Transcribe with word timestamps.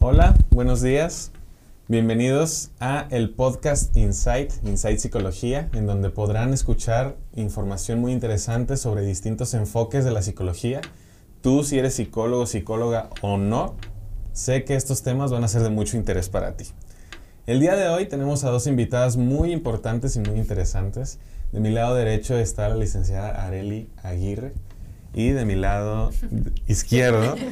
Hola, 0.00 0.36
buenos 0.50 0.80
días. 0.80 1.32
Bienvenidos 1.88 2.70
a 2.78 3.08
el 3.10 3.30
podcast 3.30 3.96
Insight, 3.96 4.52
Insight 4.64 5.00
Psicología, 5.00 5.68
en 5.72 5.86
donde 5.86 6.08
podrán 6.10 6.52
escuchar 6.52 7.16
información 7.34 7.98
muy 7.98 8.12
interesante 8.12 8.76
sobre 8.76 9.04
distintos 9.04 9.54
enfoques 9.54 10.04
de 10.04 10.12
la 10.12 10.22
psicología. 10.22 10.82
Tú, 11.40 11.64
si 11.64 11.80
eres 11.80 11.94
psicólogo, 11.94 12.46
psicóloga 12.46 13.10
o 13.22 13.38
no, 13.38 13.74
sé 14.32 14.62
que 14.62 14.76
estos 14.76 15.02
temas 15.02 15.32
van 15.32 15.42
a 15.42 15.48
ser 15.48 15.62
de 15.62 15.70
mucho 15.70 15.96
interés 15.96 16.28
para 16.28 16.56
ti. 16.56 16.66
El 17.48 17.58
día 17.58 17.74
de 17.74 17.88
hoy 17.88 18.06
tenemos 18.06 18.44
a 18.44 18.50
dos 18.50 18.68
invitadas 18.68 19.16
muy 19.16 19.50
importantes 19.50 20.14
y 20.14 20.20
muy 20.20 20.38
interesantes. 20.38 21.18
De 21.50 21.58
mi 21.58 21.70
lado 21.70 21.96
derecho 21.96 22.38
está 22.38 22.68
la 22.68 22.76
licenciada 22.76 23.44
Areli 23.44 23.90
Aguirre 24.04 24.52
y 25.12 25.30
de 25.30 25.44
mi 25.44 25.56
lado 25.56 26.12
izquierdo 26.68 27.34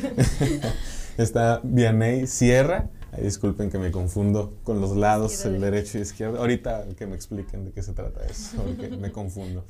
está 1.22 1.60
Vianey 1.62 2.26
Sierra. 2.26 2.88
Ay, 3.12 3.22
disculpen 3.24 3.70
que 3.70 3.78
me 3.78 3.90
confundo 3.90 4.54
con 4.64 4.80
los 4.80 4.96
lados, 4.96 5.44
el 5.44 5.60
derecho 5.60 5.98
y 5.98 6.02
izquierdo. 6.02 6.38
Ahorita 6.38 6.86
que 6.96 7.06
me 7.06 7.14
expliquen 7.14 7.64
de 7.64 7.72
qué 7.72 7.82
se 7.82 7.92
trata 7.92 8.24
eso, 8.26 8.62
porque 8.62 8.88
me 8.88 9.12
confundo. 9.12 9.64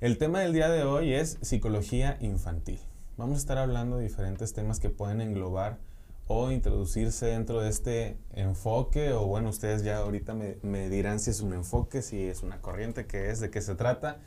El 0.00 0.18
tema 0.18 0.40
del 0.40 0.52
día 0.52 0.68
de 0.68 0.84
hoy 0.84 1.12
es 1.12 1.38
psicología 1.42 2.16
infantil. 2.20 2.80
Vamos 3.16 3.36
a 3.36 3.40
estar 3.40 3.58
hablando 3.58 3.98
de 3.98 4.04
diferentes 4.04 4.52
temas 4.52 4.80
que 4.80 4.88
pueden 4.88 5.20
englobar 5.20 5.78
o 6.26 6.50
introducirse 6.52 7.26
dentro 7.26 7.60
de 7.60 7.68
este 7.68 8.16
enfoque, 8.32 9.12
o 9.12 9.26
bueno, 9.26 9.48
ustedes 9.50 9.82
ya 9.82 9.98
ahorita 9.98 10.32
me, 10.32 10.56
me, 10.62 10.88
dirán 10.88 11.18
si 11.18 11.30
es 11.30 11.40
un 11.40 11.52
enfoque, 11.52 12.02
si 12.02 12.22
es 12.22 12.42
una 12.42 12.60
corriente, 12.60 13.06
qué 13.06 13.30
es, 13.30 13.40
de 13.40 13.50
qué 13.50 13.60
se 13.60 13.74
trata. 13.74 14.18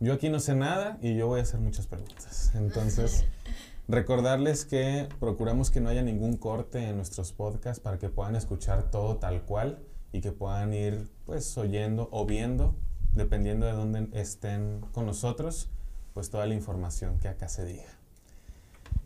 Yo 0.00 0.14
aquí 0.14 0.30
no 0.30 0.40
sé 0.40 0.54
nada 0.54 0.98
y 1.00 1.14
yo 1.14 1.28
voy 1.28 1.40
a 1.40 1.42
hacer 1.44 1.60
muchas 1.60 1.86
preguntas. 1.86 2.50
Entonces, 2.54 3.24
recordarles 3.88 4.64
que 4.64 5.08
procuramos 5.20 5.70
que 5.70 5.80
no 5.80 5.88
haya 5.88 6.02
ningún 6.02 6.36
corte 6.36 6.88
en 6.88 6.96
nuestros 6.96 7.32
podcasts 7.32 7.80
para 7.80 7.98
que 7.98 8.08
puedan 8.08 8.36
escuchar 8.36 8.90
todo 8.90 9.16
tal 9.16 9.42
cual 9.42 9.78
y 10.12 10.20
que 10.20 10.32
puedan 10.32 10.72
ir 10.74 11.08
pues 11.26 11.56
oyendo 11.58 12.08
o 12.12 12.26
viendo, 12.26 12.74
dependiendo 13.14 13.66
de 13.66 13.72
dónde 13.72 14.08
estén 14.12 14.80
con 14.92 15.06
nosotros, 15.06 15.68
pues 16.14 16.30
toda 16.30 16.46
la 16.46 16.54
información 16.54 17.18
que 17.18 17.28
acá 17.28 17.48
se 17.48 17.64
diga. 17.64 17.98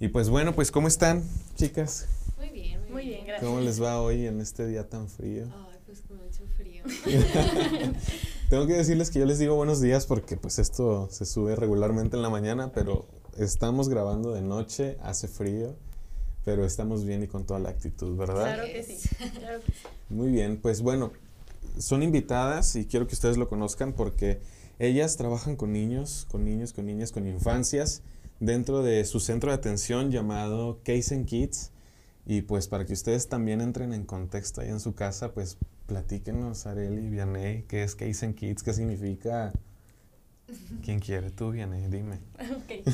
Y 0.01 0.09
pues 0.09 0.29
bueno, 0.29 0.55
pues 0.55 0.71
¿cómo 0.71 0.89
están, 0.89 1.23
chicas? 1.55 2.09
Muy 2.37 2.51
bien, 2.51 2.81
muy, 2.83 2.91
Muy 2.91 3.03
bien, 3.05 3.15
bien. 3.15 3.27
gracias. 3.29 3.49
¿Cómo 3.49 3.61
les 3.63 3.83
va 3.83 4.01
hoy 4.03 4.27
en 4.27 4.41
este 4.41 4.67
día 4.67 4.89
tan 4.89 5.09
frío? 5.09 5.47
Ay, 5.71 5.79
pues 5.87 6.03
con 6.03 6.19
mucho 6.19 6.45
frío. 6.57 6.85
Tengo 8.51 8.67
que 8.67 8.75
decirles 8.75 9.11
que 9.11 9.21
yo 9.21 9.25
les 9.25 9.39
digo 9.39 9.55
buenos 9.55 9.81
días 9.81 10.07
porque 10.07 10.37
pues 10.37 10.59
esto 10.59 11.09
se 11.11 11.25
sube 11.25 11.57
regularmente 11.57 12.17
en 12.17 12.23
la 12.23 12.29
mañana, 12.31 12.73
pero 12.73 13.07
estamos 13.39 13.89
grabando 13.89 14.33
de 14.33 14.43
noche, 14.43 14.99
hace 15.03 15.29
frío, 15.29 15.77
pero 16.45 16.65
estamos 16.65 17.05
bien 17.05 17.23
y 17.23 17.27
con 17.27 17.45
toda 17.45 17.61
la 17.61 17.71
actitud, 17.71 18.17
¿verdad? 18.17 18.55
Claro 18.55 18.65
que 18.65 18.83
sí. 18.83 19.09
Claro 19.39 19.61
que 19.61 19.73
sí. 19.73 19.79
Muy 20.09 20.31
bien, 20.31 20.59
pues 20.61 20.81
bueno, 20.81 21.13
son 21.79 22.03
invitadas 22.03 22.77
y 22.77 22.87
quiero 22.87 23.07
que 23.07 23.15
ustedes 23.15 23.37
lo 23.37 23.49
conozcan 23.49 23.93
porque 23.93 24.41
ellas 24.79 25.17
trabajan 25.17 25.57
con 25.57 25.73
niños, 25.73 26.27
con 26.31 26.45
niños, 26.45 26.73
con 26.73 26.87
niñas, 26.87 27.13
con 27.13 27.27
infancias 27.27 28.03
dentro 28.41 28.83
de 28.83 29.05
su 29.05 29.21
centro 29.21 29.51
de 29.51 29.57
atención 29.57 30.11
llamado 30.11 30.81
Case 30.85 31.15
and 31.15 31.27
Kids. 31.27 31.73
Y 32.27 32.43
pues 32.43 32.67
para 32.69 32.85
que 32.85 32.93
ustedes 32.93 33.29
también 33.29 33.61
entren 33.61 33.93
en 33.93 34.05
contexto 34.05 34.61
ahí 34.61 34.69
en 34.69 34.81
su 34.81 34.95
casa, 34.95 35.33
pues 35.33 35.59
platíquenos, 35.87 36.67
Areli, 36.67 37.09
Vianey, 37.09 37.63
qué 37.69 37.85
es 37.85 37.95
Case 37.95 38.27
and 38.27 38.35
Kids, 38.35 38.63
qué 38.63 38.73
significa. 38.73 39.53
¿Quién 40.85 41.01
quiere? 41.01 41.31
Tú, 41.31 41.51
Vianey, 41.51 41.89
dime. 41.89 42.19
Ok. 42.57 42.87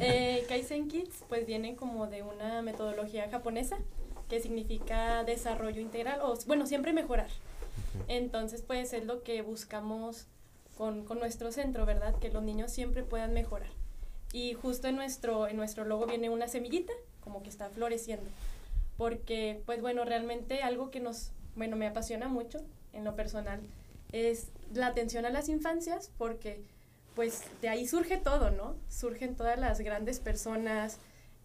Eh, 0.00 0.44
Kaizen 0.48 0.88
Kids 0.88 1.24
pues 1.28 1.46
viene 1.46 1.76
como 1.76 2.06
de 2.06 2.22
una 2.22 2.62
metodología 2.62 3.28
japonesa 3.30 3.78
que 4.28 4.40
significa 4.40 5.22
desarrollo 5.24 5.80
integral 5.80 6.20
o 6.22 6.36
bueno, 6.46 6.66
siempre 6.66 6.92
mejorar. 6.92 7.28
Entonces 8.08 8.62
pues 8.62 8.92
es 8.92 9.04
lo 9.04 9.22
que 9.22 9.42
buscamos 9.42 10.26
con, 10.76 11.04
con 11.04 11.18
nuestro 11.18 11.52
centro, 11.52 11.86
¿verdad? 11.86 12.16
Que 12.18 12.30
los 12.30 12.42
niños 12.42 12.72
siempre 12.72 13.02
puedan 13.02 13.32
mejorar. 13.32 13.70
Y 14.32 14.54
justo 14.54 14.88
en 14.88 14.96
nuestro, 14.96 15.46
en 15.48 15.56
nuestro 15.56 15.84
logo 15.84 16.06
viene 16.06 16.28
una 16.28 16.48
semillita, 16.48 16.92
como 17.20 17.42
que 17.42 17.48
está 17.48 17.70
floreciendo. 17.70 18.26
Porque, 18.96 19.62
pues 19.66 19.80
bueno, 19.80 20.04
realmente 20.04 20.62
algo 20.62 20.90
que 20.90 21.00
nos, 21.00 21.30
bueno, 21.54 21.76
me 21.76 21.86
apasiona 21.86 22.28
mucho 22.28 22.60
en 22.92 23.04
lo 23.04 23.14
personal 23.14 23.60
es 24.12 24.48
la 24.72 24.88
atención 24.88 25.24
a 25.26 25.30
las 25.30 25.48
infancias, 25.48 26.10
porque 26.18 26.62
pues 27.16 27.42
de 27.62 27.68
ahí 27.70 27.88
surge 27.88 28.18
todo, 28.18 28.50
¿no? 28.50 28.76
Surgen 28.88 29.34
todas 29.34 29.58
las 29.58 29.80
grandes 29.80 30.20
personas, 30.20 30.98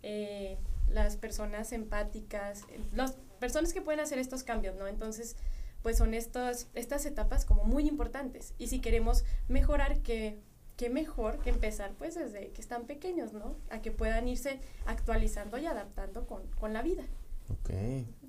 eh, 0.04 0.58
las 0.90 1.16
personas 1.16 1.72
empáticas, 1.72 2.66
las 2.94 3.14
personas 3.40 3.74
que 3.74 3.82
pueden 3.82 4.02
hacer 4.02 4.20
estos 4.20 4.44
cambios, 4.44 4.76
¿no? 4.76 4.88
Entonces, 4.88 5.38
pues 5.82 5.98
son 5.98 6.14
estas, 6.14 6.68
estas 6.76 7.06
etapas 7.06 7.46
como 7.46 7.64
muy 7.64 7.88
importantes. 7.88 8.54
Y 8.60 8.68
si 8.68 8.82
queremos 8.82 9.24
mejorar, 9.48 10.02
que 10.02 10.38
qué 10.76 10.90
mejor 10.90 11.40
que 11.40 11.52
empezar 11.52 11.94
pues 11.98 12.16
desde 12.16 12.50
que 12.52 12.62
están 12.62 12.86
pequeños, 12.86 13.34
¿no? 13.34 13.56
A 13.70 13.82
que 13.82 13.92
puedan 13.92 14.28
irse 14.28 14.60
actualizando 14.86 15.58
y 15.58 15.68
adaptando 15.68 16.28
con, 16.28 16.46
con 16.60 16.74
la 16.74 16.82
vida. 16.82 17.04
Ok. 17.50 17.70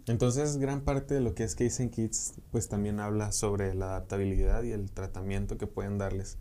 Entonces, 0.07 0.59
gran 0.59 0.83
parte 0.83 1.15
de 1.15 1.21
lo 1.21 1.35
que 1.35 1.45
es 1.45 1.55
Case 1.55 1.91
Kids, 1.91 2.35
pues 2.51 2.69
también 2.69 3.01
habla 3.01 3.33
sobre 3.33 3.75
la 3.75 3.87
adaptabilidad 3.87 4.63
y 4.63 4.73
el 4.73 4.91
tratamiento 4.91 5.59
que 5.59 5.67
pueden 5.67 5.99
darles. 5.99 6.39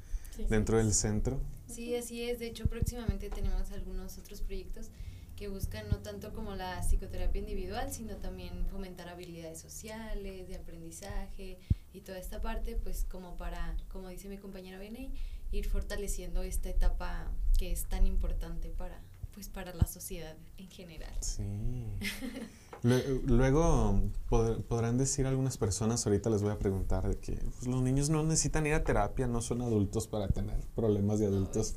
Dentro 0.50 0.78
del 0.78 0.94
centro. 0.94 1.40
Sí, 1.68 1.96
así 1.96 2.24
es. 2.30 2.40
De 2.40 2.48
hecho, 2.48 2.66
próximamente 2.68 3.30
tenemos 3.30 3.72
algunos 3.72 4.18
otros 4.18 4.42
proyectos 4.42 4.90
que 5.36 5.48
buscan 5.48 5.88
no 5.90 5.98
tanto 5.98 6.34
como 6.34 6.56
la 6.56 6.80
psicoterapia 6.82 7.40
individual, 7.40 7.92
sino 7.92 8.18
también 8.18 8.66
fomentar 8.68 9.10
habilidades 9.10 9.60
sociales, 9.60 10.48
de 10.48 10.56
aprendizaje 10.56 11.58
y 11.94 12.02
toda 12.02 12.20
esta 12.20 12.42
parte, 12.42 12.76
pues 12.76 13.06
como 13.10 13.38
para, 13.38 13.76
como 13.90 14.10
dice 14.10 14.30
mi 14.30 14.38
compañera 14.38 14.78
Beney, 14.78 15.12
ir 15.52 15.68
fortaleciendo 15.68 16.44
esta 16.44 16.70
etapa 16.70 17.32
que 17.58 17.72
es 17.72 17.86
tan 17.86 18.06
importante 18.06 18.70
para, 18.70 19.02
pues 19.34 19.50
para 19.50 19.74
la 19.74 19.86
sociedad 19.88 20.36
en 20.58 20.70
general. 20.70 21.14
Sí. 21.22 21.44
Lue- 22.84 23.22
Luego 23.28 24.02
pod- 24.30 24.64
podrán 24.64 24.98
decir 24.98 25.28
algunas 25.28 25.58
personas, 25.58 26.06
ahorita 26.06 26.30
les 26.32 26.42
voy 26.42 26.52
a 26.52 26.58
preguntar, 26.60 27.08
de 27.08 27.18
que 27.20 27.34
pues, 27.34 27.68
los 27.68 27.82
niños 27.82 28.10
no 28.10 28.24
necesitan 28.24 28.66
ir 28.66 28.74
a 28.74 28.84
terapia, 28.84 29.28
no 29.28 29.42
son 29.42 29.62
adultos 29.62 30.08
para 30.08 30.28
tener 30.30 30.60
problemas 30.76 31.20
de 31.20 31.28
adultos. 31.28 31.76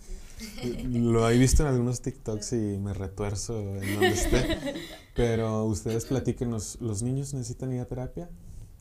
Lo 0.84 1.28
he 1.30 1.38
visto 1.38 1.62
en 1.62 1.68
algunos 1.68 2.00
TikToks 2.00 2.54
y 2.54 2.78
me 2.78 2.92
retuerzo 2.94 3.58
en 3.76 3.92
donde 3.94 4.08
esté. 4.08 4.58
Pero 5.14 5.64
ustedes 5.64 6.06
platíquenos, 6.06 6.78
¿los 6.80 7.02
niños 7.02 7.34
necesitan 7.34 7.72
ir 7.72 7.80
a 7.80 7.84
terapia? 7.84 8.28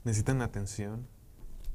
¿Necesitan 0.03 0.41
atención? 0.41 1.05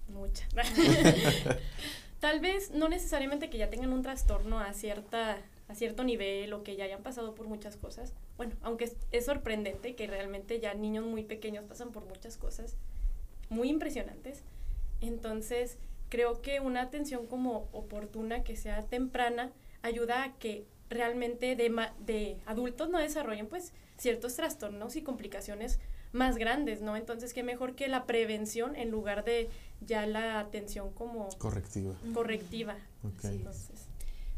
Mucha. 0.08 0.46
Tal 2.20 2.40
vez 2.40 2.72
no 2.72 2.88
necesariamente 2.88 3.50
que 3.50 3.58
ya 3.58 3.70
tengan 3.70 3.92
un 3.92 4.02
trastorno 4.02 4.58
a 4.58 4.72
cierta 4.72 5.36
a 5.68 5.74
cierto 5.74 6.02
nivel 6.02 6.52
o 6.54 6.62
que 6.62 6.76
ya 6.76 6.84
hayan 6.84 7.02
pasado 7.02 7.34
por 7.34 7.46
muchas 7.46 7.76
cosas. 7.76 8.14
Bueno, 8.36 8.54
aunque 8.62 8.84
es, 8.84 8.96
es 9.12 9.26
sorprendente 9.26 9.94
que 9.94 10.06
realmente 10.06 10.60
ya 10.60 10.74
niños 10.74 11.04
muy 11.04 11.22
pequeños 11.24 11.64
pasan 11.66 11.92
por 11.92 12.04
muchas 12.06 12.36
cosas 12.38 12.76
muy 13.50 13.68
impresionantes. 13.68 14.42
Entonces, 15.00 15.78
creo 16.08 16.40
que 16.42 16.60
una 16.60 16.82
atención 16.82 17.26
como 17.26 17.68
oportuna, 17.72 18.42
que 18.44 18.56
sea 18.56 18.84
temprana, 18.86 19.52
ayuda 19.82 20.24
a 20.24 20.38
que 20.38 20.64
realmente 20.90 21.54
de, 21.54 21.70
ma- 21.70 21.94
de 22.00 22.38
adultos 22.46 22.88
no 22.88 22.98
desarrollen 22.98 23.46
pues 23.46 23.72
ciertos 23.98 24.34
trastornos 24.36 24.96
y 24.96 25.02
complicaciones 25.02 25.78
más 26.12 26.38
grandes, 26.38 26.80
¿no? 26.80 26.96
Entonces, 26.96 27.34
qué 27.34 27.42
mejor 27.42 27.74
que 27.74 27.88
la 27.88 28.06
prevención 28.06 28.74
en 28.76 28.90
lugar 28.90 29.24
de 29.24 29.50
ya 29.82 30.06
la 30.06 30.40
atención 30.40 30.90
como 30.92 31.28
Correctiva. 31.38 31.94
correctiva. 32.14 32.76
Ok. 33.04 33.20
Sí. 33.20 33.26
Entonces, 33.28 33.84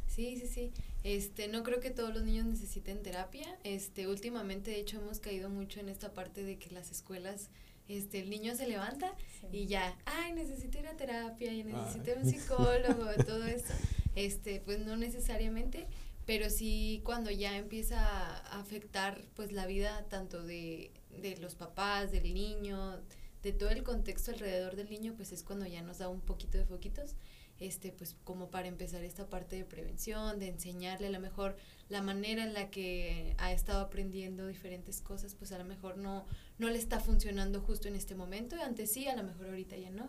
Sí, 0.09 0.37
sí, 0.39 0.47
sí. 0.49 0.73
Este, 1.03 1.49
no 1.49 1.63
creo 1.63 1.81
que 1.81 1.91
todos 1.91 2.13
los 2.13 2.25
niños 2.25 2.47
necesiten 2.47 3.03
terapia. 3.03 3.59
Este, 3.65 4.07
últimamente, 4.07 4.71
de 4.71 4.81
hecho, 4.81 4.99
hemos 4.99 5.19
caído 5.19 5.49
mucho 5.49 5.81
en 5.81 5.89
esta 5.89 6.13
parte 6.13 6.45
de 6.45 6.59
que 6.59 6.71
las 6.71 6.91
escuelas, 6.91 7.49
este, 7.89 8.21
el 8.21 8.31
niño 8.31 8.55
se 8.55 8.69
levanta 8.69 9.15
y 9.51 9.67
ya, 9.67 9.97
ay, 10.05 10.33
necesito 10.33 10.79
ir 10.79 10.87
a 10.87 10.97
terapia 10.97 11.53
y 11.53 11.65
necesito 11.65 12.13
un 12.17 12.25
psicólogo, 12.31 13.07
todo 13.27 13.45
eso. 13.47 13.73
Este, 14.15 14.61
pues 14.61 14.81
no 14.81 14.97
necesariamente, 14.97 15.87
pero 16.27 16.51
sí 16.51 17.01
cuando 17.05 17.31
ya 17.31 17.57
empieza 17.57 17.99
a 17.99 18.61
afectar 18.61 19.23
pues 19.35 19.53
la 19.53 19.67
vida 19.67 20.05
tanto 20.09 20.43
de, 20.43 20.91
de 21.23 21.37
los 21.39 21.55
papás, 21.55 22.13
del 22.13 22.35
niño, 22.35 23.01
de 23.43 23.53
todo 23.53 23.71
el 23.71 23.83
contexto 23.83 24.33
alrededor 24.33 24.77
del 24.77 24.91
niño, 24.91 25.15
pues 25.17 25.33
es 25.33 25.43
cuando 25.43 25.67
ya 25.67 25.81
nos 25.83 25.99
da 25.99 26.09
un 26.09 26.21
poquito 26.21 26.59
de 26.59 26.67
foquitos 26.67 27.15
este, 27.61 27.93
pues 27.93 28.17
como 28.25 28.51
para 28.51 28.69
empezar 28.69 29.05
esta 29.05 29.29
parte 29.29 29.55
de 29.57 29.65
prevención, 29.65 30.39
de 30.39 30.49
enseñarle 30.49 31.09
a 31.09 31.11
lo 31.11 31.21
mejor 31.21 31.57
la 31.89 32.03
manera 32.03 32.43
en 32.43 32.55
la 32.55 32.71
que 32.71 33.35
ha 33.39 33.53
estado 33.53 33.81
aprendiendo 33.81 34.47
diferentes 34.47 35.01
cosas, 35.03 35.35
pues 35.35 35.53
a 35.53 35.59
lo 35.59 35.65
mejor 35.65 35.99
no, 35.99 36.25
no 36.59 36.69
le 36.71 36.79
está 36.79 37.01
funcionando 37.01 37.61
justo 37.61 37.87
en 37.89 37.97
este 37.97 38.15
momento, 38.15 38.57
antes 38.65 38.91
sí, 38.93 39.07
a 39.09 39.15
lo 39.17 39.23
mejor 39.23 39.47
ahorita 39.49 39.77
ya 39.77 39.91
no, 39.91 40.09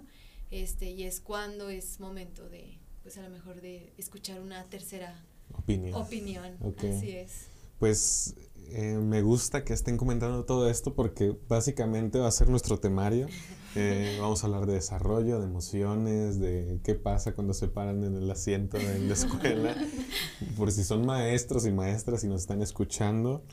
este, 0.50 0.90
y 0.90 1.04
es 1.04 1.20
cuando 1.20 1.70
es 1.70 2.00
momento 2.00 2.48
de, 2.50 2.80
pues 3.04 3.18
a 3.18 3.22
lo 3.22 3.30
mejor 3.30 3.62
de 3.62 3.94
escuchar 3.98 4.40
una 4.42 4.64
tercera 4.70 5.24
Opinión. 5.54 5.94
opinión, 5.96 6.58
así 6.78 7.12
es. 7.12 7.48
pues 7.80 8.36
eh, 8.70 8.94
me 8.98 9.22
gusta 9.22 9.66
que 9.66 9.74
estén 9.74 9.98
comentando 9.98 10.46
todo 10.46 10.70
esto 10.70 10.94
porque 10.94 11.36
básicamente 11.50 12.20
va 12.20 12.28
a 12.28 12.32
ser 12.32 12.48
nuestro 12.48 12.80
temario. 12.80 13.28
Eh, 13.76 14.18
vamos 14.20 14.44
a 14.44 14.48
hablar 14.48 14.66
de 14.66 14.74
desarrollo, 14.74 15.40
de 15.40 15.46
emociones, 15.46 16.40
de 16.40 16.80
qué 16.84 16.96
pasa 16.96 17.34
cuando 17.34 17.54
se 17.54 17.68
paran 17.68 18.04
en 18.04 18.18
el 18.18 18.30
asiento 18.30 18.78
en 18.78 19.08
la 19.08 19.14
escuela. 19.14 19.76
Por 20.58 20.72
si 20.72 20.84
son 20.84 21.06
maestros 21.06 21.66
y 21.66 21.72
maestras 21.72 22.24
y 22.24 22.28
nos 22.28 22.42
están 22.42 22.62
escuchando, 22.62 23.44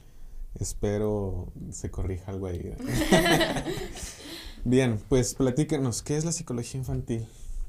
espero 0.59 1.53
se 1.71 1.91
corrija 1.91 2.33
algo 2.33 2.47
ahí. 2.47 2.75
Bien, 4.65 5.01
pues 5.09 5.35
platícanos, 5.35 6.03
¿qué 6.03 6.17
es 6.17 6.25
la 6.25 6.33
psicología 6.33 6.81
infantil? 6.81 7.27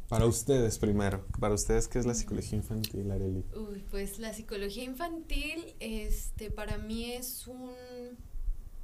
Para 0.07 0.25
ustedes 0.25 0.79
primero, 0.79 1.23
para 1.39 1.53
ustedes, 1.53 1.87
¿qué 1.87 1.99
es 1.99 2.07
la 2.07 2.15
psicología 2.15 2.57
infantil, 2.57 3.11
Areli? 3.11 3.45
Uy, 3.55 3.85
pues 3.91 4.17
la 4.17 4.33
psicología 4.33 4.83
infantil, 4.83 5.75
este, 5.79 6.49
para 6.49 6.79
mí 6.79 7.11
es 7.11 7.45
un, 7.45 7.69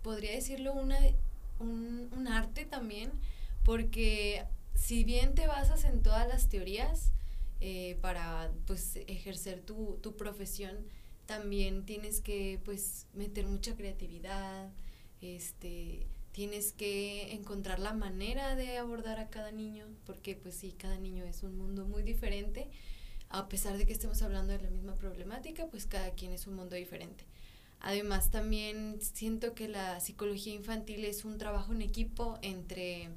podría 0.04 0.34
decirlo, 0.34 0.74
una, 0.74 1.00
un, 1.60 2.10
un 2.16 2.28
arte 2.28 2.66
también, 2.66 3.10
porque 3.66 4.46
si 4.76 5.04
bien 5.04 5.36
te 5.36 5.48
basas 5.48 5.84
en 5.84 6.02
todas 6.02 6.28
las 6.28 6.48
teorías 6.48 7.12
eh, 7.60 7.98
para, 8.00 8.52
pues, 8.68 8.98
ejercer 9.08 9.62
tu, 9.62 10.00
tu 10.02 10.16
profesión, 10.16 10.78
también 11.26 11.86
tienes 11.86 12.22
que, 12.22 12.62
pues, 12.64 13.08
meter 13.14 13.48
mucha 13.48 13.76
creatividad, 13.76 14.72
este, 15.22 16.06
tienes 16.32 16.74
que 16.74 17.34
encontrar 17.34 17.80
la 17.80 17.94
manera 17.94 18.56
de 18.56 18.78
abordar 18.78 19.20
a 19.20 19.30
cada 19.30 19.52
niño, 19.52 19.88
porque 20.06 20.36
pues 20.36 20.56
sí, 20.56 20.76
cada 20.78 20.98
niño 20.98 21.24
es 21.24 21.44
un 21.44 21.58
mundo 21.58 21.86
muy 21.86 22.04
diferente. 22.04 22.70
A 23.30 23.48
pesar 23.48 23.78
de 23.78 23.86
que 23.86 23.94
estemos 23.94 24.22
hablando 24.22 24.54
de 24.54 24.62
la 24.62 24.70
misma 24.70 24.96
problemática, 24.96 25.68
pues 25.68 25.88
cada 25.88 26.12
quien 26.12 26.32
es 26.34 26.46
un 26.46 26.56
mundo 26.56 26.76
diferente. 26.76 27.26
Además, 27.80 28.32
también 28.32 29.00
siento 29.02 29.56
que 29.56 29.68
la 29.68 30.00
psicología 30.00 30.54
infantil 30.54 31.06
es 31.06 31.26
un 31.26 31.38
trabajo 31.38 31.72
en 31.74 31.82
equipo 31.82 32.38
entre 32.42 33.10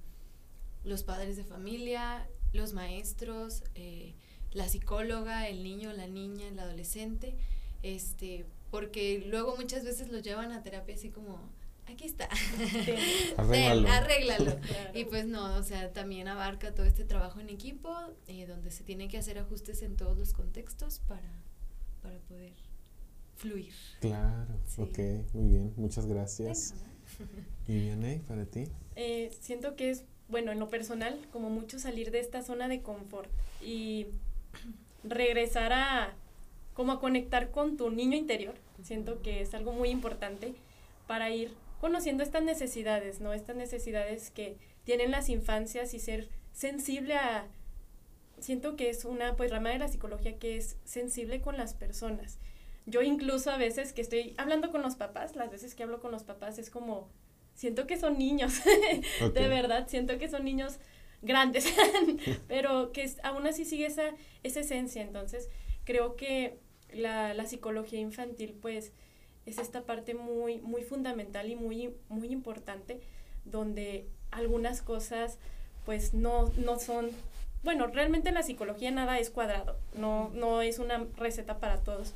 los 0.88 1.02
padres 1.04 1.36
de 1.36 1.44
familia, 1.44 2.28
los 2.52 2.72
maestros, 2.72 3.62
eh, 3.74 4.14
la 4.52 4.68
psicóloga, 4.68 5.48
el 5.48 5.62
niño, 5.62 5.92
la 5.92 6.06
niña, 6.06 6.48
el 6.48 6.58
adolescente, 6.58 7.36
este, 7.82 8.46
porque 8.70 9.24
luego 9.26 9.56
muchas 9.56 9.84
veces 9.84 10.10
lo 10.10 10.18
llevan 10.18 10.52
a 10.52 10.62
terapia 10.62 10.94
así 10.94 11.10
como, 11.10 11.38
aquí 11.86 12.04
está. 12.06 12.28
Arréglalo. 13.36 13.88
arréglalo. 13.88 14.56
Y 14.94 15.04
pues 15.04 15.26
no, 15.26 15.54
o 15.56 15.62
sea, 15.62 15.92
también 15.92 16.28
abarca 16.28 16.74
todo 16.74 16.86
este 16.86 17.04
trabajo 17.04 17.40
en 17.40 17.50
equipo, 17.50 17.94
eh, 18.26 18.46
donde 18.46 18.70
se 18.70 18.82
tiene 18.84 19.08
que 19.08 19.18
hacer 19.18 19.38
ajustes 19.38 19.82
en 19.82 19.96
todos 19.96 20.16
los 20.18 20.32
contextos 20.32 21.00
para, 21.00 21.30
para 22.02 22.18
poder 22.20 22.52
fluir. 23.36 23.72
Claro, 24.00 24.54
Sí. 24.66 24.82
ok, 24.82 24.98
muy 25.34 25.48
bien, 25.50 25.72
muchas 25.76 26.06
gracias. 26.06 26.74
¿Y 27.66 27.78
Vianey, 27.78 28.18
para 28.20 28.44
ti? 28.46 28.64
Eh, 28.96 29.30
siento 29.40 29.76
que 29.76 29.90
es, 29.90 30.04
bueno, 30.28 30.52
en 30.52 30.58
lo 30.58 30.68
personal, 30.68 31.18
como 31.32 31.50
mucho 31.50 31.78
salir 31.78 32.10
de 32.10 32.20
esta 32.20 32.42
zona 32.42 32.68
de 32.68 32.82
confort 32.82 33.30
y 33.62 34.06
regresar 35.04 35.72
a, 35.72 36.14
como 36.74 36.92
a 36.92 37.00
conectar 37.00 37.50
con 37.50 37.76
tu 37.76 37.90
niño 37.90 38.16
interior. 38.16 38.54
Siento 38.82 39.22
que 39.22 39.40
es 39.40 39.54
algo 39.54 39.72
muy 39.72 39.88
importante 39.88 40.54
para 41.06 41.30
ir 41.30 41.52
conociendo 41.80 42.22
estas 42.22 42.42
necesidades, 42.42 43.20
¿no? 43.20 43.32
Estas 43.32 43.56
necesidades 43.56 44.30
que 44.30 44.56
tienen 44.84 45.10
las 45.10 45.28
infancias 45.28 45.94
y 45.94 45.98
ser 45.98 46.28
sensible 46.52 47.16
a... 47.16 47.46
Siento 48.38 48.76
que 48.76 48.90
es 48.90 49.04
una 49.04 49.34
pues 49.34 49.50
rama 49.50 49.70
de 49.70 49.78
la 49.78 49.88
psicología 49.88 50.38
que 50.38 50.56
es 50.56 50.76
sensible 50.84 51.40
con 51.40 51.56
las 51.56 51.74
personas. 51.74 52.38
Yo 52.86 53.02
incluso 53.02 53.50
a 53.50 53.58
veces 53.58 53.92
que 53.92 54.00
estoy 54.00 54.34
hablando 54.38 54.70
con 54.70 54.82
los 54.82 54.96
papás, 54.96 55.36
las 55.36 55.50
veces 55.50 55.74
que 55.74 55.82
hablo 55.82 56.00
con 56.00 56.12
los 56.12 56.22
papás 56.22 56.58
es 56.58 56.70
como, 56.70 57.08
siento 57.58 57.86
que 57.88 57.98
son 57.98 58.16
niños, 58.18 58.60
de 59.34 59.48
verdad, 59.48 59.88
siento 59.88 60.16
que 60.16 60.28
son 60.28 60.44
niños 60.44 60.78
grandes, 61.22 61.66
pero 62.48 62.92
que 62.92 63.02
es- 63.02 63.18
aún 63.24 63.46
así 63.48 63.64
sigue 63.64 63.86
esa, 63.86 64.14
esa 64.44 64.60
esencia. 64.60 65.02
Entonces, 65.02 65.48
creo 65.84 66.14
que 66.14 66.56
la, 66.92 67.34
la 67.34 67.46
psicología 67.46 67.98
infantil, 67.98 68.54
pues, 68.62 68.92
es 69.44 69.58
esta 69.58 69.82
parte 69.82 70.14
muy, 70.14 70.60
muy 70.60 70.82
fundamental 70.82 71.50
y 71.50 71.56
muy, 71.56 71.94
muy 72.08 72.28
importante, 72.28 73.00
donde 73.44 74.06
algunas 74.30 74.80
cosas, 74.80 75.38
pues, 75.84 76.14
no, 76.14 76.52
no 76.58 76.78
son... 76.78 77.10
Bueno, 77.64 77.88
realmente 77.88 78.28
en 78.28 78.36
la 78.36 78.44
psicología 78.44 78.92
nada 78.92 79.18
es 79.18 79.30
cuadrado, 79.30 79.80
no, 79.94 80.30
no 80.32 80.62
es 80.62 80.78
una 80.78 81.06
receta 81.16 81.58
para 81.58 81.82
todos, 81.82 82.14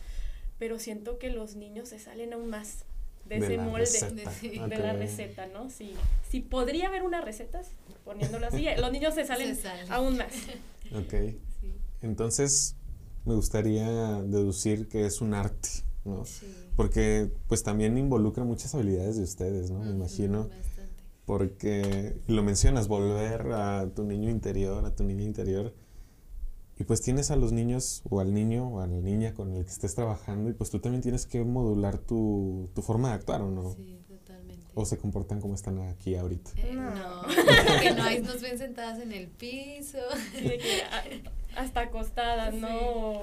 pero 0.60 0.78
siento 0.78 1.18
que 1.18 1.30
los 1.30 1.56
niños 1.56 1.88
se 1.88 1.98
salen 1.98 2.32
aún 2.32 2.48
más 2.48 2.84
de, 3.26 3.38
De 3.38 3.46
ese 3.46 3.56
la 3.56 3.62
molde 3.64 3.86
de 4.69 4.78
la 4.78 4.92
receta, 4.92 5.46
¿no? 5.46 5.70
Si, 5.70 5.94
si 6.30 6.40
podría 6.40 6.88
haber 6.88 7.02
una 7.02 7.20
receta, 7.20 7.60
poniéndolo 8.04 8.46
así, 8.46 8.66
los 8.78 8.92
niños 8.92 9.14
se 9.14 9.24
salen 9.24 9.54
Se 9.56 9.62
salen. 9.62 9.90
aún 9.92 10.16
más. 10.19 10.32
Ok, 10.94 11.14
Sí, 11.60 11.72
entonces 12.02 12.76
me 13.24 13.34
gustaría 13.34 13.88
deducir 14.22 14.88
que 14.88 15.06
es 15.06 15.20
un 15.20 15.34
arte, 15.34 15.69
¿no? 16.04 16.24
sí. 16.24 16.46
Porque 16.76 17.30
pues 17.48 17.62
también 17.62 17.96
involucra 17.98 18.44
muchas 18.44 18.74
habilidades 18.74 19.16
de 19.16 19.22
ustedes, 19.25 19.70
¿no? 19.70 19.80
Me 19.80 19.90
imagino. 19.90 20.48
Bastante. 20.48 20.72
Porque 21.26 22.16
lo 22.26 22.42
mencionas, 22.42 22.88
volver 22.88 23.52
a 23.52 23.88
tu 23.94 24.02
niño 24.04 24.28
interior, 24.30 24.84
a 24.84 24.94
tu 24.94 25.04
niña 25.04 25.22
interior. 25.22 25.72
Y 26.82 26.84
pues 26.84 27.00
tienes 27.00 27.31
a 27.31 27.37
los 27.37 27.52
niños 27.52 28.02
o 28.11 28.19
al 28.19 28.34
niño 28.34 28.67
o 28.67 28.81
a 28.81 28.88
la 28.88 28.96
niña 29.00 29.34
con 29.34 29.52
el 29.55 29.64
que 29.64 29.70
estés 29.70 29.94
trabajando 29.94 30.50
y 30.50 30.52
pues 30.52 30.69
tú 30.69 30.81
también 30.81 31.00
tienes 31.00 31.26
que 31.26 31.44
modular 31.44 31.96
tu, 31.96 32.70
tu 32.75 32.82
forma 32.82 33.11
de 33.11 33.14
actuar, 33.14 33.40
¿o 33.40 33.52
no? 33.52 33.73
Sí, 33.76 34.00
totalmente. 34.08 34.67
O 34.75 34.84
se 34.84 34.99
comportan 34.99 35.40
como 35.40 35.55
están 35.55 35.79
aquí 35.82 36.17
ahorita. 36.17 36.50
Eh, 36.56 36.73
No. 36.75 37.23
que 37.82 37.93
no, 37.93 38.02
ahí 38.02 38.20
nos 38.20 38.40
ven 38.43 38.58
sentadas 38.58 38.99
en 38.99 39.12
el 39.12 39.29
piso. 39.29 39.99
Sí, 40.32 40.40
de 40.40 40.58
que 40.58 40.82
a- 40.82 41.61
hasta 41.62 41.82
acostadas, 41.82 42.52
¿no? 42.55 43.20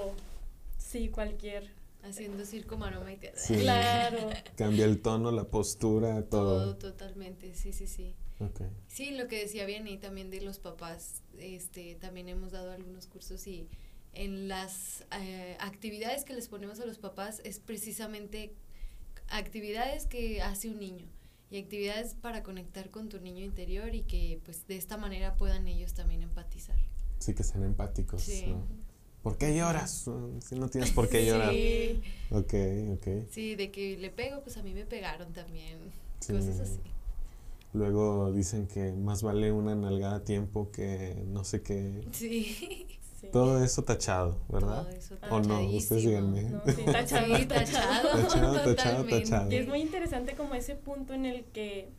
Sí. 0.78 1.10
Cualquier. 1.10 1.68
Haciendo 2.02 2.46
circo, 2.46 2.78
maroma 2.78 3.12
y 3.12 3.18
teatro. 3.18 3.42
Sí. 3.44 3.56
Claro. 3.56 4.30
Cambia 4.56 4.86
el 4.86 5.02
tono, 5.02 5.30
la 5.32 5.44
postura, 5.44 6.22
Todo, 6.22 6.62
todo. 6.72 6.76
totalmente, 6.76 7.54
sí, 7.54 7.74
sí, 7.74 7.86
sí. 7.86 8.14
Ok. 8.40 8.62
Sí, 8.88 9.10
lo 9.12 9.28
que 9.28 9.38
decía 9.38 9.66
bien 9.66 9.86
y 9.86 9.98
también 9.98 10.30
de 10.30 10.40
los 10.40 10.58
papás, 10.58 11.22
este, 11.38 11.94
también 11.96 12.28
hemos 12.28 12.52
dado 12.52 12.72
algunos 12.72 13.06
cursos 13.06 13.46
y 13.46 13.68
en 14.12 14.48
las 14.48 15.04
eh, 15.20 15.56
actividades 15.60 16.24
que 16.24 16.32
les 16.34 16.48
ponemos 16.48 16.80
a 16.80 16.86
los 16.86 16.98
papás 16.98 17.40
es 17.44 17.60
precisamente 17.60 18.52
actividades 19.28 20.06
que 20.06 20.42
hace 20.42 20.68
un 20.70 20.78
niño 20.80 21.06
y 21.50 21.58
actividades 21.58 22.14
para 22.14 22.42
conectar 22.42 22.90
con 22.90 23.08
tu 23.08 23.20
niño 23.20 23.44
interior 23.44 23.94
y 23.94 24.02
que 24.02 24.40
pues 24.44 24.66
de 24.66 24.76
esta 24.76 24.96
manera 24.96 25.34
puedan 25.36 25.66
ellos 25.68 25.94
también 25.94 26.22
empatizar. 26.22 26.76
Sí, 27.18 27.34
que 27.34 27.42
sean 27.44 27.64
empáticos, 27.64 28.22
Sí. 28.22 28.46
¿no? 28.46 28.64
¿Por 29.22 29.36
qué 29.36 29.54
lloras? 29.54 30.08
Si 30.40 30.54
no 30.54 30.68
tienes 30.70 30.92
por 30.92 31.08
qué 31.10 31.26
llorar. 31.26 31.52
Sí, 31.52 32.00
Ok, 32.30 32.54
ok. 32.94 33.28
sí, 33.30 33.54
de 33.54 33.70
que 33.70 33.98
le 33.98 34.10
pego, 34.10 34.42
pues 34.42 34.56
a 34.56 34.62
mí 34.62 34.72
me 34.72 34.86
pegaron 34.86 35.32
también, 35.34 35.78
Sí. 36.20 36.32
cosas 36.32 36.60
así. 36.60 36.80
Luego 37.72 38.32
dicen 38.32 38.66
que 38.66 38.92
más 38.92 39.22
vale 39.22 39.52
una 39.52 39.74
nalgada 39.76 40.16
a 40.16 40.24
tiempo 40.24 40.70
que 40.72 41.22
no 41.26 41.44
sé 41.44 41.62
qué. 41.62 42.04
Sí, 42.12 42.86
Sí. 43.20 43.28
Todo 43.30 43.62
eso 43.62 43.84
tachado, 43.84 44.38
¿verdad? 44.48 44.84
todo 44.84 44.96
eso 44.96 45.14
¿O 45.30 45.40
no? 45.40 45.60
Ustedes 45.76 46.04
díganme. 46.06 46.42
No, 46.44 46.62
sí, 46.74 46.84
tachado, 46.86 47.36
Sí, 47.36 47.44
tachado. 47.44 48.08
tachado, 48.08 48.22
Tachado, 48.22 48.54
tachado, 48.54 48.64
totalmente. 48.64 49.20
tachado. 49.20 49.52
Y 49.52 49.56
es 49.56 49.68
muy 49.68 49.82
interesante 49.82 50.32
como 50.34 50.54
ese 50.54 50.74
punto 50.74 51.12
en 51.12 51.26
el 51.26 51.44
que 51.44 51.90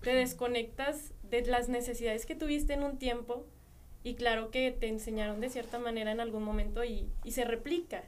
te 0.00 0.14
desconectas 0.14 1.12
de 1.28 1.44
las 1.44 1.68
necesidades 1.68 2.24
que 2.24 2.36
tuviste 2.36 2.72
en 2.74 2.84
un 2.84 2.98
tiempo 2.98 3.46
y 4.04 4.14
claro 4.14 4.52
que 4.52 4.70
te 4.70 4.86
enseñaron 4.86 5.40
de 5.40 5.50
cierta 5.50 5.80
manera 5.80 6.12
en 6.12 6.20
algún 6.20 6.44
momento 6.44 6.84
y, 6.84 7.10
y 7.24 7.32
se 7.32 7.44
replica. 7.44 8.04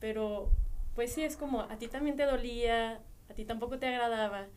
Pero 0.00 0.50
pues 0.96 1.12
sí, 1.12 1.22
es 1.22 1.36
como 1.36 1.60
a 1.60 1.76
ti 1.78 1.86
también 1.86 2.16
te 2.16 2.24
dolía, 2.24 3.00
a 3.30 3.34
ti 3.34 3.44
tampoco 3.44 3.78
te 3.78 3.86
agradaba. 3.86 4.48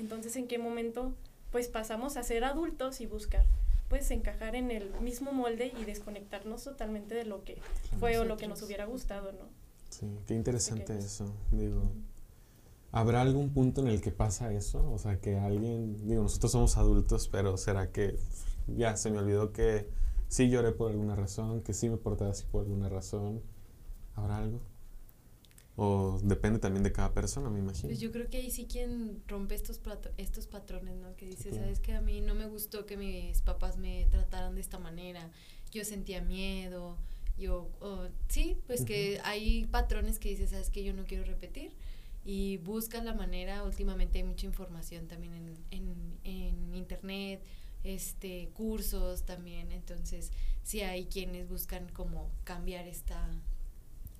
Entonces, 0.00 0.34
¿en 0.36 0.48
qué 0.48 0.58
momento 0.58 1.12
pues 1.52 1.68
pasamos 1.68 2.16
a 2.16 2.22
ser 2.22 2.44
adultos 2.44 3.00
y 3.00 3.06
buscar 3.06 3.44
pues 3.88 4.10
encajar 4.12 4.54
en 4.54 4.70
el 4.70 4.88
mismo 5.00 5.32
molde 5.32 5.72
y 5.78 5.84
desconectarnos 5.84 6.62
totalmente 6.62 7.14
de 7.16 7.24
lo 7.24 7.42
que 7.42 7.58
fue 7.98 8.18
o 8.18 8.24
lo 8.24 8.36
que 8.36 8.46
nos 8.46 8.62
hubiera 8.62 8.84
gustado, 8.84 9.32
¿no? 9.32 9.48
Sí, 9.90 10.06
qué 10.28 10.34
interesante 10.34 10.82
Pequeños. 10.82 11.04
eso. 11.06 11.34
Digo, 11.50 11.90
¿habrá 12.92 13.20
algún 13.20 13.50
punto 13.50 13.80
en 13.80 13.88
el 13.88 14.00
que 14.00 14.12
pasa 14.12 14.52
eso? 14.52 14.88
O 14.92 14.98
sea, 14.98 15.20
que 15.20 15.38
alguien, 15.38 16.06
digo, 16.06 16.22
nosotros 16.22 16.52
somos 16.52 16.76
adultos, 16.76 17.28
pero 17.28 17.56
¿será 17.56 17.90
que 17.90 18.16
ya 18.68 18.96
se 18.96 19.10
me 19.10 19.18
olvidó 19.18 19.52
que 19.52 19.88
sí 20.28 20.48
lloré 20.48 20.70
por 20.70 20.92
alguna 20.92 21.16
razón, 21.16 21.60
que 21.62 21.74
sí 21.74 21.88
me 21.88 21.96
porté 21.96 22.26
así 22.26 22.44
por 22.44 22.62
alguna 22.62 22.88
razón? 22.88 23.42
¿Habrá 24.14 24.38
algo? 24.38 24.60
O 25.82 26.20
depende 26.22 26.58
también 26.58 26.82
de 26.82 26.92
cada 26.92 27.14
persona, 27.14 27.48
me 27.48 27.58
imagino. 27.58 27.88
Pues 27.88 28.00
yo 28.00 28.12
creo 28.12 28.28
que 28.28 28.36
ahí 28.36 28.50
sí 28.50 28.66
quien 28.66 29.22
rompe 29.26 29.54
estos, 29.54 29.80
estos 30.18 30.46
patrones, 30.46 30.96
¿no? 30.96 31.16
Que 31.16 31.24
dice, 31.26 31.48
claro. 31.48 31.64
sabes 31.64 31.80
que 31.80 31.94
a 31.94 32.02
mí 32.02 32.20
no 32.20 32.34
me 32.34 32.46
gustó 32.46 32.84
que 32.84 32.98
mis 32.98 33.40
papás 33.40 33.78
me 33.78 34.04
trataran 34.10 34.54
de 34.54 34.60
esta 34.60 34.78
manera, 34.78 35.30
yo 35.72 35.82
sentía 35.84 36.20
miedo, 36.20 36.98
yo, 37.38 37.70
o- 37.80 38.08
sí, 38.28 38.58
pues 38.66 38.84
que 38.84 39.20
hay 39.24 39.64
patrones 39.66 40.18
que 40.18 40.28
dices, 40.28 40.50
sabes 40.50 40.68
que 40.68 40.84
yo 40.84 40.92
no 40.92 41.04
quiero 41.06 41.24
repetir 41.24 41.72
y 42.26 42.58
buscan 42.58 43.06
la 43.06 43.14
manera, 43.14 43.64
últimamente 43.64 44.18
hay 44.18 44.24
mucha 44.24 44.44
información 44.44 45.08
también 45.08 45.32
en, 45.32 45.54
en, 45.70 46.18
en 46.24 46.74
internet, 46.74 47.40
este, 47.84 48.50
cursos 48.52 49.22
también, 49.24 49.72
entonces 49.72 50.30
sí 50.62 50.82
hay 50.82 51.06
quienes 51.06 51.48
buscan 51.48 51.88
como 51.88 52.30
cambiar 52.44 52.86
esta, 52.86 53.26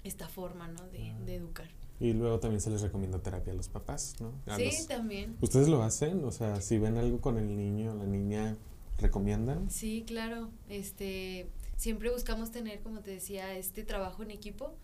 esta 0.04 0.28
forma, 0.28 0.68
¿no? 0.68 0.86
De, 0.88 1.14
de 1.24 1.36
educar. 1.36 1.68
Y 2.00 2.14
luego 2.14 2.40
también 2.40 2.62
se 2.62 2.70
les 2.70 2.80
recomienda 2.80 3.18
terapia 3.18 3.52
a 3.52 3.56
los 3.56 3.68
papás, 3.68 4.16
¿no? 4.20 4.32
sí, 4.56 4.86
también. 4.88 5.36
¿Ustedes 5.42 5.68
lo 5.68 5.82
hacen? 5.82 6.24
O 6.24 6.32
sea, 6.32 6.62
si 6.62 6.78
ven 6.78 6.96
algo 6.96 7.20
con 7.20 7.36
el 7.36 7.54
niño 7.54 7.92
o 7.92 7.94
la 7.94 8.06
niña, 8.06 8.56
¿recomiendan? 8.98 9.70
Sí, 9.70 10.04
claro. 10.06 10.48
Este, 10.70 11.50
siempre 11.76 12.10
buscamos 12.10 12.50
tener, 12.50 12.80
como 12.80 13.00
te 13.00 13.10
decía, 13.10 13.54
este 13.54 13.84
trabajo 13.84 14.22
en 14.22 14.30
equipo. 14.30 14.74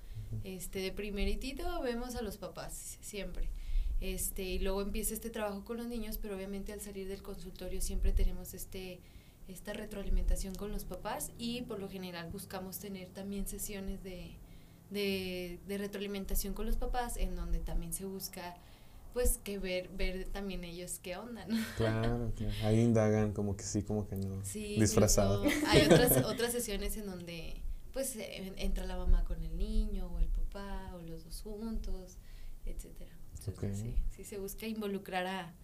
Este, 0.45 0.81
de 0.81 0.93
primeritito 0.93 1.81
vemos 1.81 2.17
a 2.17 2.23
los 2.23 2.37
papás, 2.37 2.99
siempre. 3.01 3.49
Este, 4.03 4.43
y 4.43 4.59
luego 4.59 4.83
empieza 4.83 5.15
este 5.15 5.31
trabajo 5.31 5.65
con 5.65 5.79
los 5.79 5.87
niños, 5.87 6.19
pero 6.19 6.37
obviamente 6.37 6.75
al 6.75 6.83
salir 6.83 7.09
del 7.09 7.23
consultorio 7.23 7.81
siempre 7.81 8.13
tenemos 8.13 8.53
este 8.53 9.01
esta 9.49 9.73
retroalimentación 9.73 10.57
con 10.57 10.73
los 10.73 10.85
papás 10.85 11.31
y 11.39 11.63
por 11.63 11.79
lo 11.79 11.89
general 11.89 12.29
buscamos 12.33 12.81
tener 12.81 13.11
también 13.11 13.47
sesiones 13.47 14.03
de, 14.03 14.37
de, 14.91 15.59
retroalimentación 15.69 16.55
con 16.55 16.67
los 16.67 16.77
papás 16.77 17.17
en 17.17 17.35
donde 17.37 17.59
también 17.59 17.93
se 17.93 18.05
busca 18.05 18.57
pues 19.13 19.39
que 19.43 19.59
ver 19.59 19.89
ver 19.97 20.27
también 20.27 20.63
ellos 20.63 21.01
qué 21.03 21.17
onda, 21.17 21.47
¿no? 21.47 21.57
Claro, 21.77 22.33
Ahí 22.65 22.81
indagan 22.81 23.33
como 23.33 23.57
que 23.57 23.65
sí, 23.65 23.83
como 23.83 24.07
que 24.07 24.17
no. 24.17 24.45
Sí, 24.45 24.79
disfrazado. 24.79 25.45
Hay 25.69 25.87
otras 25.87 26.17
otras 26.25 26.53
sesiones 26.53 26.97
en 26.97 27.07
donde 27.07 27.63
pues 27.93 28.15
entra 28.57 28.85
la 28.85 28.99
mamá 28.99 29.25
con 29.25 29.43
el 29.43 29.57
niño 29.57 30.07
o 30.13 30.19
el 30.19 30.29
papá 30.29 30.93
o 30.95 31.01
los 31.01 31.25
dos 31.25 31.41
juntos, 31.41 32.19
etcétera. 32.67 33.11
sí, 33.73 33.95
sí 34.15 34.25
se 34.25 34.37
busca 34.37 34.67
involucrar 34.67 35.27
a, 35.27 35.55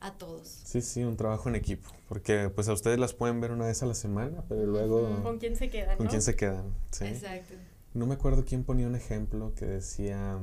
a 0.00 0.18
todos. 0.18 0.48
Sí, 0.48 0.82
sí, 0.82 1.04
un 1.04 1.16
trabajo 1.16 1.48
en 1.48 1.54
equipo, 1.54 1.88
porque 2.08 2.50
pues 2.52 2.68
a 2.68 2.72
ustedes 2.72 2.98
las 2.98 3.14
pueden 3.14 3.40
ver 3.40 3.52
una 3.52 3.66
vez 3.66 3.84
a 3.84 3.86
la 3.86 3.94
semana, 3.94 4.42
pero 4.48 4.66
luego... 4.66 5.22
¿Con 5.22 5.38
quién 5.38 5.54
se 5.54 5.70
quedan? 5.70 5.96
¿Con 5.96 6.08
quién 6.08 6.22
se 6.22 6.34
quedan? 6.34 6.74
Sí. 6.90 7.04
Exacto. 7.04 7.54
No 7.96 8.04
me 8.04 8.14
acuerdo 8.14 8.44
quién 8.44 8.62
ponía 8.62 8.86
un 8.86 8.94
ejemplo 8.94 9.54
que 9.54 9.64
decía, 9.64 10.38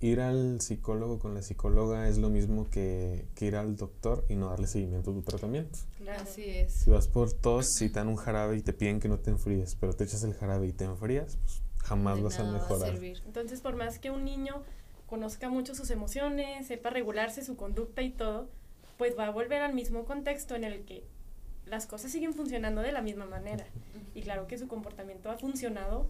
ir 0.00 0.20
al 0.20 0.60
psicólogo 0.60 1.18
con 1.18 1.32
la 1.32 1.40
psicóloga 1.40 2.06
es 2.06 2.18
lo 2.18 2.28
mismo 2.28 2.68
que, 2.68 3.26
que 3.34 3.46
ir 3.46 3.56
al 3.56 3.76
doctor 3.76 4.26
y 4.28 4.34
no 4.34 4.50
darle 4.50 4.66
seguimiento 4.66 5.10
a 5.10 5.14
tu 5.14 5.22
tratamiento. 5.22 5.78
Claro. 5.96 6.22
Así 6.22 6.44
es. 6.44 6.72
Si 6.72 6.90
vas 6.90 7.08
por 7.08 7.32
tos, 7.32 7.68
si 7.68 7.88
te 7.88 7.98
dan 7.98 8.08
un 8.08 8.16
jarabe 8.16 8.58
y 8.58 8.60
te 8.60 8.74
piden 8.74 9.00
que 9.00 9.08
no 9.08 9.18
te 9.18 9.30
enfríes, 9.30 9.74
pero 9.76 9.94
te 9.94 10.04
echas 10.04 10.22
el 10.22 10.34
jarabe 10.34 10.66
y 10.66 10.72
te 10.72 10.84
enfrías, 10.84 11.38
pues 11.38 11.62
jamás 11.78 12.20
vas 12.20 12.38
a 12.38 12.44
mejorar. 12.44 12.94
Entonces, 13.02 13.62
por 13.62 13.76
más 13.76 13.98
que 13.98 14.10
un 14.10 14.26
niño 14.26 14.62
conozca 15.06 15.48
mucho 15.48 15.74
sus 15.74 15.88
emociones, 15.90 16.66
sepa 16.66 16.90
regularse 16.90 17.42
su 17.42 17.56
conducta 17.56 18.02
y 18.02 18.10
todo, 18.10 18.50
pues 18.98 19.18
va 19.18 19.28
a 19.28 19.30
volver 19.30 19.62
al 19.62 19.72
mismo 19.72 20.04
contexto 20.04 20.54
en 20.54 20.64
el 20.64 20.84
que 20.84 21.04
las 21.64 21.86
cosas 21.86 22.12
siguen 22.12 22.34
funcionando 22.34 22.82
de 22.82 22.92
la 22.92 23.00
misma 23.00 23.24
manera. 23.24 23.64
Y 24.14 24.20
claro 24.20 24.46
que 24.46 24.58
su 24.58 24.68
comportamiento 24.68 25.30
ha 25.30 25.38
funcionado 25.38 26.06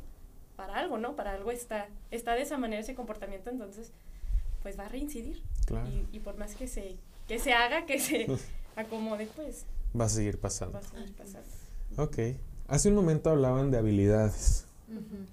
para 0.56 0.78
algo, 0.78 0.98
¿no? 0.98 1.16
Para 1.16 1.32
algo 1.32 1.50
está, 1.50 1.88
está 2.10 2.34
de 2.34 2.42
esa 2.42 2.58
manera 2.58 2.80
ese 2.80 2.94
comportamiento, 2.94 3.50
entonces 3.50 3.92
pues 4.62 4.78
va 4.78 4.86
a 4.86 4.88
reincidir. 4.88 5.42
Y, 6.12 6.20
por 6.20 6.38
más 6.38 6.54
que 6.54 6.66
se, 6.66 6.96
que 7.28 7.38
se 7.38 7.52
haga, 7.52 7.84
que 7.86 8.00
se 8.00 8.26
acomode, 8.76 9.28
pues... 9.36 9.66
Va 9.98 10.06
a 10.06 10.08
seguir 10.08 10.38
pasando. 10.38 10.74
Va 10.74 10.80
a 10.80 10.82
seguir 10.82 11.12
pasando. 11.12 11.48
Ok. 11.98 12.18
Hace 12.66 12.88
un 12.88 12.94
momento 12.94 13.30
hablaban 13.30 13.70
de 13.70 13.78
habilidades. 13.78 14.66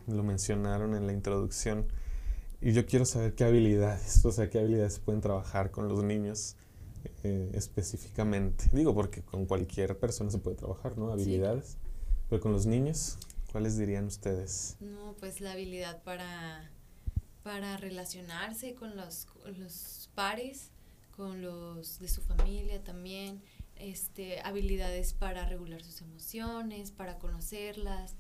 Lo 0.08 0.24
mencionaron 0.24 0.96
en 0.96 1.08
la 1.08 1.14
introducción. 1.14 1.86
Y 2.60 2.74
yo 2.74 2.86
quiero 2.86 3.06
saber 3.06 3.34
qué 3.34 3.46
habilidades, 3.46 4.24
o 4.26 4.32
sea, 4.32 4.50
qué 4.50 4.60
habilidades 4.60 5.00
pueden 5.00 5.22
trabajar 5.22 5.72
con 5.72 5.88
los 5.88 6.04
niños 6.04 6.56
eh, 7.24 7.50
específicamente. 7.54 8.66
Digo, 8.72 8.94
porque 8.94 9.22
con 9.22 9.46
cualquier 9.46 9.98
persona 9.98 10.30
se 10.30 10.38
puede 10.38 10.58
trabajar, 10.58 10.98
¿no? 10.98 11.12
Habilidades. 11.12 11.78
Pero 12.30 12.42
con 12.42 12.52
los 12.52 12.66
niños, 12.66 13.18
¿cuáles 13.52 13.78
dirían 13.78 14.06
ustedes? 14.06 14.78
No, 14.80 15.16
pues 15.20 15.42
la 15.42 15.52
habilidad 15.52 16.02
para, 16.04 16.72
para 17.44 17.78
relacionarse 17.78 18.76
con 18.76 18.96
los, 18.96 19.26
con 19.26 19.60
los 19.60 20.10
pares, 20.16 20.72
con 21.16 21.42
los 21.42 22.00
de 22.00 22.08
su 22.08 22.22
familia 22.22 22.84
también. 22.84 23.42
Este, 23.76 24.40
habilidades 24.42 25.14
para 25.14 25.46
regular 25.46 25.84
sus 25.84 26.02
emociones, 26.02 26.92
para 26.92 27.18
conocerlas, 27.18 28.16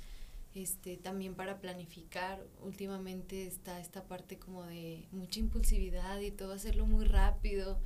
este, 0.53 0.97
también 0.97 1.35
para 1.35 1.59
planificar. 1.59 2.45
Últimamente 2.61 3.47
está 3.47 3.79
esta 3.79 4.03
parte 4.03 4.37
como 4.37 4.63
de 4.63 5.07
mucha 5.11 5.39
impulsividad 5.39 6.19
y 6.19 6.31
todo 6.31 6.53
hacerlo 6.53 6.85
muy 6.85 7.05
rápido. 7.05 7.79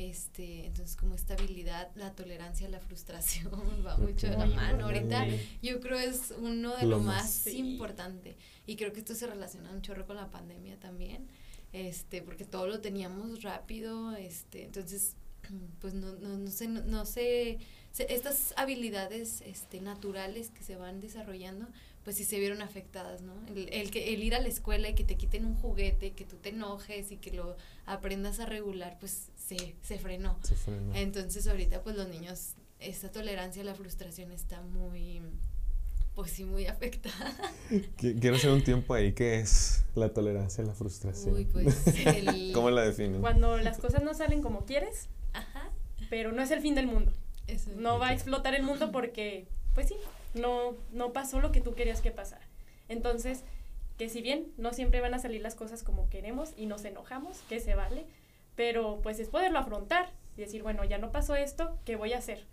Este, 0.00 0.64
entonces 0.64 0.96
como 0.96 1.14
estabilidad, 1.14 1.90
la 1.94 2.14
tolerancia 2.14 2.66
a 2.66 2.70
la 2.70 2.80
frustración 2.80 3.52
va 3.86 3.98
mucho 3.98 4.28
de 4.28 4.38
la 4.38 4.46
mano. 4.46 4.86
Ahorita 4.86 5.26
yo 5.60 5.78
creo 5.80 5.98
es 5.98 6.32
uno 6.38 6.74
de 6.74 6.86
lo, 6.86 7.00
más, 7.00 7.46
importante 7.48 8.34
y 8.66 8.76
creo 8.76 8.94
que 8.94 9.00
esto 9.00 9.14
se 9.14 9.26
relaciona 9.26 9.70
un 9.70 9.82
chorro 9.82 10.06
con 10.06 10.16
la 10.16 10.30
pandemia 10.30 10.80
también. 10.80 11.28
Este, 11.74 12.22
porque 12.22 12.46
todo 12.46 12.66
lo 12.66 12.80
teníamos 12.80 13.42
rápido, 13.42 14.16
este, 14.16 14.64
entonces 14.64 15.16
pues 15.82 15.92
no, 15.92 16.14
no, 16.14 16.38
no 16.38 16.50
sé, 16.50 16.66
no, 16.66 16.80
no 16.80 17.04
sé, 17.04 17.58
estas 17.98 18.54
habilidades 18.56 19.42
este, 19.42 19.82
naturales 19.82 20.50
que 20.50 20.62
se 20.62 20.76
van 20.76 21.02
desarrollando, 21.02 21.66
pues 22.04 22.16
sí 22.16 22.24
se 22.24 22.38
vieron 22.38 22.62
afectadas, 22.62 23.20
¿no? 23.20 23.34
El, 23.48 23.68
el, 23.70 23.90
que, 23.90 24.14
el 24.14 24.22
ir 24.22 24.34
a 24.34 24.40
la 24.40 24.48
escuela 24.48 24.88
y 24.88 24.94
que 24.94 25.04
te 25.04 25.16
quiten 25.16 25.44
un 25.44 25.54
juguete, 25.56 26.12
que 26.12 26.24
tú 26.24 26.36
te 26.36 26.48
enojes 26.48 27.12
y 27.12 27.18
que 27.18 27.32
lo 27.32 27.56
aprendas 27.84 28.40
a 28.40 28.46
regular, 28.46 28.96
pues 28.98 29.28
se, 29.56 29.74
se 29.82 29.98
frenó. 29.98 30.38
Se 30.42 30.54
frenó. 30.54 30.94
Entonces 30.94 31.46
ahorita 31.48 31.82
pues 31.82 31.96
los 31.96 32.08
niños, 32.08 32.54
esta 32.78 33.10
tolerancia 33.10 33.62
a 33.62 33.64
la 33.64 33.74
frustración 33.74 34.30
está 34.30 34.62
muy, 34.62 35.20
pues 36.14 36.30
sí, 36.30 36.44
muy 36.44 36.66
afectada. 36.66 37.34
Quiero 37.96 38.36
hacer 38.36 38.50
un 38.50 38.62
tiempo 38.62 38.94
ahí, 38.94 39.12
¿qué 39.12 39.40
es 39.40 39.84
la 39.96 40.12
tolerancia 40.12 40.62
a 40.62 40.66
la 40.68 40.74
frustración? 40.74 41.34
Uy, 41.34 41.46
pues 41.46 41.82
¿Cómo 42.54 42.70
la 42.70 42.82
definen? 42.82 43.20
Cuando 43.20 43.56
las 43.58 43.78
cosas 43.78 44.04
no 44.04 44.14
salen 44.14 44.40
como 44.40 44.64
quieres, 44.66 45.08
Ajá. 45.32 45.70
pero 46.08 46.30
no 46.30 46.42
es 46.42 46.50
el 46.52 46.60
fin 46.60 46.76
del 46.76 46.86
mundo. 46.86 47.12
no 47.76 47.98
va 47.98 48.08
a 48.08 48.12
explotar 48.12 48.54
el 48.54 48.62
mundo 48.62 48.92
porque, 48.92 49.48
pues 49.74 49.88
sí, 49.88 49.96
no, 50.34 50.76
no 50.92 51.12
pasó 51.12 51.40
lo 51.40 51.50
que 51.50 51.60
tú 51.60 51.74
querías 51.74 52.00
que 52.00 52.12
pasara. 52.12 52.46
Entonces, 52.88 53.42
que 53.98 54.08
si 54.08 54.22
bien 54.22 54.52
no 54.56 54.72
siempre 54.72 55.00
van 55.00 55.12
a 55.12 55.18
salir 55.18 55.42
las 55.42 55.56
cosas 55.56 55.82
como 55.82 56.08
queremos 56.08 56.50
y 56.56 56.66
nos 56.66 56.84
enojamos, 56.84 57.38
que 57.48 57.58
se 57.58 57.74
vale, 57.74 58.06
pero 58.60 59.00
pues 59.02 59.18
es 59.18 59.30
poderlo 59.30 59.58
afrontar 59.58 60.10
y 60.36 60.42
decir, 60.42 60.62
bueno, 60.62 60.84
ya 60.84 60.98
no 60.98 61.12
pasó 61.12 61.34
esto, 61.34 61.78
¿qué 61.86 61.96
voy 61.96 62.12
a 62.12 62.18
hacer? 62.18 62.44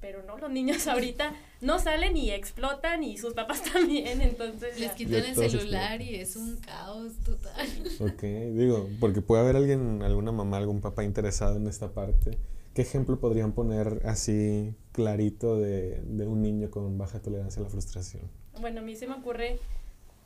Pero 0.00 0.22
no, 0.22 0.38
los 0.38 0.48
niños 0.48 0.86
ahorita 0.86 1.34
no 1.60 1.80
salen 1.80 2.16
y 2.16 2.30
explotan 2.30 3.02
y 3.02 3.18
sus 3.18 3.34
papás 3.34 3.60
también, 3.72 4.20
entonces... 4.20 4.78
Les 4.78 4.92
quitan 4.92 5.24
el 5.24 5.34
celular 5.34 6.00
y 6.02 6.14
es 6.14 6.36
un 6.36 6.56
caos 6.58 7.14
total. 7.24 7.66
Ok, 7.98 8.22
digo, 8.22 8.88
porque 9.00 9.22
puede 9.22 9.42
haber 9.42 9.56
alguien, 9.56 10.04
alguna 10.04 10.30
mamá, 10.30 10.56
algún 10.56 10.80
papá 10.80 11.02
interesado 11.02 11.56
en 11.56 11.66
esta 11.66 11.92
parte 11.92 12.38
¿Qué 12.72 12.82
ejemplo 12.82 13.18
podrían 13.18 13.50
poner 13.50 14.02
así 14.04 14.76
clarito 14.92 15.56
de, 15.56 16.00
de, 16.02 16.28
un 16.28 16.42
niño 16.42 16.70
con 16.70 16.96
baja 16.96 17.20
tolerancia 17.20 17.58
a 17.58 17.64
la 17.64 17.70
frustración? 17.70 18.22
Bueno, 18.60 18.82
a 18.82 18.84
mí 18.84 18.94
se 18.94 19.08
me 19.08 19.14
ocurre 19.14 19.58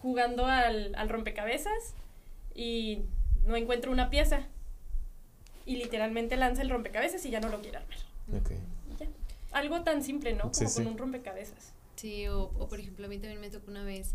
jugando 0.03 0.45
al, 0.45 0.95
al 0.97 1.09
rompecabezas 1.09 1.95
y 2.55 3.05
no 3.47 3.57
encuentro 3.57 3.91
una 3.91 4.11
pieza 4.11 4.47
y 5.67 5.77
literalmente 5.77 6.37
lanza 6.37 6.63
el 6.63 6.71
rompecabezas 6.71 7.25
y 7.27 7.31
ya 7.31 7.41
no 7.41 7.49
lo 7.49 7.61
quiere 7.61 7.79
armar. 7.79 7.99
Okay. 8.43 8.59
Algo 9.53 9.83
tan 9.83 10.03
simple, 10.03 10.35
¿no? 10.35 10.51
Como 10.51 10.73
con 10.73 10.87
un 10.87 10.99
rompecabezas. 10.99 11.73
Sí, 11.97 12.27
o, 12.29 12.45
o 12.59 12.69
por 12.69 12.81
ejemplo 12.81 13.07
a 13.07 13.09
mí 13.09 13.19
también 13.19 13.41
me 13.41 13.51
tocó 13.51 13.71
una 13.71 13.85
vez 13.85 14.15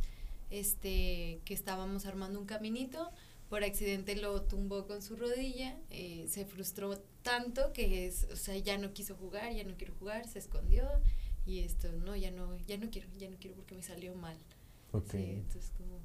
este 0.49 1.39
que 1.45 1.53
estábamos 1.53 2.05
armando 2.05 2.39
un 2.39 2.45
caminito 2.45 3.11
por 3.49 3.63
accidente 3.63 4.15
lo 4.15 4.43
tumbó 4.43 4.85
con 4.85 5.01
su 5.01 5.15
rodilla, 5.15 5.75
eh, 5.89 6.27
se 6.29 6.45
frustró 6.45 6.97
tanto 7.23 7.73
que 7.73 8.05
es, 8.05 8.27
o 8.31 8.35
sea, 8.35 8.55
ya 8.57 8.77
no 8.77 8.93
quiso 8.93 9.15
jugar, 9.15 9.51
ya 9.53 9.63
no 9.63 9.75
quiero 9.75 9.93
jugar, 9.95 10.27
se 10.27 10.37
escondió 10.37 10.87
y 11.47 11.59
esto, 11.59 11.91
no, 11.91 12.15
ya 12.15 12.29
no, 12.29 12.55
ya 12.67 12.77
no 12.77 12.91
quiero, 12.91 13.07
ya 13.17 13.27
no 13.27 13.37
quiero 13.37 13.55
porque 13.55 13.75
me 13.75 13.81
salió 13.81 14.13
mal. 14.13 14.37
Okay. 14.91 15.45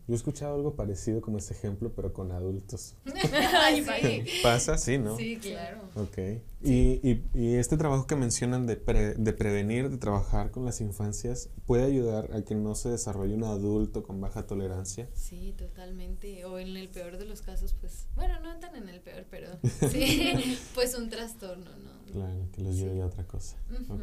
Yo 0.07 0.12
he 0.12 0.17
escuchado 0.17 0.55
algo 0.55 0.76
parecido 0.76 1.23
como 1.23 1.38
este 1.38 1.55
ejemplo, 1.55 1.95
pero 1.95 2.12
con 2.12 2.31
adultos. 2.31 2.95
Pasa, 4.43 4.76
sí, 4.76 4.99
¿no? 4.99 5.17
Sí, 5.17 5.38
claro. 5.38 5.81
Ok. 5.95 6.19
Y, 6.62 7.00
y, 7.03 7.25
y, 7.33 7.55
este 7.55 7.79
trabajo 7.79 8.07
que 8.07 8.14
mencionan 8.14 8.67
de, 8.67 8.76
de 8.76 9.33
prevenir, 9.33 9.88
de 9.88 9.97
trabajar 9.97 10.50
con 10.50 10.67
las 10.67 10.83
infancias, 10.83 11.49
¿puede 11.64 11.85
ayudar 11.85 12.29
a 12.35 12.43
que 12.43 12.55
no 12.55 12.75
se 12.75 12.91
desarrolle 12.91 13.35
un 13.35 13.45
adulto 13.45 14.03
con 14.03 14.21
baja 14.21 14.47
tolerancia? 14.47 15.09
Sí, 15.14 15.55
totalmente. 15.57 16.45
O 16.45 16.59
en 16.59 16.76
el 16.76 16.91
peor 16.91 17.17
de 17.17 17.25
los 17.25 17.41
casos, 17.41 17.75
pues, 17.81 18.07
bueno, 18.14 18.38
no 18.41 18.59
tan 18.61 18.76
en 18.76 18.91
el 18.91 19.00
peor, 19.00 19.25
pero 19.31 19.49
sí, 19.91 20.59
pues 20.75 20.95
un 20.95 21.09
trastorno, 21.09 21.71
¿no? 21.79 22.12
Claro, 22.12 22.49
que 22.53 22.61
los 22.61 22.76
lleve 22.76 23.00
a 23.00 23.07
otra 23.07 23.26
cosa. 23.26 23.57
Ok. 23.88 24.03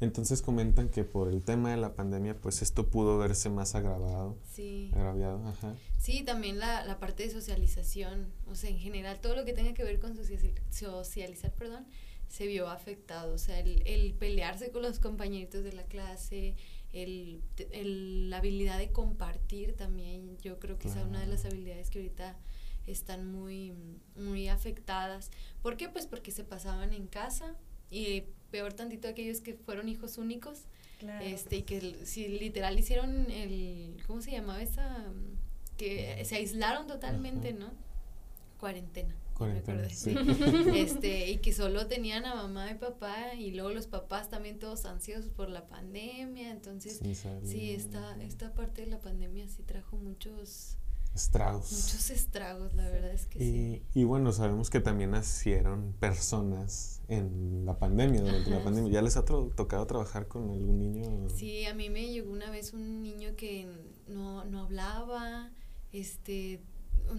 Entonces 0.00 0.42
comentan 0.42 0.88
que 0.88 1.04
por 1.04 1.28
el 1.28 1.42
tema 1.42 1.70
de 1.70 1.76
la 1.76 1.94
pandemia, 1.94 2.36
pues 2.36 2.62
esto 2.62 2.88
pudo 2.88 3.16
verse 3.18 3.48
más 3.48 3.74
agravado. 3.74 4.36
Sí. 4.52 4.90
Agraviado, 4.92 5.46
ajá. 5.46 5.74
Sí, 5.98 6.24
también 6.24 6.58
la, 6.58 6.84
la 6.84 6.98
parte 6.98 7.22
de 7.22 7.30
socialización, 7.30 8.32
o 8.46 8.54
sea, 8.54 8.70
en 8.70 8.78
general, 8.78 9.20
todo 9.20 9.36
lo 9.36 9.44
que 9.44 9.52
tenga 9.52 9.72
que 9.72 9.84
ver 9.84 10.00
con 10.00 10.16
socializar, 10.16 11.52
perdón, 11.54 11.86
se 12.28 12.46
vio 12.46 12.68
afectado. 12.68 13.34
O 13.34 13.38
sea, 13.38 13.60
el, 13.60 13.82
el 13.86 14.14
pelearse 14.14 14.70
con 14.70 14.82
los 14.82 14.98
compañeritos 14.98 15.62
de 15.62 15.72
la 15.72 15.84
clase, 15.84 16.56
el, 16.92 17.42
el, 17.70 18.30
la 18.30 18.38
habilidad 18.38 18.78
de 18.78 18.90
compartir 18.90 19.76
también, 19.76 20.36
yo 20.38 20.58
creo 20.58 20.78
que 20.78 20.88
es 20.88 20.96
una 20.96 21.20
de 21.20 21.26
las 21.26 21.44
habilidades 21.44 21.90
que 21.90 22.00
ahorita 22.00 22.36
están 22.86 23.26
muy, 23.30 23.72
muy 24.16 24.48
afectadas. 24.48 25.30
¿Por 25.62 25.76
qué? 25.76 25.88
Pues 25.88 26.06
porque 26.06 26.32
se 26.32 26.44
pasaban 26.44 26.92
en 26.92 27.06
casa 27.06 27.56
y 27.90 28.24
peor 28.50 28.72
tantito 28.72 29.08
aquellos 29.08 29.40
que 29.40 29.54
fueron 29.54 29.88
hijos 29.88 30.18
únicos. 30.18 30.66
Este, 31.20 31.56
y 31.56 31.62
que 31.62 32.06
si 32.06 32.28
literal 32.28 32.78
hicieron 32.78 33.30
el, 33.30 34.02
¿cómo 34.06 34.22
se 34.22 34.30
llamaba 34.30 34.62
esa? 34.62 35.04
Que 35.76 36.24
se 36.24 36.36
aislaron 36.36 36.86
totalmente, 36.86 37.52
¿no? 37.52 37.72
Cuarentena. 38.58 39.14
Cuarentena, 39.34 39.88
sí. 39.90 40.14
Este, 40.74 41.30
y 41.30 41.38
que 41.38 41.52
solo 41.52 41.86
tenían 41.88 42.24
a 42.24 42.34
mamá 42.34 42.70
y 42.70 42.74
papá 42.76 43.34
y 43.34 43.50
luego 43.50 43.70
los 43.70 43.86
papás 43.86 44.30
también 44.30 44.58
todos 44.58 44.86
ansiosos 44.86 45.30
por 45.30 45.50
la 45.50 45.66
pandemia, 45.66 46.50
entonces 46.50 47.00
sí, 47.42 47.72
esta, 47.72 48.22
esta 48.22 48.54
parte 48.54 48.82
de 48.82 48.86
la 48.86 49.00
pandemia 49.00 49.48
sí 49.48 49.62
trajo 49.62 49.96
muchos 49.96 50.78
estragos. 51.14 51.70
Muchos 51.70 52.10
estragos, 52.10 52.74
la 52.74 52.88
verdad 52.88 53.12
es 53.12 53.26
que 53.26 53.38
y, 53.38 53.42
sí. 53.42 53.82
Y 53.94 54.04
bueno, 54.04 54.32
sabemos 54.32 54.70
que 54.70 54.80
también 54.80 55.12
nacieron 55.12 55.92
personas 56.00 57.02
en 57.08 57.64
la 57.64 57.78
pandemia, 57.78 58.20
durante 58.20 58.50
la 58.50 58.62
pandemia. 58.62 58.92
¿Ya 58.92 59.02
les 59.02 59.16
ha 59.16 59.24
tocado 59.24 59.86
trabajar 59.86 60.26
con 60.28 60.50
algún 60.50 60.78
niño? 60.78 61.28
Sí, 61.30 61.64
a 61.66 61.74
mí 61.74 61.90
me 61.90 62.08
llegó 62.08 62.32
una 62.32 62.50
vez 62.50 62.72
un 62.72 63.02
niño 63.02 63.36
que 63.36 63.68
no, 64.08 64.44
no 64.44 64.60
hablaba, 64.60 65.50
este, 65.92 66.60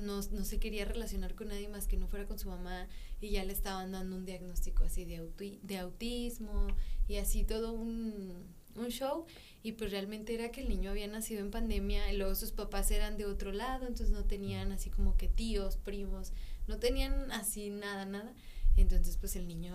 no, 0.01 0.21
no 0.21 0.43
se 0.43 0.59
quería 0.59 0.85
relacionar 0.85 1.35
con 1.35 1.49
nadie 1.49 1.69
más 1.69 1.87
que 1.87 1.97
no 1.97 2.07
fuera 2.07 2.25
con 2.25 2.39
su 2.39 2.49
mamá 2.49 2.87
y 3.21 3.31
ya 3.31 3.45
le 3.45 3.53
estaban 3.53 3.91
dando 3.91 4.15
un 4.15 4.25
diagnóstico 4.25 4.83
así 4.83 5.05
de, 5.05 5.29
de 5.61 5.77
autismo 5.77 6.67
y 7.07 7.17
así 7.17 7.43
todo 7.43 7.73
un, 7.73 8.33
un 8.75 8.87
show 8.89 9.25
y 9.65 9.71
pues 9.71 9.89
realmente 9.89 10.35
era 10.35 10.51
que 10.51 10.61
el 10.61 10.69
niño 10.69 10.91
había 10.91 11.07
nacido 11.07 11.41
en 11.41 11.49
pandemia 11.49 12.13
y 12.13 12.17
luego 12.17 12.35
sus 12.35 12.51
papás 12.51 12.91
eran 12.91 13.17
de 13.17 13.25
otro 13.25 13.51
lado, 13.51 13.87
entonces 13.87 14.11
no 14.11 14.23
tenían 14.23 14.71
así 14.71 14.91
como 14.91 15.17
que 15.17 15.27
tíos, 15.27 15.75
primos, 15.77 16.33
no 16.67 16.77
tenían 16.77 17.31
así 17.31 17.71
nada, 17.71 18.05
nada. 18.05 18.31
Entonces 18.77 19.17
pues 19.17 19.35
el 19.35 19.47
niño 19.47 19.73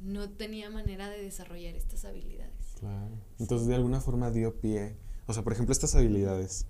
no 0.00 0.28
tenía 0.28 0.68
manera 0.68 1.08
de 1.08 1.22
desarrollar 1.22 1.74
estas 1.76 2.04
habilidades. 2.04 2.74
Claro. 2.78 3.08
Entonces 3.38 3.68
de 3.68 3.74
alguna 3.74 4.02
forma 4.02 4.30
dio 4.30 4.60
pie, 4.60 4.96
o 5.26 5.32
sea, 5.32 5.42
por 5.42 5.54
ejemplo, 5.54 5.72
estas 5.72 5.94
habilidades 5.94 6.66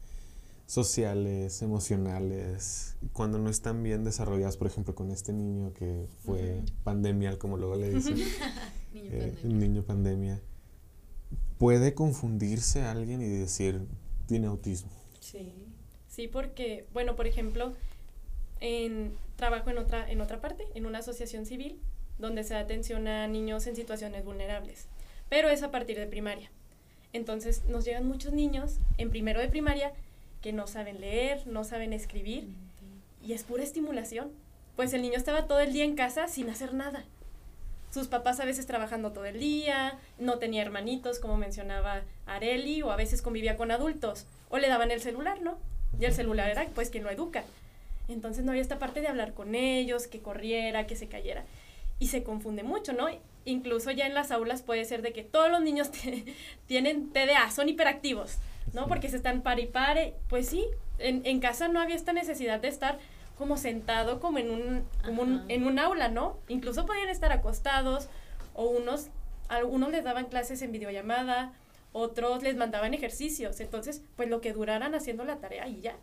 sociales, 0.66 1.62
emocionales, 1.62 2.94
cuando 3.12 3.40
no 3.40 3.50
están 3.50 3.82
bien 3.82 4.04
desarrolladas, 4.04 4.56
por 4.56 4.68
ejemplo, 4.68 4.94
con 4.94 5.10
este 5.10 5.32
niño 5.32 5.72
que 5.74 6.06
fue 6.24 6.62
pandemial, 6.84 7.38
como 7.38 7.56
luego 7.56 7.74
le 7.74 7.90
dicen, 7.90 8.14
niño 8.94 9.10
eh, 9.10 9.36
niño 9.42 9.82
pandemia 9.82 10.40
puede 11.62 11.94
confundirse 11.94 12.82
alguien 12.82 13.22
y 13.22 13.28
decir, 13.28 13.86
tiene 14.26 14.48
autismo. 14.48 14.90
Sí, 15.20 15.54
sí, 16.08 16.26
porque, 16.26 16.86
bueno, 16.92 17.14
por 17.14 17.28
ejemplo, 17.28 17.72
en, 18.58 19.16
trabajo 19.36 19.70
en 19.70 19.78
otra, 19.78 20.10
en 20.10 20.20
otra 20.20 20.40
parte, 20.40 20.66
en 20.74 20.86
una 20.86 20.98
asociación 20.98 21.46
civil, 21.46 21.78
donde 22.18 22.42
se 22.42 22.54
da 22.54 22.58
atención 22.58 23.06
a 23.06 23.28
niños 23.28 23.68
en 23.68 23.76
situaciones 23.76 24.24
vulnerables, 24.24 24.88
pero 25.28 25.50
es 25.50 25.62
a 25.62 25.70
partir 25.70 25.98
de 25.98 26.08
primaria. 26.08 26.50
Entonces 27.12 27.62
nos 27.68 27.84
llegan 27.84 28.08
muchos 28.08 28.32
niños 28.32 28.78
en 28.98 29.10
primero 29.10 29.38
de 29.38 29.46
primaria 29.46 29.92
que 30.40 30.52
no 30.52 30.66
saben 30.66 31.00
leer, 31.00 31.46
no 31.46 31.62
saben 31.62 31.92
escribir, 31.92 32.48
y 33.24 33.34
es 33.34 33.44
pura 33.44 33.62
estimulación. 33.62 34.32
Pues 34.74 34.92
el 34.94 35.02
niño 35.02 35.16
estaba 35.16 35.46
todo 35.46 35.60
el 35.60 35.72
día 35.72 35.84
en 35.84 35.94
casa 35.94 36.26
sin 36.26 36.50
hacer 36.50 36.74
nada 36.74 37.04
sus 37.92 38.08
papás 38.08 38.40
a 38.40 38.46
veces 38.46 38.66
trabajando 38.66 39.12
todo 39.12 39.26
el 39.26 39.38
día, 39.38 39.98
no 40.18 40.38
tenía 40.38 40.62
hermanitos, 40.62 41.18
como 41.18 41.36
mencionaba 41.36 42.02
Areli, 42.26 42.82
o 42.82 42.90
a 42.90 42.96
veces 42.96 43.20
convivía 43.20 43.58
con 43.58 43.70
adultos, 43.70 44.24
o 44.48 44.58
le 44.58 44.68
daban 44.68 44.90
el 44.90 45.02
celular, 45.02 45.42
¿no? 45.42 45.58
Y 46.00 46.06
el 46.06 46.14
celular 46.14 46.48
era 46.48 46.66
pues 46.74 46.88
quien 46.88 47.04
lo 47.04 47.10
educa. 47.10 47.44
Entonces 48.08 48.44
no 48.44 48.52
había 48.52 48.62
esta 48.62 48.78
parte 48.78 49.02
de 49.02 49.08
hablar 49.08 49.34
con 49.34 49.54
ellos, 49.54 50.06
que 50.06 50.20
corriera, 50.20 50.86
que 50.86 50.96
se 50.96 51.06
cayera. 51.06 51.44
Y 51.98 52.08
se 52.08 52.22
confunde 52.22 52.62
mucho, 52.62 52.94
¿no? 52.94 53.08
Incluso 53.44 53.90
ya 53.90 54.06
en 54.06 54.14
las 54.14 54.30
aulas 54.30 54.62
puede 54.62 54.86
ser 54.86 55.02
de 55.02 55.12
que 55.12 55.22
todos 55.22 55.50
los 55.50 55.60
niños 55.60 55.90
tienen 56.66 57.12
TDA, 57.12 57.50
son 57.50 57.68
hiperactivos, 57.68 58.38
¿no? 58.72 58.88
Porque 58.88 59.10
se 59.10 59.16
están 59.16 59.42
par 59.42 59.60
y 59.60 59.66
pare. 59.66 60.14
Pues 60.28 60.48
sí, 60.48 60.64
en, 60.98 61.20
en 61.26 61.40
casa 61.40 61.68
no 61.68 61.78
había 61.78 61.96
esta 61.96 62.14
necesidad 62.14 62.58
de 62.58 62.68
estar 62.68 62.98
como 63.36 63.56
sentado 63.56 64.20
como 64.20 64.38
en 64.38 64.50
un, 64.50 64.84
como 65.04 65.42
en 65.48 65.64
un 65.64 65.78
aula, 65.78 66.08
¿no? 66.08 66.38
Incluso 66.48 66.86
podían 66.86 67.08
estar 67.08 67.32
acostados 67.32 68.08
o 68.54 68.66
unos, 68.68 69.08
algunos 69.48 69.90
les 69.90 70.04
daban 70.04 70.26
clases 70.26 70.62
en 70.62 70.72
videollamada, 70.72 71.52
otros 71.92 72.42
les 72.42 72.56
mandaban 72.56 72.94
ejercicios, 72.94 73.60
entonces 73.60 74.02
pues 74.16 74.28
lo 74.28 74.40
que 74.40 74.52
duraran 74.52 74.94
haciendo 74.94 75.24
la 75.24 75.36
tarea 75.36 75.68
y 75.68 75.80
ya. 75.80 75.96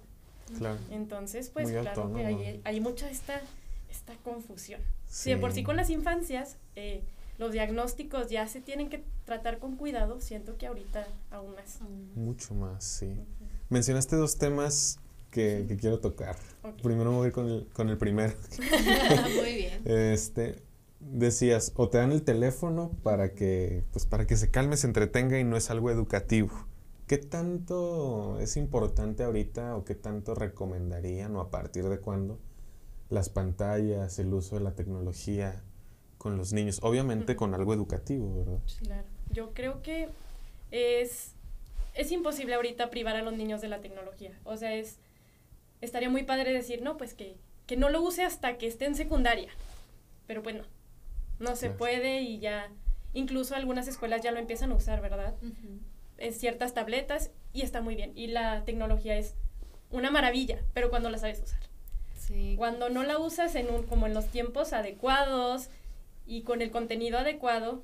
Claro. 0.57 0.79
Entonces 0.89 1.49
pues 1.49 1.71
claro 1.71 2.13
que 2.13 2.25
hay, 2.25 2.61
hay, 2.63 2.79
mucha 2.79 3.09
esta, 3.09 3.41
esta 3.89 4.15
confusión. 4.23 4.81
Sí. 5.07 5.35
por 5.35 5.51
sí 5.51 5.63
con 5.63 5.75
las 5.75 5.89
infancias 5.89 6.57
eh, 6.75 7.01
los 7.39 7.53
diagnósticos 7.53 8.29
ya 8.29 8.47
se 8.47 8.59
tienen 8.59 8.89
que 8.89 9.03
tratar 9.25 9.59
con 9.59 9.77
cuidado, 9.77 10.19
siento 10.19 10.57
que 10.57 10.67
ahorita 10.67 11.07
aún 11.31 11.55
más. 11.55 11.79
Mucho 12.13 12.53
más, 12.53 12.83
sí. 12.83 13.15
Mencionaste 13.69 14.17
dos 14.17 14.37
temas 14.37 14.99
que, 15.31 15.77
quiero 15.79 15.99
tocar. 15.99 16.35
Primero 16.81 17.11
me 17.11 17.17
voy 17.17 17.31
con 17.31 17.49
el, 17.49 17.67
con 17.73 17.89
el 17.89 17.97
primero. 17.97 18.33
Muy 19.35 19.55
bien. 19.55 19.81
Este, 19.85 20.61
decías, 20.99 21.71
o 21.75 21.89
te 21.89 21.97
dan 21.97 22.11
el 22.11 22.23
teléfono 22.23 22.91
para 23.03 23.33
que, 23.33 23.83
pues 23.91 24.05
para 24.05 24.27
que 24.27 24.35
se 24.35 24.51
calme, 24.51 24.77
se 24.77 24.87
entretenga 24.87 25.39
y 25.39 25.43
no 25.43 25.55
es 25.57 25.69
algo 25.69 25.89
educativo. 25.89 26.51
¿Qué 27.07 27.17
tanto 27.17 28.39
es 28.39 28.57
importante 28.57 29.23
ahorita 29.23 29.75
o 29.75 29.83
qué 29.83 29.95
tanto 29.95 30.35
recomendarían 30.35 31.35
o 31.35 31.41
a 31.41 31.49
partir 31.49 31.87
de 31.89 31.99
cuándo 31.99 32.39
las 33.09 33.29
pantallas, 33.29 34.19
el 34.19 34.33
uso 34.33 34.55
de 34.57 34.61
la 34.61 34.75
tecnología 34.75 35.63
con 36.17 36.37
los 36.37 36.53
niños? 36.53 36.79
Obviamente 36.83 37.35
con 37.35 37.55
algo 37.55 37.73
educativo, 37.73 38.37
¿verdad? 38.37 38.59
Claro. 38.83 39.07
Yo 39.31 39.53
creo 39.53 39.81
que 39.81 40.09
es, 40.69 41.33
es 41.95 42.11
imposible 42.11 42.53
ahorita 42.53 42.89
privar 42.91 43.15
a 43.15 43.23
los 43.23 43.33
niños 43.33 43.61
de 43.61 43.69
la 43.69 43.79
tecnología. 43.79 44.37
O 44.43 44.57
sea, 44.57 44.75
es 44.75 44.99
estaría 45.81 46.09
muy 46.09 46.23
padre 46.23 46.53
decir, 46.53 46.81
no, 46.81 46.97
pues 46.97 47.13
que, 47.13 47.37
que 47.65 47.77
no 47.77 47.89
lo 47.89 48.01
use 48.01 48.23
hasta 48.23 48.57
que 48.57 48.67
esté 48.67 48.85
en 48.85 48.95
secundaria. 48.95 49.49
Pero 50.27 50.41
bueno, 50.41 50.63
no 51.39 51.55
se 51.55 51.69
puede 51.69 52.21
y 52.21 52.39
ya, 52.39 52.69
incluso 53.13 53.55
algunas 53.55 53.87
escuelas 53.87 54.21
ya 54.21 54.31
lo 54.31 54.39
empiezan 54.39 54.71
a 54.71 54.75
usar, 54.75 55.01
¿verdad? 55.01 55.35
En 56.17 56.33
ciertas 56.33 56.73
tabletas 56.73 57.31
y 57.53 57.61
está 57.61 57.81
muy 57.81 57.95
bien. 57.95 58.11
Y 58.15 58.27
la 58.27 58.63
tecnología 58.65 59.17
es 59.17 59.35
una 59.89 60.11
maravilla, 60.11 60.59
pero 60.73 60.89
cuando 60.89 61.09
la 61.09 61.17
sabes 61.17 61.41
usar. 61.41 61.61
Sí. 62.17 62.55
Cuando 62.57 62.89
no 62.89 63.03
la 63.03 63.17
usas 63.17 63.55
en 63.55 63.69
un, 63.69 63.83
como 63.83 64.05
en 64.05 64.13
los 64.13 64.27
tiempos 64.27 64.73
adecuados 64.73 65.69
y 66.27 66.43
con 66.43 66.61
el 66.61 66.69
contenido 66.69 67.17
adecuado, 67.17 67.83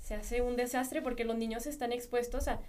se 0.00 0.14
hace 0.14 0.42
un 0.42 0.56
desastre 0.56 1.02
porque 1.02 1.24
los 1.24 1.36
niños 1.36 1.66
están 1.66 1.92
expuestos 1.92 2.48
a 2.48 2.60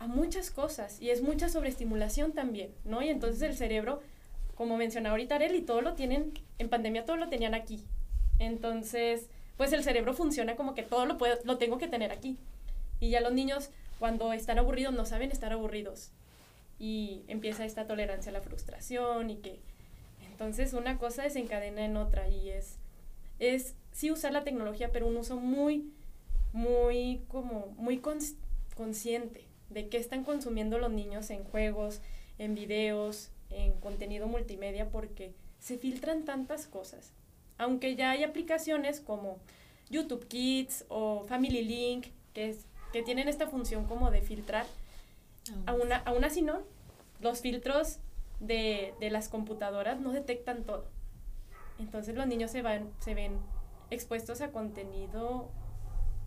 a 0.00 0.06
muchas 0.06 0.50
cosas 0.50 1.00
y 1.00 1.10
es 1.10 1.22
mucha 1.22 1.48
sobreestimulación 1.48 2.32
también, 2.32 2.74
¿no? 2.84 3.02
Y 3.02 3.10
entonces 3.10 3.42
el 3.42 3.54
cerebro, 3.54 4.00
como 4.56 4.78
mencionaba 4.78 5.12
ahorita 5.12 5.36
Arely, 5.36 5.60
todo 5.60 5.82
lo 5.82 5.92
tienen, 5.92 6.32
en 6.58 6.70
pandemia 6.70 7.04
todo 7.04 7.16
lo 7.16 7.28
tenían 7.28 7.54
aquí. 7.54 7.84
Entonces, 8.38 9.28
pues 9.58 9.74
el 9.74 9.84
cerebro 9.84 10.14
funciona 10.14 10.56
como 10.56 10.74
que 10.74 10.82
todo 10.82 11.04
lo, 11.04 11.18
puedo, 11.18 11.36
lo 11.44 11.58
tengo 11.58 11.76
que 11.76 11.86
tener 11.86 12.12
aquí. 12.12 12.38
Y 12.98 13.10
ya 13.10 13.20
los 13.20 13.34
niños 13.34 13.68
cuando 13.98 14.32
están 14.32 14.58
aburridos 14.58 14.94
no 14.94 15.04
saben 15.04 15.30
estar 15.30 15.52
aburridos. 15.52 16.12
Y 16.78 17.22
empieza 17.28 17.66
esta 17.66 17.86
tolerancia 17.86 18.30
a 18.30 18.32
la 18.32 18.40
frustración 18.40 19.28
y 19.28 19.36
que 19.36 19.60
entonces 20.30 20.72
una 20.72 20.96
cosa 20.96 21.24
desencadena 21.24 21.84
en 21.84 21.98
otra 21.98 22.26
y 22.26 22.48
es, 22.48 22.76
es 23.38 23.74
sí 23.92 24.10
usar 24.10 24.32
la 24.32 24.44
tecnología, 24.44 24.92
pero 24.92 25.06
un 25.06 25.18
uso 25.18 25.36
muy, 25.36 25.92
muy 26.54 27.20
como, 27.28 27.74
muy 27.76 28.00
consciente 28.74 29.49
de 29.70 29.88
qué 29.88 29.96
están 29.98 30.24
consumiendo 30.24 30.78
los 30.78 30.90
niños 30.90 31.30
en 31.30 31.44
juegos, 31.44 32.00
en 32.38 32.54
videos, 32.54 33.30
en 33.50 33.72
contenido 33.80 34.26
multimedia, 34.26 34.90
porque 34.90 35.32
se 35.58 35.78
filtran 35.78 36.24
tantas 36.24 36.66
cosas. 36.66 37.12
Aunque 37.58 37.94
ya 37.96 38.10
hay 38.10 38.24
aplicaciones 38.24 39.00
como 39.00 39.38
YouTube 39.88 40.26
Kids 40.26 40.84
o 40.88 41.24
Family 41.24 41.62
Link, 41.62 42.06
que, 42.32 42.50
es, 42.50 42.66
que 42.92 43.02
tienen 43.02 43.28
esta 43.28 43.46
función 43.46 43.86
como 43.86 44.10
de 44.10 44.22
filtrar, 44.22 44.66
aún, 45.66 45.92
aún 45.92 46.24
así 46.24 46.42
no, 46.42 46.60
los 47.20 47.40
filtros 47.40 47.98
de, 48.40 48.94
de, 49.00 49.10
las 49.10 49.28
computadoras 49.28 50.00
no 50.00 50.12
detectan 50.12 50.64
todo. 50.64 50.86
Entonces 51.78 52.14
los 52.14 52.26
niños 52.26 52.50
se, 52.50 52.62
van, 52.62 52.90
se 53.00 53.14
ven 53.14 53.38
expuestos 53.90 54.40
a 54.40 54.50
contenido 54.52 55.50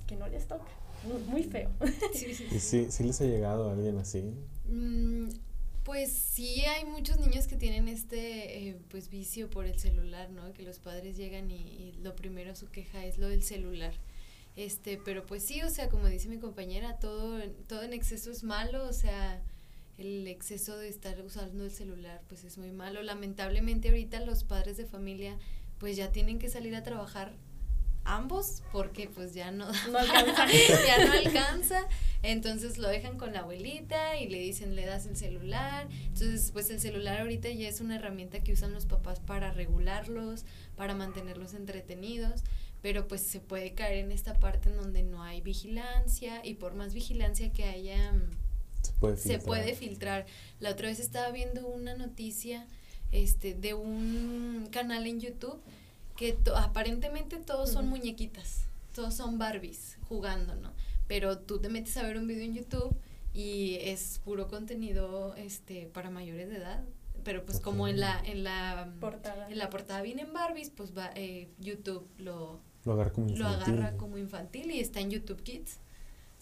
que 0.08 0.16
no 0.16 0.28
les 0.28 0.48
toca. 0.48 0.83
Muy 1.30 1.44
feo. 1.44 1.70
Sí, 2.14 2.34
sí, 2.34 2.60
sí. 2.60 2.88
sí, 2.90 3.04
les 3.04 3.22
ha 3.22 3.26
llegado 3.26 3.70
a 3.70 3.74
alguien 3.74 3.98
así? 3.98 4.24
Mm, 4.70 5.30
pues 5.84 6.12
sí, 6.12 6.62
hay 6.62 6.86
muchos 6.86 7.20
niños 7.20 7.48
que 7.48 7.56
tienen 7.56 7.88
este 7.88 8.70
eh, 8.70 8.78
pues 8.90 9.10
vicio 9.10 9.50
por 9.50 9.66
el 9.66 9.80
celular, 9.80 10.30
¿no? 10.30 10.54
Que 10.54 10.64
los 10.64 10.80
padres 10.80 11.18
llegan 11.18 11.52
y, 11.52 11.56
y, 11.56 11.94
lo 12.04 12.16
primero 12.16 12.56
su 12.56 12.70
queja 12.70 13.06
es 13.06 13.18
lo 13.18 13.28
del 13.28 13.44
celular. 13.44 13.94
Este, 14.56 14.98
pero 15.04 15.26
pues 15.26 15.44
sí, 15.44 15.62
o 15.64 15.70
sea, 15.70 15.90
como 15.90 16.08
dice 16.08 16.30
mi 16.30 16.38
compañera, 16.38 17.00
todo, 17.00 17.42
todo 17.68 17.84
en 17.84 17.94
exceso 17.94 18.30
es 18.32 18.44
malo, 18.44 18.88
o 18.88 18.94
sea, 18.94 19.42
el 19.98 20.28
exceso 20.28 20.78
de 20.78 20.90
estar 20.90 21.20
usando 21.22 21.64
el 21.64 21.72
celular 21.72 22.22
pues 22.28 22.44
es 22.44 22.58
muy 22.58 22.72
malo. 22.72 23.02
Lamentablemente 23.04 23.90
ahorita 23.90 24.20
los 24.22 24.44
padres 24.44 24.78
de 24.78 24.86
familia 24.86 25.38
pues 25.80 25.98
ya 25.98 26.12
tienen 26.12 26.40
que 26.40 26.50
salir 26.50 26.76
a 26.76 26.84
trabajar 26.84 27.34
ambos 28.06 28.64
porque 28.72 29.10
pues 29.10 29.34
ya 29.34 29.52
no, 29.52 29.66
no 29.92 29.98
alcanza. 29.98 30.48
ya 30.86 31.06
no 31.06 31.14
alcanza 31.14 31.88
entonces 32.22 32.78
lo 32.78 32.88
dejan 32.88 33.18
con 33.18 33.34
la 33.34 33.40
abuelita 33.40 34.18
y 34.18 34.28
le 34.28 34.40
dicen 34.40 34.76
le 34.76 34.86
das 34.86 35.06
el 35.06 35.16
celular 35.16 35.88
entonces 35.92 36.52
pues 36.52 36.70
el 36.70 36.80
celular 36.80 37.22
ahorita 37.22 37.50
ya 37.50 37.68
es 37.68 37.82
una 37.82 37.96
herramienta 37.96 38.42
que 38.42 38.54
usan 38.54 38.74
los 38.74 38.86
papás 38.86 39.20
para 39.20 39.52
regularlos 39.52 40.46
para 40.76 40.96
mantenerlos 40.96 41.54
entretenidos 41.54 42.44
pero 42.82 43.08
pues 43.08 43.22
se 43.22 43.40
puede 43.40 43.74
caer 43.74 43.98
en 43.98 44.12
esta 44.12 44.34
parte 44.40 44.70
en 44.70 44.76
donde 44.76 45.04
no 45.04 45.24
hay 45.24 45.42
vigilancia 45.42 46.46
y 46.46 46.56
por 46.56 46.76
más 46.76 46.94
vigilancia 46.94 47.52
que 47.52 47.64
haya 47.64 48.14
se 48.82 48.92
puede 49.00 49.16
filtrar, 49.16 49.40
se 49.40 49.46
puede 49.46 49.76
filtrar. 49.76 50.26
la 50.60 50.72
otra 50.72 50.90
vez 50.90 51.00
estaba 51.00 51.32
viendo 51.32 51.66
una 51.68 51.96
noticia 51.96 52.68
este 53.14 53.54
de 53.54 53.74
un 53.74 54.68
canal 54.72 55.08
en 55.08 55.22
YouTube 55.22 55.62
que 56.16 56.38
aparentemente 56.56 57.38
todos 57.38 57.72
son 57.72 57.88
muñequitas, 57.88 58.66
todos 58.94 59.14
son 59.14 59.38
Barbies 59.38 59.98
jugando, 60.08 60.56
¿no? 60.56 60.72
Pero 61.08 61.40
tú 61.40 61.60
te 61.60 61.70
metes 61.70 61.98
a 61.98 62.04
ver 62.04 62.18
un 62.18 62.28
video 62.28 62.44
en 62.44 62.54
YouTube 62.54 62.96
y 63.34 63.78
es 63.82 64.20
puro 64.24 64.48
contenido 64.48 65.36
este 65.36 65.88
para 65.88 66.10
mayores 66.10 66.50
de 66.50 66.58
edad, 66.58 66.84
pero 67.24 67.46
pues 67.46 67.60
como 67.60 67.88
en 67.88 68.00
la 68.00 68.22
en 68.26 68.44
la 68.44 68.94
portada 69.00 69.50
en 69.50 69.58
la 69.58 69.70
portada 69.70 70.02
vienen 70.02 70.34
Barbies, 70.34 70.70
pues 70.70 70.96
va, 70.96 71.12
eh, 71.16 71.50
YouTube 71.60 72.08
lo 72.18 72.62
lo 72.86 72.94
agarra 72.94 73.12
como 73.12 73.30
infantil. 73.30 73.44
Lo 73.44 73.48
agarra 73.48 73.98
como 73.98 74.18
infantil 74.18 74.72
y 74.72 74.80
está 74.80 75.00
en 75.00 75.12
YouTube 75.12 75.42
Kids. 75.42 75.80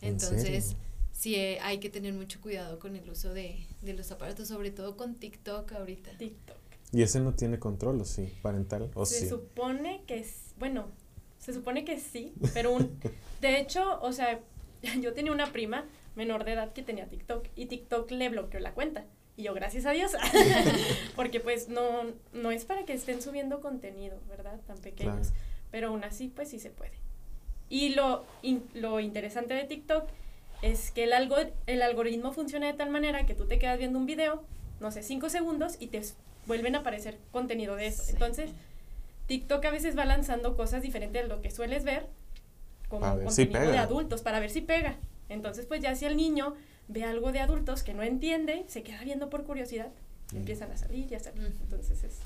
Entonces, 0.02 0.76
sí 1.12 1.36
eh, 1.36 1.60
hay 1.62 1.80
que 1.80 1.90
tener 1.90 2.14
mucho 2.14 2.42
cuidado 2.42 2.80
con 2.80 2.96
el 2.96 3.10
uso 3.10 3.34
de, 3.34 3.68
de 3.82 3.94
los 3.94 4.12
aparatos, 4.12 4.48
sobre 4.48 4.72
todo 4.72 4.98
con 4.98 5.16
TikTok 5.16 5.72
ahorita. 5.74 6.18
TikTok. 6.18 6.61
¿Y 6.92 7.04
ese 7.04 7.20
no 7.20 7.34
tiene 7.34 7.60
control 7.60 8.02
o 8.02 8.06
sí? 8.06 8.34
¿Parental 8.42 8.92
o 8.96 9.06
se 9.06 9.20
sí? 9.20 9.30
Supone 9.30 10.04
que, 10.08 10.26
bueno, 10.58 10.88
se 11.40 11.54
supone 11.54 11.86
que 11.86 12.00
sí, 12.00 12.34
pero 12.54 12.72
un, 12.72 13.00
de 13.42 13.60
hecho, 13.60 14.00
o 14.02 14.12
sea, 14.12 14.40
yo 15.02 15.14
tenía 15.14 15.32
una 15.32 15.52
prima 15.52 15.86
menor 16.16 16.44
de 16.44 16.54
edad 16.54 16.74
que 16.74 16.84
tenía 16.84 17.08
TikTok 17.08 17.48
y 17.56 17.68
TikTok 17.68 18.12
le 18.12 18.30
bloqueó 18.30 18.60
la 18.60 18.74
cuenta. 18.74 19.06
Y 19.38 19.44
yo, 19.44 19.54
gracias 19.54 19.86
a 19.86 19.92
Dios, 19.92 20.12
porque 21.16 21.40
pues 21.40 21.70
no, 21.70 22.04
no 22.34 22.52
es 22.52 22.66
para 22.66 22.86
que 22.86 22.94
estén 22.94 23.22
subiendo 23.22 23.62
contenido, 23.62 24.18
¿verdad? 24.30 24.60
Tan 24.68 24.78
pequeños. 24.78 25.30
Claro. 25.30 25.46
Pero 25.72 25.88
aún 25.88 26.04
así, 26.04 26.28
pues 26.28 26.50
sí 26.50 26.60
se 26.60 26.70
puede. 26.70 26.92
Y 27.70 27.90
lo, 27.96 28.26
in, 28.42 28.66
lo 28.74 29.00
interesante 29.00 29.54
de 29.54 29.64
TikTok 29.64 30.10
es 30.62 30.92
que 30.92 31.06
el, 31.06 31.14
algo, 31.14 31.38
el 31.66 31.82
algoritmo 31.82 32.34
funciona 32.34 32.68
de 32.68 32.74
tal 32.74 32.90
manera 32.90 33.26
que 33.26 33.34
tú 33.34 33.48
te 33.48 33.58
quedas 33.58 33.80
viendo 33.80 33.98
un 33.98 34.06
video, 34.06 34.44
no 34.82 34.92
sé, 34.92 35.02
cinco 35.02 35.30
segundos 35.30 35.78
y 35.80 35.88
te 35.88 36.02
vuelven 36.48 36.76
a 36.76 36.80
aparecer 36.80 37.18
contenido 37.32 37.76
de 37.76 37.88
eso. 37.88 38.04
Sí. 38.04 38.12
Entonces, 38.14 38.52
TikTok 39.28 39.64
a 39.66 39.72
veces 39.72 39.98
va 39.98 40.06
lanzando 40.06 40.56
cosas 40.56 40.82
diferentes 40.82 41.22
de 41.22 41.28
lo 41.28 41.42
que 41.42 41.52
sueles 41.52 41.84
ver 41.84 42.08
como 42.90 43.06
contenido 43.06 43.32
si 43.32 43.46
pega. 43.46 43.72
de 43.72 43.78
adultos 43.78 44.22
para 44.22 44.40
ver 44.40 44.50
si 44.50 44.62
pega. 44.62 44.98
Entonces, 45.30 45.66
pues 45.66 45.82
ya 45.82 45.96
si 45.96 46.06
el 46.06 46.18
niño 46.18 46.56
ve 46.90 47.06
algo 47.06 47.32
de 47.32 47.40
adultos 47.40 47.84
que 47.84 47.94
no 47.94 48.04
entiende, 48.04 48.66
se 48.68 48.84
queda 48.84 49.02
viendo 49.04 49.30
por 49.30 49.46
curiosidad, 49.46 49.90
mm. 50.34 50.38
empiezan 50.38 50.72
a 50.72 50.78
salir 50.78 51.10
y 51.10 51.16
a 51.16 51.20
salir. 51.20 51.42
Mm. 51.42 51.64
Entonces 51.64 52.04
es 52.04 52.20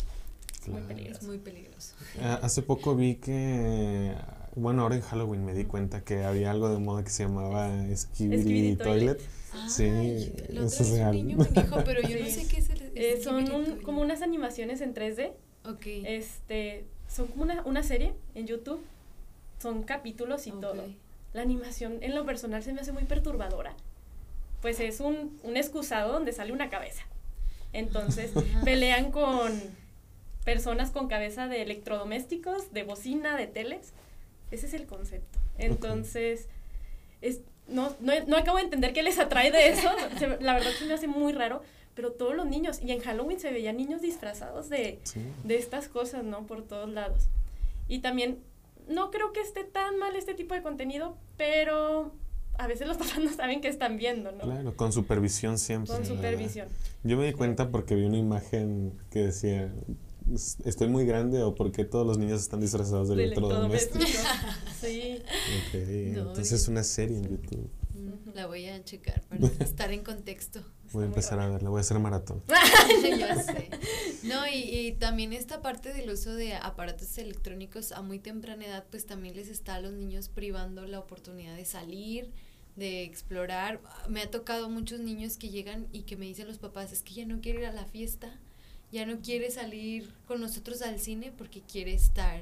claro. 0.64 0.80
muy 0.80 0.88
peligroso. 0.88 1.20
Es 1.22 1.28
muy 1.28 1.38
peligroso. 1.38 1.94
Ah, 2.22 2.40
hace 2.42 2.64
poco 2.64 2.96
vi 2.96 3.16
que, 3.16 4.16
bueno, 4.56 4.82
ahora 4.82 4.96
en 4.96 5.02
Halloween 5.02 5.46
me 5.46 5.54
di 5.54 5.66
cuenta 5.66 6.02
que 6.02 6.24
había 6.24 6.50
algo 6.50 6.70
de 6.70 6.80
moda 6.80 7.04
que 7.04 7.12
se 7.12 7.24
llamaba 7.24 7.70
Skibidi 7.96 8.76
Toilet. 8.76 9.22
Sí, 9.70 10.32
la 10.50 10.66
eso 10.66 10.84
es 10.84 10.90
un 10.90 10.96
real. 10.98 11.12
niño 11.14 11.38
me 11.38 11.46
dijo, 11.46 11.84
pero 11.86 12.02
yo 12.02 12.20
no 12.20 12.26
sé 12.30 12.48
qué 12.48 12.58
es 12.60 12.70
el 12.70 12.92
Eh, 12.96 13.22
son 13.24 13.52
un- 13.52 13.82
como 13.82 14.02
unas 14.02 14.22
animaciones 14.22 14.82
en 14.82 14.94
3D. 14.94 15.34
Ok. 15.66 15.86
Este, 15.86 16.86
son 17.08 17.28
como 17.28 17.44
una, 17.44 17.62
una 17.64 17.84
serie 17.84 18.14
en 18.36 18.48
YouTube. 18.48 18.82
Son 19.62 19.84
capítulos 19.84 20.48
y 20.48 20.52
ok. 20.52 20.62
todo. 20.62 20.84
La 21.34 21.42
animación 21.42 21.98
en 22.02 22.16
lo 22.16 22.26
personal 22.26 22.64
se 22.64 22.72
me 22.74 22.82
hace 22.82 22.92
muy 22.92 23.04
perturbadora. 23.04 23.74
Pues 24.62 24.80
es 24.80 25.00
un, 25.00 25.38
un 25.44 25.58
excusado 25.58 26.14
donde 26.14 26.32
sale 26.32 26.52
una 26.54 26.70
cabeza. 26.70 27.04
Entonces 27.74 28.32
pelean 28.64 29.12
con 29.12 29.52
personas 30.46 30.92
con 30.92 31.08
cabeza 31.08 31.48
de 31.48 31.62
electrodomésticos, 31.64 32.72
de 32.72 32.84
bocina, 32.84 33.36
de 33.36 33.48
teles. 33.48 33.94
Ese 34.52 34.68
es 34.68 34.74
el 34.74 34.86
concepto. 34.86 35.40
Entonces, 35.58 36.48
es, 37.22 37.42
no, 37.68 37.96
no, 38.00 38.14
no 38.28 38.38
acabo 38.38 38.58
de 38.58 38.64
entender 38.64 38.94
qué 38.94 39.04
les 39.04 39.20
atrae 39.20 39.52
de 39.52 39.70
eso. 39.70 39.90
Se- 40.20 40.40
la 40.42 40.54
verdad 40.54 40.72
se 40.78 40.86
me 40.86 40.94
hace 40.94 41.08
muy 41.08 41.34
raro. 41.34 41.62
Pero 41.96 42.12
todos 42.12 42.36
los 42.36 42.46
niños, 42.46 42.82
y 42.84 42.92
en 42.92 43.00
Halloween 43.00 43.40
se 43.40 43.52
veían 43.52 43.78
niños 43.78 44.02
disfrazados 44.02 44.68
de, 44.68 45.00
Sí. 45.04 45.22
de 45.46 45.58
estas 45.58 45.88
cosas, 45.88 46.26
¿no? 46.26 46.46
Por 46.46 46.62
todos 46.64 46.90
lados. 46.90 47.30
Y 47.88 48.00
también, 48.00 48.40
no 48.90 49.12
creo 49.12 49.32
que 49.32 49.40
esté 49.40 49.64
tan 49.64 49.98
mal 49.98 50.14
este 50.18 50.34
tipo 50.34 50.54
de 50.54 50.62
contenido, 50.62 51.16
pero 51.38 52.12
a 52.58 52.68
veces 52.68 52.88
los 52.90 52.98
papás 52.98 53.20
no 53.20 53.32
saben 53.32 53.62
qué 53.62 53.70
están 53.70 53.96
viendo, 53.96 54.34
¿no? 54.34 54.40
Claro, 54.44 54.76
con 54.76 54.92
supervisión 54.92 55.58
siempre. 55.58 55.96
Con 55.96 56.06
supervisión. 56.06 56.68
Yo 57.04 57.16
me 57.16 57.26
di 57.28 57.32
cuenta 57.32 57.70
porque 57.70 57.96
vi 57.96 58.04
una 58.04 58.18
imagen 58.18 58.92
que 59.10 59.20
decía, 59.20 59.64
"Es- 59.64 59.72
estoy 60.64 60.88
muy 60.88 61.06
grande 61.06 61.42
o 61.44 61.56
porque 61.56 61.86
todos 61.86 62.06
los 62.06 62.18
niños 62.18 62.42
están 62.42 62.60
disfrazados 62.60 63.10
de 63.10 63.16
De 63.16 63.24
electrodoméstico. 63.26 64.06
sí. 64.82 65.20
Ok, 65.20 65.74
No, 66.14 66.20
entonces 66.30 66.52
es 66.54 66.68
una 66.68 66.84
serie 66.84 67.18
en 67.18 67.30
YouTube. 67.30 67.70
La 68.34 68.48
voy 68.48 68.68
a 68.68 68.84
checar 68.84 69.22
para 69.24 69.48
estar 69.60 69.92
en 69.92 70.04
contexto. 70.04 70.62
Voy 70.92 71.04
a 71.04 71.08
empezar 71.08 71.40
a 71.40 71.48
verla, 71.48 71.70
voy 71.70 71.80
a 71.80 71.82
hacer 71.82 72.00
maratón. 72.00 72.44
ya 73.18 73.42
sé. 73.42 73.70
No, 74.24 74.48
y, 74.48 74.58
y 74.58 74.92
también 74.94 75.34
esta 75.34 75.62
parte 75.62 75.94
del 75.94 76.10
uso 76.10 76.36
de 76.36 76.54
aparatos 76.56 77.18
electrónicos 77.18 77.92
a 77.92 78.02
muy 78.02 78.20
temprana 78.20 78.66
edad, 78.66 78.86
pues 78.90 79.06
también 79.06 79.36
les 79.36 79.48
está 79.48 79.76
a 79.76 79.82
los 79.82 79.94
niños 79.94 80.30
privando 80.30 80.86
la 80.86 81.00
oportunidad 81.00 81.56
de 81.56 81.66
salir, 81.66 82.32
de 82.76 83.04
explorar. 83.04 83.82
Me 84.10 84.22
ha 84.22 84.30
tocado 84.30 84.70
muchos 84.70 85.00
niños 85.00 85.38
que 85.38 85.50
llegan 85.50 85.88
y 85.92 86.02
que 86.04 86.18
me 86.18 86.26
dicen 86.26 86.48
los 86.48 86.58
papás, 86.58 86.92
es 86.92 87.02
que 87.02 87.14
ya 87.14 87.26
no 87.26 87.40
quiere 87.42 87.60
ir 87.62 87.66
a 87.66 87.72
la 87.72 87.86
fiesta, 87.86 88.40
ya 88.92 89.06
no 89.06 89.20
quiere 89.22 89.52
salir 89.52 90.14
con 90.28 90.40
nosotros 90.42 90.82
al 90.82 91.00
cine 91.00 91.32
porque 91.38 91.62
quiere 91.62 91.94
estar 91.94 92.42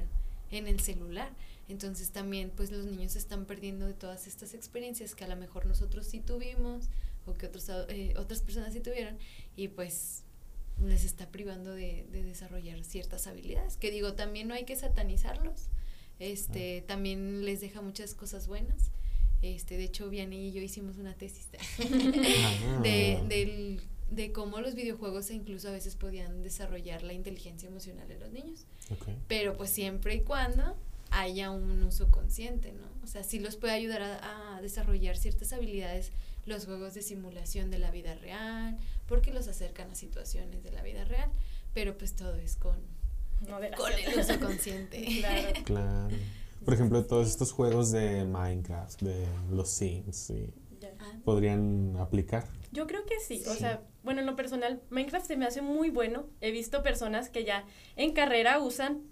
en 0.50 0.66
el 0.66 0.80
celular. 0.80 1.30
Entonces 1.68 2.10
también 2.10 2.50
pues 2.54 2.70
los 2.70 2.84
niños 2.84 3.12
se 3.12 3.18
están 3.18 3.46
perdiendo 3.46 3.86
de 3.86 3.94
todas 3.94 4.26
estas 4.26 4.52
experiencias 4.54 5.14
que 5.14 5.24
a 5.24 5.28
lo 5.28 5.36
mejor 5.36 5.64
nosotros 5.66 6.06
sí 6.06 6.20
tuvimos 6.20 6.88
o 7.26 7.32
que 7.34 7.46
otros, 7.46 7.68
eh, 7.88 8.12
otras 8.18 8.40
personas 8.42 8.72
sí 8.74 8.80
tuvieron 8.80 9.16
y 9.56 9.68
pues 9.68 10.22
les 10.84 11.04
está 11.04 11.28
privando 11.30 11.72
de, 11.72 12.04
de 12.12 12.22
desarrollar 12.22 12.82
ciertas 12.84 13.26
habilidades. 13.26 13.76
Que 13.78 13.90
digo, 13.90 14.12
también 14.14 14.48
no 14.48 14.54
hay 14.54 14.64
que 14.64 14.76
satanizarlos. 14.76 15.68
Este, 16.18 16.82
también 16.86 17.44
les 17.44 17.60
deja 17.60 17.80
muchas 17.80 18.14
cosas 18.14 18.46
buenas. 18.46 18.90
Este, 19.42 19.76
de 19.76 19.84
hecho, 19.84 20.08
Vianney 20.10 20.48
y 20.48 20.52
yo 20.52 20.60
hicimos 20.62 20.96
una 20.98 21.14
tesis 21.14 21.48
Ah. 21.80 22.80
de, 22.82 23.22
del- 23.28 23.80
de 24.14 24.32
cómo 24.32 24.60
los 24.60 24.74
videojuegos 24.74 25.30
incluso 25.30 25.68
a 25.68 25.72
veces 25.72 25.96
podían 25.96 26.42
desarrollar 26.42 27.02
la 27.02 27.12
inteligencia 27.12 27.68
emocional 27.68 28.08
de 28.08 28.18
los 28.18 28.30
niños. 28.30 28.66
Ok. 28.90 29.08
Pero 29.28 29.56
pues 29.56 29.70
siempre 29.70 30.14
y 30.14 30.20
cuando 30.20 30.76
haya 31.10 31.50
un 31.50 31.82
uso 31.82 32.10
consciente, 32.10 32.72
¿no? 32.72 32.86
O 33.02 33.06
sea, 33.06 33.22
sí 33.22 33.38
los 33.38 33.56
puede 33.56 33.74
ayudar 33.74 34.02
a, 34.02 34.56
a 34.56 34.62
desarrollar 34.62 35.16
ciertas 35.16 35.52
habilidades 35.52 36.12
los 36.46 36.66
juegos 36.66 36.94
de 36.94 37.02
simulación 37.02 37.70
de 37.70 37.78
la 37.78 37.90
vida 37.90 38.14
real, 38.14 38.76
porque 39.06 39.32
los 39.32 39.48
acercan 39.48 39.90
a 39.90 39.94
situaciones 39.94 40.62
de 40.62 40.72
la 40.72 40.82
vida 40.82 41.04
real, 41.04 41.30
pero 41.72 41.96
pues 41.96 42.14
todo 42.14 42.34
es 42.36 42.56
con, 42.56 42.78
con 43.46 43.92
el 43.92 44.18
uso 44.18 44.38
consciente. 44.40 45.04
Claro. 45.20 45.64
Claro. 45.64 46.16
Por 46.64 46.72
ejemplo, 46.72 47.04
todos 47.04 47.28
estos 47.28 47.52
juegos 47.52 47.92
de 47.92 48.24
Minecraft, 48.24 49.02
de 49.02 49.26
los 49.50 49.68
Sims. 49.68 50.30
Ah, 50.30 50.34
podrían 51.24 51.96
aplicar. 51.98 52.44
Yo 52.72 52.86
creo 52.86 53.04
que 53.06 53.20
sí. 53.20 53.42
O 53.46 53.54
sea, 53.54 53.82
bueno, 54.02 54.20
en 54.20 54.26
lo 54.26 54.36
personal, 54.36 54.82
Minecraft 54.90 55.26
se 55.26 55.36
me 55.36 55.46
hace 55.46 55.62
muy 55.62 55.90
bueno. 55.90 56.26
He 56.40 56.50
visto 56.50 56.82
personas 56.82 57.28
que 57.28 57.44
ya 57.44 57.64
en 57.96 58.12
carrera 58.12 58.58
usan 58.58 59.02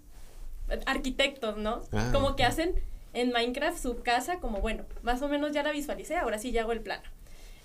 arquitectos, 0.85 1.57
¿no? 1.57 1.81
Ah, 1.91 2.09
como 2.11 2.35
que 2.35 2.43
hacen 2.43 2.75
en 3.13 3.31
Minecraft 3.31 3.77
su 3.77 4.01
casa 4.01 4.39
como, 4.39 4.59
bueno, 4.59 4.85
más 5.01 5.21
o 5.21 5.29
menos 5.29 5.51
ya 5.51 5.63
la 5.63 5.71
visualicé, 5.71 6.15
ahora 6.15 6.39
sí 6.39 6.51
ya 6.51 6.61
hago 6.61 6.71
el 6.71 6.81
plano. 6.81 7.03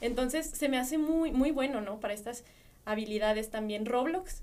Entonces, 0.01 0.47
se 0.47 0.69
me 0.69 0.79
hace 0.79 0.99
muy, 0.99 1.33
muy 1.33 1.51
bueno, 1.51 1.81
¿no? 1.81 2.01
Para 2.01 2.15
estas 2.15 2.45
habilidades 2.85 3.51
también. 3.51 3.87
Roblox, 3.87 4.43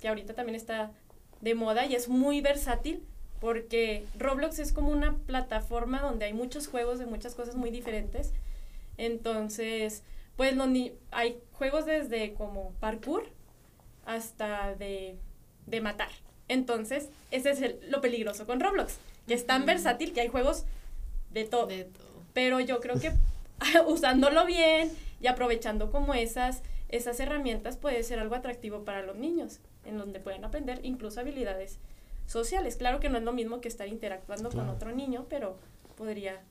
que 0.00 0.08
ahorita 0.08 0.34
también 0.34 0.56
está 0.56 0.92
de 1.40 1.54
moda 1.54 1.86
y 1.86 1.94
es 1.94 2.08
muy 2.08 2.40
versátil 2.40 3.04
porque 3.40 4.04
Roblox 4.18 4.58
es 4.58 4.72
como 4.72 4.90
una 4.90 5.16
plataforma 5.18 6.00
donde 6.00 6.24
hay 6.24 6.32
muchos 6.32 6.68
juegos 6.68 6.98
de 6.98 7.06
muchas 7.06 7.34
cosas 7.34 7.54
muy 7.56 7.70
diferentes. 7.70 8.32
Entonces, 8.98 10.02
pues 10.36 10.54
ni 10.56 10.92
hay 11.10 11.38
juegos 11.52 11.86
desde 11.86 12.34
como 12.34 12.72
parkour 12.80 13.24
hasta 14.04 14.74
de, 14.74 15.18
de 15.66 15.80
matar. 15.80 16.10
Entonces, 16.48 17.08
ese 17.30 17.50
es 17.50 17.90
lo 17.90 18.00
peligroso 18.00 18.46
con 18.46 18.60
Roblox, 18.60 18.98
que 19.26 19.34
es 19.34 19.46
tan 19.46 19.66
versátil 19.66 20.12
que 20.12 20.20
hay 20.20 20.28
juegos 20.28 20.64
de 21.32 21.44
todo. 21.44 21.66
De 21.66 21.84
todo. 21.84 22.22
Pero 22.32 22.60
yo 22.60 22.80
creo 22.80 23.00
que 23.00 23.12
usándolo 23.86 24.44
bien 24.46 24.90
y 25.20 25.26
aprovechando 25.26 25.90
como 25.90 26.14
esas, 26.14 26.62
esas 26.88 27.18
herramientas 27.20 27.76
puede 27.76 28.02
ser 28.02 28.18
algo 28.18 28.34
atractivo 28.34 28.84
para 28.84 29.02
los 29.02 29.16
niños, 29.16 29.60
en 29.84 29.98
donde 29.98 30.20
pueden 30.20 30.44
aprender 30.44 30.80
incluso 30.82 31.20
habilidades 31.20 31.78
sociales. 32.26 32.76
Claro 32.76 33.00
que 33.00 33.08
no 33.08 33.18
es 33.18 33.24
lo 33.24 33.32
mismo 33.32 33.60
que 33.60 33.68
estar 33.68 33.88
interactuando 33.88 34.50
con 34.50 34.68
otro 34.68 34.92
niño, 34.92 35.26
pero 35.28 35.58
podría, 35.96 36.42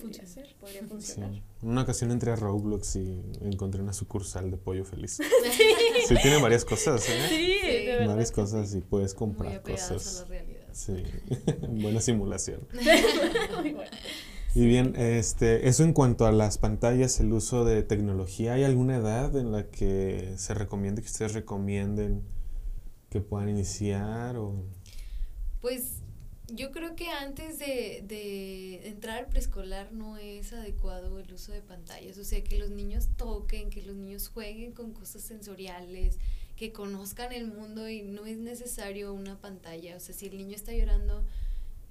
podría 0.00 0.26
ser, 0.26 0.54
podría 0.60 0.86
funcionar. 0.86 1.30
En 1.62 1.68
una 1.68 1.82
ocasión 1.82 2.10
entré 2.10 2.32
a 2.32 2.36
Roblox 2.36 2.96
y 2.96 3.22
encontré 3.40 3.82
una 3.82 3.92
sucursal 3.92 4.50
de 4.50 4.56
pollo 4.56 4.84
feliz. 4.84 5.18
sí. 6.06 6.14
tiene 6.22 6.40
varias 6.40 6.64
cosas, 6.64 7.08
¿eh? 7.08 7.26
Sí, 7.28 7.66
de 7.66 7.86
verdad. 7.86 8.08
Varias 8.08 8.32
cosas 8.32 8.74
y 8.74 8.80
puedes 8.80 9.14
comprar 9.14 9.62
cosas. 9.62 10.18
A 10.18 10.22
la 10.22 10.28
realidad. 10.28 10.66
Sí, 10.72 11.02
buena 11.68 12.00
simulación. 12.00 12.66
Muy 13.60 13.72
bueno. 13.72 13.90
Y 14.54 14.66
bien, 14.66 14.94
este, 14.96 15.68
eso 15.68 15.82
en 15.82 15.94
cuanto 15.94 16.26
a 16.26 16.32
las 16.32 16.58
pantallas, 16.58 17.20
el 17.20 17.32
uso 17.32 17.64
de 17.64 17.82
tecnología, 17.82 18.52
¿hay 18.52 18.64
alguna 18.64 18.96
edad 18.96 19.34
en 19.36 19.50
la 19.50 19.70
que 19.70 20.34
se 20.36 20.52
recomiende 20.52 21.00
que 21.00 21.08
ustedes 21.08 21.32
recomienden 21.32 22.22
que 23.08 23.20
puedan 23.20 23.48
iniciar 23.48 24.36
o 24.36 24.64
pues 25.62 26.01
yo 26.54 26.70
creo 26.70 26.94
que 26.94 27.08
antes 27.08 27.58
de, 27.58 28.04
de 28.06 28.88
entrar 28.88 29.18
al 29.18 29.26
preescolar 29.26 29.92
no 29.92 30.18
es 30.18 30.52
adecuado 30.52 31.18
el 31.18 31.32
uso 31.32 31.50
de 31.52 31.62
pantallas, 31.62 32.18
o 32.18 32.24
sea, 32.24 32.44
que 32.44 32.58
los 32.58 32.70
niños 32.70 33.08
toquen, 33.16 33.70
que 33.70 33.82
los 33.82 33.96
niños 33.96 34.28
jueguen 34.28 34.72
con 34.72 34.92
cosas 34.92 35.22
sensoriales, 35.22 36.18
que 36.56 36.70
conozcan 36.72 37.32
el 37.32 37.46
mundo 37.46 37.88
y 37.88 38.02
no 38.02 38.26
es 38.26 38.36
necesario 38.36 39.14
una 39.14 39.40
pantalla, 39.40 39.96
o 39.96 40.00
sea, 40.00 40.14
si 40.14 40.26
el 40.26 40.36
niño 40.36 40.54
está 40.54 40.72
llorando, 40.72 41.24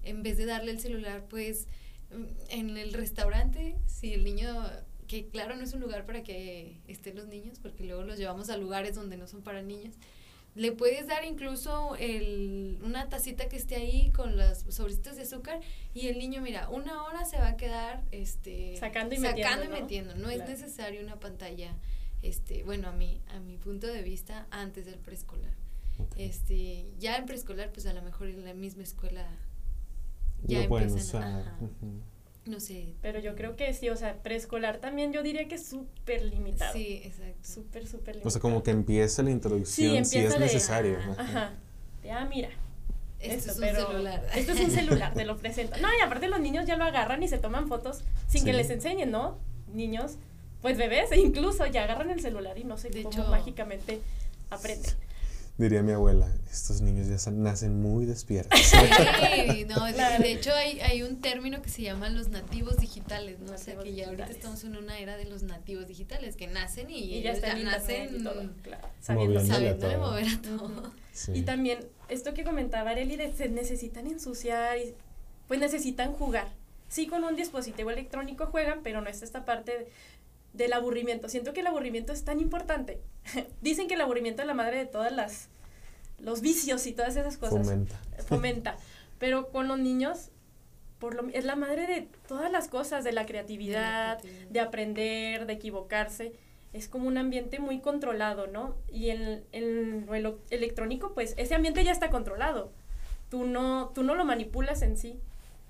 en 0.04 0.22
vez 0.22 0.38
de 0.38 0.46
darle 0.46 0.72
el 0.72 0.80
celular, 0.80 1.26
pues 1.28 1.68
mm, 2.12 2.24
en 2.50 2.78
el 2.78 2.94
restaurante, 2.94 3.76
si 3.88 4.14
el 4.14 4.24
niño, 4.24 4.64
que 5.08 5.28
claro 5.28 5.56
no 5.56 5.64
es 5.64 5.74
un 5.74 5.82
lugar 5.82 6.06
para 6.06 6.24
que 6.24 6.80
estén 6.88 7.16
los 7.16 7.28
niños, 7.28 7.58
porque 7.60 7.84
luego 7.84 8.04
los 8.04 8.20
llevamos 8.20 8.50
a 8.50 8.58
lugares 8.58 8.96
donde 8.96 9.18
no 9.18 9.28
son 9.28 9.42
para 9.42 9.64
niños, 9.64 9.96
le 10.56 10.72
puedes 10.74 11.08
dar 11.08 11.24
incluso 11.24 11.96
el, 11.98 12.80
una 12.84 13.08
tacita 13.08 13.48
que 13.48 13.56
esté 13.56 13.76
ahí 13.76 14.12
con 14.12 14.38
las 14.38 14.66
sobrecitos 14.70 15.16
de 15.16 15.24
azúcar 15.24 15.62
y 15.94 16.08
el 16.08 16.18
niño, 16.18 16.42
mira, 16.42 16.70
una 16.70 17.04
hora 17.04 17.26
se 17.26 17.38
va 17.38 17.50
a 17.50 17.58
quedar 17.58 18.04
este, 18.12 18.76
sacando 18.78 19.16
y 19.16 19.20
sacando 19.20 19.70
metiendo. 19.70 19.78
Y 19.78 19.82
metiendo. 19.82 20.16
No, 20.16 20.30
es 20.30 20.40
necesario 20.48 21.02
una 21.02 21.20
pantalla, 21.20 21.76
este, 22.22 22.64
bueno, 22.64 22.90
a 22.90 22.92
mí, 22.92 23.22
a 23.30 23.40
mi 23.40 23.58
punto 23.58 23.88
de 23.88 24.02
vista, 24.02 24.48
antes 24.52 24.86
del 24.86 25.00
preescolar. 25.00 25.54
Este, 26.18 26.88
ya 27.00 27.18
en 27.18 27.26
preescolar, 27.26 27.72
pues 27.72 27.86
a 27.86 27.94
lo 27.94 28.02
mejor 28.02 28.28
en 28.28 28.44
la 28.44 28.54
misma 28.54 28.84
escuela 28.84 29.28
ya 30.44 30.64
empiezan 30.64 31.24
a, 31.24 31.60
no 32.46 32.60
sé. 32.60 32.96
Pero 33.02 33.20
yo 33.20 33.36
creo 33.36 33.56
que 33.56 33.74
sí, 33.74 33.90
o 33.90 33.96
sea, 33.96 34.16
preescolar 34.18 34.80
también 34.80 35.14
yo 35.14 35.22
diría 35.24 35.48
que 35.48 35.56
es 35.56 35.66
súper 35.66 36.24
limitado. 36.24 36.74
Sí, 36.74 37.02
exacto. 37.04 37.40
Súper, 37.44 37.88
súper 37.88 38.16
limitado. 38.16 38.28
O 38.28 38.32
sea, 38.32 38.42
como 38.42 38.64
que 38.64 38.72
empieza 38.72 39.22
la 39.24 39.32
introducción 39.32 40.06
si 40.06 40.20
es 40.20 40.40
necesario. 40.40 40.98
Ajá. 41.18 41.54
Ya, 42.04 42.26
mira. 42.26 42.50
Esto, 43.20 43.52
es 43.52 43.58
un 43.58 43.64
celular. 43.64 44.28
Esto 44.36 44.52
es 44.54 44.60
un 44.60 44.72
celular, 44.72 45.14
te 45.14 45.26
lo 45.26 45.38
presento. 45.38 45.78
No, 45.78 45.88
y 45.96 46.02
aparte 46.02 46.28
los 46.28 46.40
niños 46.40 46.66
ya 46.66 46.76
lo 46.76 46.86
agarran 46.86 47.22
y 47.22 47.28
se 47.28 47.38
toman 47.38 47.68
fotos 47.68 48.02
sin 48.28 48.44
que 48.44 48.54
les 48.54 48.72
enseñen, 48.72 49.12
¿no? 49.12 49.38
Niños, 49.72 50.14
pues 50.64 50.78
bebés, 50.78 51.12
e 51.12 51.20
incluso 51.20 51.68
ya 51.68 51.84
agarran 51.84 52.10
el 52.10 52.20
celular 52.20 52.58
y 52.58 52.64
no 52.64 52.78
sé 52.78 52.90
De 52.90 53.04
cómo 53.04 53.16
hecho, 53.16 53.30
mágicamente 53.30 54.02
aprenden. 54.50 54.92
Diría 55.58 55.84
mi 55.84 55.92
abuela, 55.92 56.28
estos 56.52 56.82
niños 56.82 57.08
ya 57.08 57.32
nacen 57.32 57.82
muy 57.82 58.06
despiertos. 58.06 58.60
Sí, 59.52 59.66
no, 59.66 59.86
de, 59.86 59.94
de 59.94 60.32
hecho 60.32 60.52
hay, 60.54 60.80
hay, 60.80 61.04
un 61.04 61.22
término 61.22 61.62
que 61.62 61.70
se 61.70 61.82
llama 61.84 62.10
los 62.10 62.30
nativos 62.30 62.78
digitales, 62.78 63.40
¿no? 63.40 63.52
Nativos 63.52 63.62
o 63.62 63.64
sea, 63.64 63.84
que 63.84 63.94
ya 63.94 64.08
ahorita 64.08 64.26
estamos 64.26 64.64
en 64.64 64.76
una 64.76 64.98
era 65.00 65.18
de 65.18 65.26
los 65.26 65.44
nativos 65.44 65.88
digitales, 65.88 66.36
que 66.36 66.48
nacen 66.48 66.90
y, 66.90 67.18
Y 67.18 67.22
ya 67.22 67.32
están 67.32 67.58
en 67.58 67.66
nacen 67.66 68.16
y 68.20 68.24
todo, 68.24 68.50
claro, 68.64 68.88
sabiendo 69.00 69.40
a 69.40 69.46
sabiéndole 69.46 69.96
todo. 69.96 70.10
mover 70.10 70.28
a 70.28 70.42
todo. 70.42 70.92
Sí. 71.14 71.32
Y 71.36 71.42
también 71.44 71.80
esto 72.10 72.34
que 72.34 72.44
comentaba 72.44 72.92
Areli, 72.92 73.16
de 73.16 73.32
se 73.34 73.50
necesitan 73.50 74.08
ensuciar, 74.08 74.78
y, 74.78 74.96
pues 75.48 75.60
necesitan 75.60 76.14
jugar. 76.14 76.48
Sí, 76.90 77.08
con 77.08 77.24
un 77.24 77.38
dispositivo 77.38 77.90
electrónico 77.90 78.48
juegan, 78.48 78.82
pero 78.84 79.00
no 79.00 79.10
es 79.10 79.22
esta 79.22 79.46
parte 79.46 79.72
de- 79.72 79.88
del 80.54 80.74
aburrimiento. 80.74 81.30
Siento 81.30 81.54
que 81.54 81.62
el 81.62 81.68
aburrimiento 81.68 82.14
es 82.14 82.24
tan 82.24 82.40
importante. 82.40 83.00
Dicen 83.62 83.88
que 83.88 83.94
el 83.96 84.02
aburrimiento 84.02 84.42
es 84.42 84.48
la 84.48 84.54
madre 84.54 84.78
de 84.78 84.86
todas 84.86 85.12
las 85.12 85.50
los 86.20 86.42
vicios 86.42 86.86
y 86.86 86.94
todas 86.94 87.16
esas 87.16 87.38
cosas. 87.38 87.66
Fomenta. 87.66 88.00
Fomenta. 88.28 88.78
Pero 89.18 89.50
con 89.50 89.68
los 89.68 89.80
niños 89.80 90.30
por 91.00 91.16
lo, 91.16 91.28
es 91.30 91.46
la 91.46 91.56
madre 91.56 91.88
de 91.88 92.08
todas 92.28 92.52
las 92.52 92.68
cosas, 92.68 93.04
de 93.04 93.12
la 93.12 93.26
creatividad, 93.26 94.20
de 94.52 94.60
aprender, 94.60 95.48
de 95.48 95.54
equivocarse. 95.54 96.34
Es 96.74 96.88
como 96.88 97.08
un 97.08 97.18
ambiente 97.18 97.60
muy 97.60 97.80
controlado, 97.80 98.46
¿no? 98.48 98.76
Y 98.88 99.10
en, 99.10 99.44
en 99.52 100.06
lo 100.06 100.14
elo- 100.16 100.38
electrónico, 100.52 101.14
pues 101.14 101.34
ese 101.38 101.56
ambiente 101.56 101.84
ya 101.84 101.92
está 101.92 102.12
controlado. 102.12 102.72
Tú 103.32 103.46
no, 103.46 103.92
tú 103.96 104.04
no 104.04 104.14
lo 104.14 104.26
manipulas 104.26 104.84
en 104.84 104.96
sí. 104.96 105.20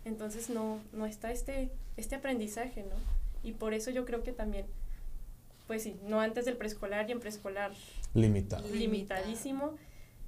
Entonces 0.04 0.50
no, 0.50 0.80
no 0.92 1.06
está 1.06 1.32
este, 1.32 1.72
este 1.96 2.16
aprendizaje, 2.16 2.84
¿no? 2.84 2.96
Y 3.44 3.54
por 3.54 3.74
eso 3.74 3.90
yo 3.92 4.06
creo 4.06 4.24
que 4.24 4.32
también, 4.32 4.66
pues 5.68 5.84
sí, 5.84 5.96
no 6.04 6.20
antes 6.22 6.46
del 6.46 6.58
preescolar 6.58 7.10
y 7.10 7.14
en 7.14 7.20
preescolar 7.20 7.72
Limitado. 8.14 8.68
Limitadísimo. 8.70 9.76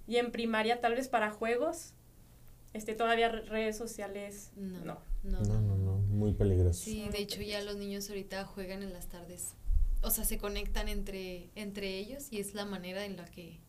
Y 0.07 0.17
en 0.17 0.31
primaria 0.31 0.81
tal 0.81 0.95
vez 0.95 1.07
para 1.07 1.31
juegos, 1.31 1.93
este 2.73 2.93
todavía 2.95 3.29
re- 3.29 3.41
redes 3.43 3.77
sociales, 3.77 4.51
No, 4.55 4.79
no. 4.83 4.97
no, 5.23 5.39
No, 5.41 5.61
no, 5.61 5.75
no, 5.77 5.97
muy 5.97 6.33
peligroso. 6.33 6.83
Sí, 6.83 7.07
de 7.09 7.19
hecho 7.19 7.41
ya 7.41 7.61
los 7.61 7.75
niños 7.77 8.09
ahorita 8.09 8.45
juegan 8.45 8.83
en 8.83 8.93
las 8.93 9.07
tardes. 9.07 9.53
O 10.01 10.09
sea, 10.11 10.25
se 10.25 10.37
conectan 10.37 10.89
entre, 10.89 11.49
entre 11.55 11.97
ellos 11.97 12.27
y 12.31 12.39
es 12.39 12.53
la 12.53 12.65
manera 12.65 13.05
en 13.05 13.15
la 13.15 13.25
que 13.25 13.59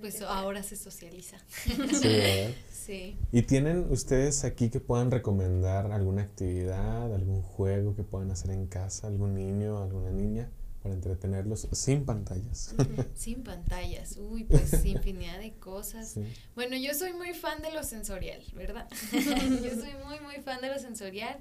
pues 0.00 0.22
ahora 0.22 0.62
se 0.62 0.76
socializa. 0.76 1.38
Sí, 1.48 1.74
¿verdad? 1.76 2.50
Sí. 2.82 3.16
¿Y 3.30 3.42
tienen 3.42 3.86
ustedes 3.92 4.42
aquí 4.42 4.68
que 4.68 4.80
puedan 4.80 5.12
recomendar 5.12 5.92
alguna 5.92 6.22
actividad, 6.22 7.14
algún 7.14 7.40
juego 7.40 7.94
que 7.94 8.02
puedan 8.02 8.32
hacer 8.32 8.50
en 8.50 8.66
casa, 8.66 9.06
algún 9.06 9.34
niño, 9.34 9.80
alguna 9.80 10.10
niña, 10.10 10.50
para 10.82 10.92
entretenerlos 10.92 11.68
sin 11.70 12.04
pantallas? 12.04 12.74
Sin 13.14 13.44
pantallas. 13.44 14.16
Uy, 14.16 14.42
pues 14.42 14.72
infinidad 14.84 15.38
de 15.38 15.52
cosas. 15.52 16.08
Sí. 16.08 16.24
Bueno, 16.56 16.76
yo 16.76 16.92
soy 16.94 17.12
muy 17.12 17.34
fan 17.34 17.62
de 17.62 17.72
lo 17.72 17.84
sensorial, 17.84 18.42
¿verdad? 18.56 18.88
yo 19.12 19.70
soy 19.70 19.94
muy, 20.04 20.18
muy 20.18 20.42
fan 20.42 20.60
de 20.60 20.68
lo 20.68 20.78
sensorial. 20.80 21.38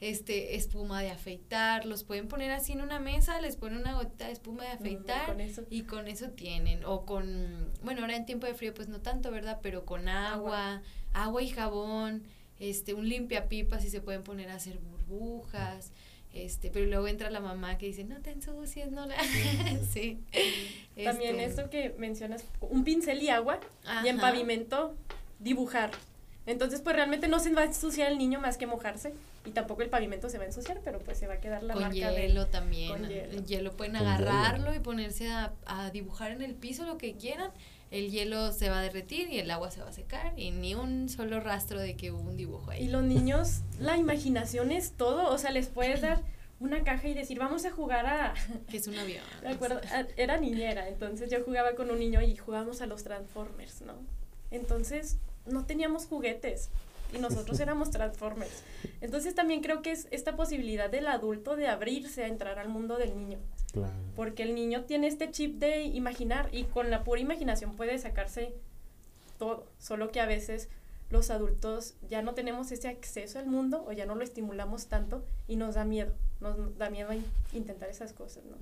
Este, 0.00 0.56
espuma 0.56 1.00
de 1.00 1.10
afeitar, 1.10 1.86
los 1.86 2.04
pueden 2.04 2.28
poner 2.28 2.50
así 2.50 2.72
en 2.72 2.82
una 2.82 3.00
mesa, 3.00 3.40
les 3.40 3.56
ponen 3.56 3.78
una 3.78 3.94
gotita 3.94 4.26
de 4.26 4.32
espuma 4.32 4.62
de 4.64 4.68
Mm, 4.70 4.72
afeitar 4.74 5.26
con 5.26 5.40
eso. 5.40 5.62
y 5.70 5.82
con 5.84 6.06
eso 6.06 6.28
tienen. 6.30 6.84
O 6.84 7.06
con, 7.06 7.72
bueno, 7.82 8.02
ahora 8.02 8.14
en 8.16 8.26
tiempo 8.26 8.46
de 8.46 8.54
frío 8.54 8.74
pues 8.74 8.88
no 8.88 9.00
tanto, 9.00 9.30
¿verdad? 9.30 9.58
Pero 9.62 9.86
con 9.86 10.08
agua, 10.08 10.82
agua 11.14 11.42
y 11.42 11.48
jabón, 11.48 12.24
este, 12.60 12.92
un 12.92 13.08
limpiapipas 13.08 13.84
y 13.86 13.90
se 13.90 14.00
pueden 14.02 14.22
poner 14.22 14.50
a 14.50 14.56
hacer 14.56 14.78
burbujas. 14.78 15.92
Este, 16.34 16.68
pero 16.70 16.84
luego 16.84 17.08
entra 17.08 17.30
la 17.30 17.40
mamá 17.40 17.78
que 17.78 17.86
dice, 17.86 18.04
no 18.04 18.20
te 18.20 18.30
ensucies, 18.30 18.90
no 18.92 19.06
la... 19.06 19.16
sí. 19.90 20.18
También 21.02 21.40
Este, 21.40 21.44
esto 21.46 21.70
que 21.70 21.94
mencionas, 21.98 22.44
un 22.60 22.84
pincel 22.84 23.22
y 23.22 23.30
agua, 23.30 23.58
y 24.04 24.08
en 24.08 24.18
pavimento 24.18 24.94
dibujar. 25.38 25.90
Entonces, 26.44 26.82
pues 26.82 26.94
realmente 26.94 27.26
no 27.28 27.38
se 27.40 27.50
va 27.54 27.62
a 27.62 27.64
ensuciar 27.64 28.12
el 28.12 28.18
niño 28.18 28.38
más 28.40 28.58
que 28.58 28.66
mojarse, 28.66 29.14
y 29.46 29.52
tampoco 29.52 29.82
el 29.82 29.88
pavimento 29.88 30.28
se 30.28 30.38
va 30.38 30.44
a 30.44 30.46
ensuciar, 30.48 30.80
pero 30.84 30.98
pues 30.98 31.18
se 31.18 31.26
va 31.26 31.34
a 31.34 31.40
quedar 31.40 31.62
la 31.62 31.74
con 31.74 31.82
marca 31.84 32.10
de- 32.10 32.20
hielo 32.22 32.46
también. 32.48 32.90
con 32.90 33.08
hielo. 33.08 33.32
El 33.32 33.46
hielo 33.46 33.72
pueden 33.76 33.96
Con 33.96 34.06
agarrarlo 34.06 34.66
hielo. 34.66 34.74
y 34.76 34.80
ponerse 34.80 35.30
a, 35.30 35.52
a 35.66 35.90
dibujar 35.90 36.32
en 36.32 36.42
el 36.42 36.54
piso 36.54 36.84
lo 36.84 36.98
que 36.98 37.14
quieran. 37.16 37.50
El 37.92 38.10
hielo 38.10 38.52
se 38.52 38.68
va 38.68 38.80
a 38.80 38.82
derretir 38.82 39.28
y 39.32 39.38
el 39.38 39.48
agua 39.50 39.70
se 39.70 39.80
va 39.80 39.88
a 39.88 39.92
secar 39.92 40.32
y 40.36 40.50
ni 40.50 40.74
un 40.74 41.08
solo 41.08 41.38
rastro 41.38 41.80
de 41.80 41.94
que 41.96 42.10
hubo 42.10 42.20
un 42.28 42.36
dibujo 42.36 42.72
ahí. 42.72 42.84
Y 42.84 42.88
los 42.88 43.04
niños, 43.04 43.60
la 43.78 43.96
imaginación 43.96 44.72
es 44.72 44.90
todo, 44.92 45.30
o 45.32 45.38
sea, 45.38 45.52
les 45.52 45.68
puedes 45.68 46.00
dar 46.00 46.20
una 46.58 46.82
caja 46.82 47.06
y 47.06 47.14
decir, 47.14 47.38
vamos 47.38 47.64
a 47.64 47.70
jugar 47.70 48.06
a... 48.06 48.34
que 48.70 48.78
es 48.78 48.88
un 48.88 48.98
avión. 48.98 49.22
Me 49.42 49.50
acuerdo, 49.50 49.80
era 50.16 50.36
niñera, 50.38 50.88
entonces 50.88 51.30
yo 51.30 51.44
jugaba 51.44 51.74
con 51.76 51.90
un 51.90 52.00
niño 52.00 52.20
y 52.22 52.34
jugábamos 52.36 52.80
a 52.82 52.86
los 52.86 53.04
Transformers, 53.04 53.82
¿no? 53.82 53.94
Entonces 54.50 55.18
no 55.46 55.64
teníamos 55.64 56.06
juguetes 56.06 56.70
y 57.14 57.18
nosotros 57.18 57.58
éramos 57.60 57.90
Transformers. 57.90 58.62
Entonces 59.00 59.34
también 59.34 59.62
creo 59.62 59.82
que 59.82 59.92
es 59.92 60.08
esta 60.10 60.36
posibilidad 60.36 60.90
del 60.90 61.06
adulto 61.06 61.56
de 61.56 61.68
abrirse 61.68 62.24
a 62.24 62.28
entrar 62.28 62.58
al 62.58 62.68
mundo 62.68 62.96
del 62.98 63.16
niño, 63.16 63.38
Claro. 63.72 63.92
porque 64.14 64.42
el 64.42 64.54
niño 64.54 64.84
tiene 64.84 65.06
este 65.06 65.30
chip 65.30 65.58
de 65.58 65.82
imaginar 65.84 66.48
y 66.52 66.64
con 66.64 66.90
la 66.90 67.04
pura 67.04 67.20
imaginación 67.20 67.76
puede 67.76 67.98
sacarse 67.98 68.54
todo, 69.38 69.66
solo 69.78 70.10
que 70.10 70.20
a 70.20 70.26
veces 70.26 70.68
los 71.10 71.30
adultos 71.30 71.94
ya 72.08 72.22
no 72.22 72.34
tenemos 72.34 72.72
ese 72.72 72.88
acceso 72.88 73.38
al 73.38 73.46
mundo 73.46 73.84
o 73.86 73.92
ya 73.92 74.06
no 74.06 74.14
lo 74.14 74.24
estimulamos 74.24 74.86
tanto 74.86 75.24
y 75.46 75.56
nos 75.56 75.74
da 75.76 75.84
miedo, 75.84 76.12
nos 76.40 76.76
da 76.78 76.90
miedo 76.90 77.10
a 77.10 77.16
intentar 77.56 77.88
esas 77.88 78.12
cosas, 78.12 78.44
¿no? 78.44 78.56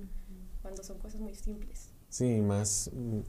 Cuando 0.61 0.83
son 0.83 0.99
cosas 0.99 1.21
muy 1.21 1.33
simples. 1.33 1.89
Sí, 2.09 2.41
más 2.41 2.89
mm, 2.93 3.19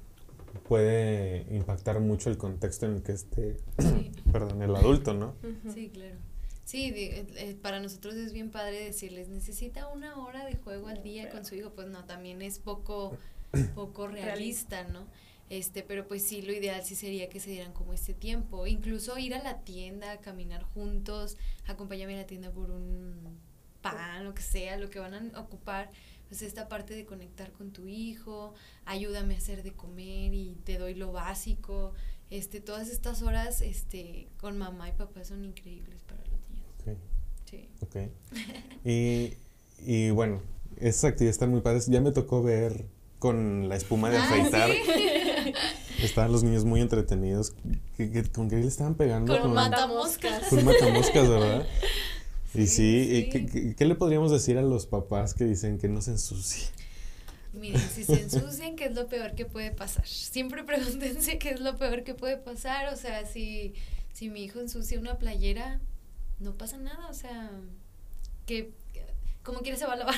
puede 0.68 1.46
impactar 1.54 2.00
mucho 2.00 2.30
el 2.30 2.38
contexto 2.38 2.86
en 2.86 2.96
el 2.96 3.02
que 3.02 3.12
esté, 3.12 3.56
perdón, 4.32 4.62
el 4.62 4.74
adulto, 4.74 5.14
¿no? 5.14 5.34
Sí, 5.72 5.90
claro. 5.90 6.16
Sí, 6.64 6.92
eh, 6.96 7.26
eh, 7.36 7.56
para 7.62 7.78
nosotros 7.78 8.14
es 8.16 8.32
bien 8.32 8.50
padre 8.50 8.84
decirles, 8.84 9.28
necesita 9.28 9.86
una 9.86 10.18
hora 10.18 10.44
de 10.44 10.56
juego 10.56 10.88
al 10.88 11.02
día 11.02 11.30
con 11.30 11.44
su 11.44 11.54
hijo, 11.54 11.70
pues 11.70 11.86
no, 11.86 12.04
también 12.04 12.42
es 12.42 12.58
poco, 12.58 13.16
poco 13.76 14.08
realista, 14.08 14.82
¿no? 14.84 15.06
Este, 15.48 15.84
pero 15.84 16.08
pues 16.08 16.24
sí, 16.24 16.42
lo 16.42 16.52
ideal 16.52 16.82
sí 16.82 16.96
sería 16.96 17.28
que 17.28 17.38
se 17.38 17.50
dieran 17.50 17.72
como 17.72 17.92
este 17.92 18.14
tiempo, 18.14 18.66
incluso 18.66 19.16
ir 19.16 19.34
a 19.34 19.42
la 19.42 19.60
tienda, 19.60 20.18
caminar 20.18 20.64
juntos, 20.64 21.36
acompáñame 21.66 22.14
a 22.14 22.18
la 22.18 22.26
tienda 22.26 22.50
por 22.50 22.72
un 22.72 23.38
pan, 23.80 24.24
lo 24.24 24.34
que 24.34 24.42
sea, 24.42 24.76
lo 24.76 24.90
que 24.90 24.98
van 24.98 25.14
a 25.14 25.40
ocupar, 25.40 25.92
pues 26.28 26.42
esta 26.42 26.68
parte 26.68 26.94
de 26.94 27.04
conectar 27.04 27.52
con 27.52 27.72
tu 27.72 27.86
hijo, 27.86 28.54
ayúdame 28.84 29.34
a 29.34 29.38
hacer 29.38 29.62
de 29.62 29.72
comer 29.72 30.34
y 30.34 30.56
te 30.64 30.78
doy 30.78 30.94
lo 30.94 31.12
básico, 31.12 31.92
este, 32.30 32.60
todas 32.60 32.88
estas 32.88 33.22
horas, 33.22 33.60
este, 33.60 34.28
con 34.38 34.58
mamá 34.58 34.88
y 34.88 34.92
papá 34.92 35.24
son 35.24 35.44
increíbles 35.44 36.00
para 36.06 36.20
los 36.22 36.50
niños. 36.50 36.66
Okay. 36.80 36.96
Sí. 37.44 37.68
Ok. 37.80 38.10
y, 38.84 39.34
y 39.78 40.10
bueno, 40.10 40.40
esas 40.76 41.04
actividades 41.04 41.36
están 41.36 41.50
muy 41.50 41.60
padres. 41.60 41.86
Ya 41.86 42.00
me 42.00 42.12
tocó 42.12 42.42
ver 42.42 42.86
con 43.18 43.68
la 43.68 43.76
espuma 43.76 44.10
de 44.10 44.18
ah, 44.18 44.24
afeitar. 44.24 44.70
Estaban 46.02 46.30
los 46.30 46.42
niños 46.42 46.64
muy 46.64 46.80
entretenidos. 46.80 47.54
con 48.34 48.50
qué 48.50 48.56
le 48.56 48.66
estaban 48.66 48.94
pegando? 48.94 49.40
Con, 49.40 49.54
matamoscas. 49.54 50.48
Con 50.48 50.64
matamoscas, 50.64 51.28
¿verdad? 51.28 51.66
y 52.54 52.66
sí, 52.66 53.28
¿qué, 53.76 53.84
le 53.84 53.94
podríamos 53.94 54.30
decir 54.30 54.58
a 54.58 54.62
los 54.62 54.86
papás 54.86 55.34
que 55.34 55.44
dicen 55.44 55.78
que 55.78 55.88
no 55.88 56.00
se 56.00 56.12
ensucien? 56.12 56.70
Miren, 57.52 57.80
si 57.80 58.04
se 58.04 58.20
ensucian, 58.20 58.76
¿qué 58.76 58.86
es 58.86 58.94
lo 58.94 59.08
peor 59.08 59.34
que 59.34 59.46
puede 59.46 59.70
pasar? 59.70 60.06
Siempre 60.06 60.62
pregúntense 60.64 61.38
qué 61.38 61.50
es 61.50 61.60
lo 61.60 61.76
peor 61.76 62.04
que 62.04 62.14
puede 62.14 62.36
pasar. 62.36 62.92
O 62.92 62.96
sea, 62.96 63.24
si, 63.26 63.74
si 64.12 64.28
mi 64.28 64.44
hijo 64.44 64.60
ensucia 64.60 64.98
una 65.00 65.18
playera, 65.18 65.80
no 66.38 66.54
pasa 66.54 66.76
nada. 66.76 67.08
O 67.08 67.14
sea, 67.14 67.50
que 68.44 68.72
como 69.46 69.60
quiere 69.60 69.78
se 69.78 69.86
va 69.86 69.94
a 69.94 69.96
lavar. 69.96 70.14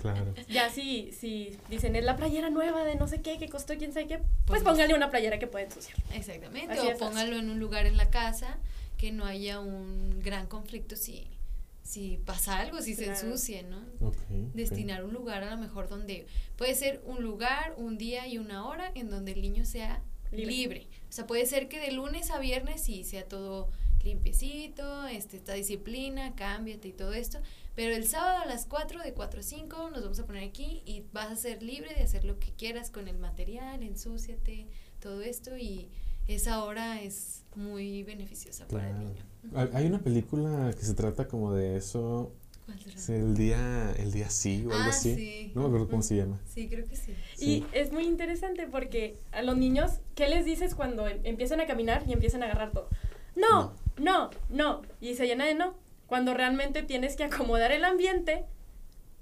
Claro. 0.00 0.34
Ya 0.48 0.70
si, 0.70 1.10
si 1.12 1.58
dicen, 1.68 1.96
es 1.96 2.04
la 2.04 2.16
playera 2.16 2.48
nueva 2.48 2.84
de 2.84 2.94
no 2.94 3.08
sé 3.08 3.20
qué, 3.20 3.38
que 3.38 3.48
costó 3.48 3.76
quién 3.76 3.92
sabe 3.92 4.06
qué, 4.06 4.18
pues, 4.18 4.28
pues 4.46 4.62
póngale 4.62 4.94
una 4.94 5.10
playera 5.10 5.38
que 5.38 5.48
puede 5.48 5.64
ensuciar. 5.64 5.96
Exactamente, 6.14 6.78
o 6.80 6.96
póngalo 6.96 7.36
en 7.36 7.50
un 7.50 7.58
lugar 7.58 7.86
en 7.86 7.96
la 7.96 8.08
casa 8.08 8.56
que 8.96 9.10
no 9.10 9.26
haya 9.26 9.60
un 9.60 10.22
gran 10.22 10.46
conflicto 10.46 10.94
si, 10.96 11.26
si 11.86 12.16
pasa 12.16 12.58
algo, 12.58 12.82
si 12.82 12.96
se 12.96 13.06
ensucie, 13.06 13.62
¿no? 13.62 13.80
Destinar 14.54 15.04
un 15.04 15.14
lugar 15.14 15.44
a 15.44 15.50
lo 15.54 15.56
mejor 15.56 15.88
donde 15.88 16.26
puede 16.56 16.74
ser 16.74 17.00
un 17.04 17.22
lugar, 17.22 17.74
un 17.76 17.96
día 17.96 18.26
y 18.26 18.38
una 18.38 18.66
hora 18.66 18.90
en 18.96 19.08
donde 19.08 19.32
el 19.32 19.40
niño 19.40 19.64
sea 19.64 20.02
libre. 20.32 20.50
libre. 20.50 20.86
O 21.08 21.12
sea, 21.12 21.28
puede 21.28 21.46
ser 21.46 21.68
que 21.68 21.78
de 21.78 21.92
lunes 21.92 22.32
a 22.32 22.40
viernes 22.40 22.82
sí 22.82 23.04
sea 23.04 23.28
todo 23.28 23.70
limpiecito, 24.02 25.06
este, 25.06 25.36
esta 25.36 25.54
disciplina, 25.54 26.34
cámbiate 26.34 26.88
y 26.88 26.92
todo 26.92 27.12
esto, 27.12 27.38
pero 27.76 27.94
el 27.94 28.06
sábado 28.06 28.42
a 28.42 28.46
las 28.46 28.66
4, 28.66 29.02
de 29.02 29.12
4 29.12 29.40
a 29.40 29.42
5, 29.42 29.90
nos 29.90 30.02
vamos 30.02 30.18
a 30.18 30.26
poner 30.26 30.42
aquí 30.42 30.82
y 30.86 31.04
vas 31.12 31.30
a 31.30 31.36
ser 31.36 31.62
libre 31.62 31.94
de 31.94 32.02
hacer 32.02 32.24
lo 32.24 32.38
que 32.40 32.52
quieras 32.52 32.90
con 32.90 33.06
el 33.06 33.18
material, 33.18 33.82
ensúciate, 33.82 34.66
todo 35.00 35.22
esto 35.22 35.56
y 35.56 35.88
esa 36.26 36.64
hora 36.64 37.00
es 37.00 37.44
muy 37.54 38.02
beneficiosa 38.02 38.66
para 38.66 38.90
el 38.90 38.98
niño. 38.98 39.24
Hay 39.54 39.86
una 39.86 40.00
película 40.00 40.72
que 40.76 40.84
se 40.84 40.94
trata 40.94 41.28
como 41.28 41.54
de 41.54 41.76
eso. 41.76 42.32
el 43.08 43.36
día, 43.36 43.92
el 43.98 44.12
día 44.12 44.28
sí 44.30 44.64
o 44.66 44.72
algo 44.72 44.84
ah, 44.84 44.88
así. 44.88 45.14
Sí. 45.14 45.52
No 45.54 45.62
me 45.62 45.66
acuerdo 45.68 45.88
cómo 45.88 46.02
se 46.02 46.16
llama. 46.16 46.40
Sí, 46.46 46.68
creo 46.68 46.86
que 46.86 46.96
sí. 46.96 47.14
Y 47.38 47.64
es 47.72 47.92
muy 47.92 48.04
interesante 48.04 48.66
porque 48.66 49.16
a 49.32 49.42
los 49.42 49.56
niños, 49.56 49.92
¿qué 50.14 50.28
les 50.28 50.44
dices 50.44 50.74
cuando 50.74 51.06
em-, 51.06 51.20
empiezan 51.24 51.60
a 51.60 51.66
caminar 51.66 52.04
y 52.06 52.12
empiezan 52.12 52.42
a 52.42 52.46
agarrar 52.46 52.72
todo? 52.72 52.88
No, 53.34 53.74
no, 53.98 54.30
no. 54.48 54.82
Y 55.00 55.14
se 55.14 55.26
llena 55.26 55.44
de 55.46 55.54
no 55.54 55.74
cuando 56.06 56.34
realmente 56.34 56.82
tienes 56.82 57.16
que 57.16 57.24
acomodar 57.24 57.72
el 57.72 57.84
ambiente 57.84 58.44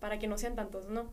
para 0.00 0.18
que 0.18 0.26
no 0.26 0.38
sean 0.38 0.54
tantos 0.54 0.88
no. 0.88 1.06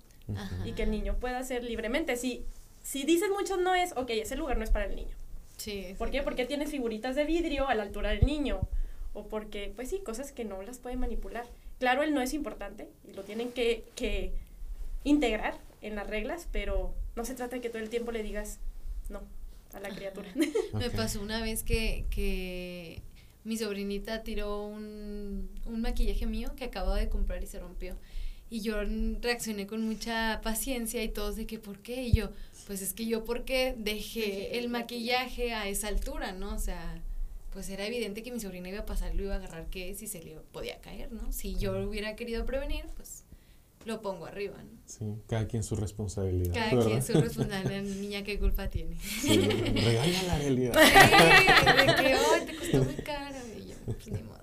Y 0.65 0.73
que 0.73 0.83
el 0.83 0.91
niño 0.91 1.17
pueda 1.19 1.39
hacer 1.39 1.63
libremente. 1.63 2.15
Si, 2.15 2.45
si 2.83 3.03
dices 3.03 3.29
muchos 3.29 3.59
no 3.59 3.75
es, 3.75 3.91
ok, 3.97 4.09
ese 4.11 4.37
lugar 4.37 4.57
no 4.57 4.63
es 4.63 4.69
para 4.69 4.85
el 4.85 4.95
niño. 4.95 5.15
Sí. 5.57 5.93
¿Por 5.97 6.09
qué? 6.09 6.23
Porque 6.23 6.45
tienes 6.45 6.71
figuritas 6.71 7.15
de 7.15 7.25
vidrio 7.25 7.67
a 7.67 7.75
la 7.75 7.83
altura 7.83 8.11
del 8.11 8.25
niño. 8.25 8.61
O 9.13 9.27
porque, 9.27 9.73
pues 9.75 9.89
sí, 9.89 9.99
cosas 9.99 10.31
que 10.31 10.45
no 10.45 10.61
las 10.61 10.79
pueden 10.79 10.99
manipular. 10.99 11.45
Claro, 11.79 12.03
el 12.03 12.13
no 12.13 12.21
es 12.21 12.33
importante 12.33 12.87
y 13.07 13.13
lo 13.13 13.23
tienen 13.23 13.51
que, 13.51 13.83
que 13.95 14.33
integrar 15.03 15.57
en 15.81 15.95
las 15.95 16.07
reglas, 16.07 16.47
pero 16.51 16.93
no 17.15 17.25
se 17.25 17.35
trata 17.35 17.55
de 17.55 17.61
que 17.61 17.69
todo 17.69 17.81
el 17.81 17.89
tiempo 17.89 18.11
le 18.11 18.23
digas 18.23 18.59
no 19.09 19.21
a 19.73 19.79
la 19.79 19.89
criatura. 19.89 20.29
Me 20.73 20.89
pasó 20.89 21.21
una 21.21 21.41
vez 21.41 21.63
que, 21.63 22.05
que 22.09 23.01
mi 23.43 23.57
sobrinita 23.57 24.23
tiró 24.23 24.65
un, 24.65 25.49
un 25.65 25.81
maquillaje 25.81 26.25
mío 26.25 26.53
que 26.55 26.65
acababa 26.65 26.97
de 26.97 27.09
comprar 27.09 27.43
y 27.43 27.47
se 27.47 27.59
rompió. 27.59 27.95
Y 28.49 28.59
yo 28.61 28.75
reaccioné 29.21 29.65
con 29.65 29.81
mucha 29.81 30.41
paciencia 30.43 31.01
y 31.01 31.09
todos 31.09 31.37
de 31.37 31.47
que, 31.47 31.57
¿por 31.57 31.79
qué? 31.79 32.03
Y 32.03 32.11
yo, 32.11 32.31
pues 32.67 32.81
es 32.81 32.93
que 32.93 33.05
yo, 33.05 33.23
¿por 33.23 33.45
qué 33.45 33.73
dejé 33.77 34.59
el 34.59 34.67
maquillaje 34.67 35.53
a 35.53 35.69
esa 35.69 35.87
altura, 35.87 36.33
no? 36.33 36.55
O 36.55 36.59
sea, 36.59 37.01
pues 37.51 37.69
era 37.69 37.85
evidente 37.85 38.23
que 38.23 38.31
mi 38.31 38.39
sobrina 38.39 38.69
iba 38.69 38.79
a 38.79 38.85
pasar, 38.85 39.13
lo 39.15 39.23
iba 39.23 39.33
a 39.33 39.37
agarrar, 39.37 39.67
que 39.67 39.93
si 39.95 40.07
se 40.07 40.23
le 40.23 40.35
podía 40.51 40.79
caer, 40.79 41.11
¿no? 41.11 41.31
Si 41.31 41.55
yo 41.55 41.77
hubiera 41.87 42.15
querido 42.15 42.45
prevenir, 42.45 42.85
pues 42.95 43.23
lo 43.85 44.01
pongo 44.01 44.25
arriba, 44.25 44.57
¿no? 44.57 44.69
Sí, 44.85 45.05
cada 45.27 45.47
quien 45.47 45.63
su 45.63 45.75
responsabilidad. 45.75 46.53
Cada 46.53 46.85
quien 46.85 47.03
su 47.03 47.13
responsabilidad, 47.21 47.81
niña 47.81 48.23
qué 48.23 48.39
culpa 48.39 48.69
tiene. 48.69 48.97
Sí, 48.99 49.37
regala 49.37 50.23
la 50.23 50.37
realidad. 50.37 50.73
de 51.85 51.95
que 52.03 52.15
hoy 52.15 52.45
te 52.45 52.55
costó 52.55 52.83
muy 52.83 52.95
caro 52.95 53.37
y 53.57 53.69
yo, 53.69 53.75
pues 53.85 54.07
ni 54.07 54.23
modo. 54.23 54.41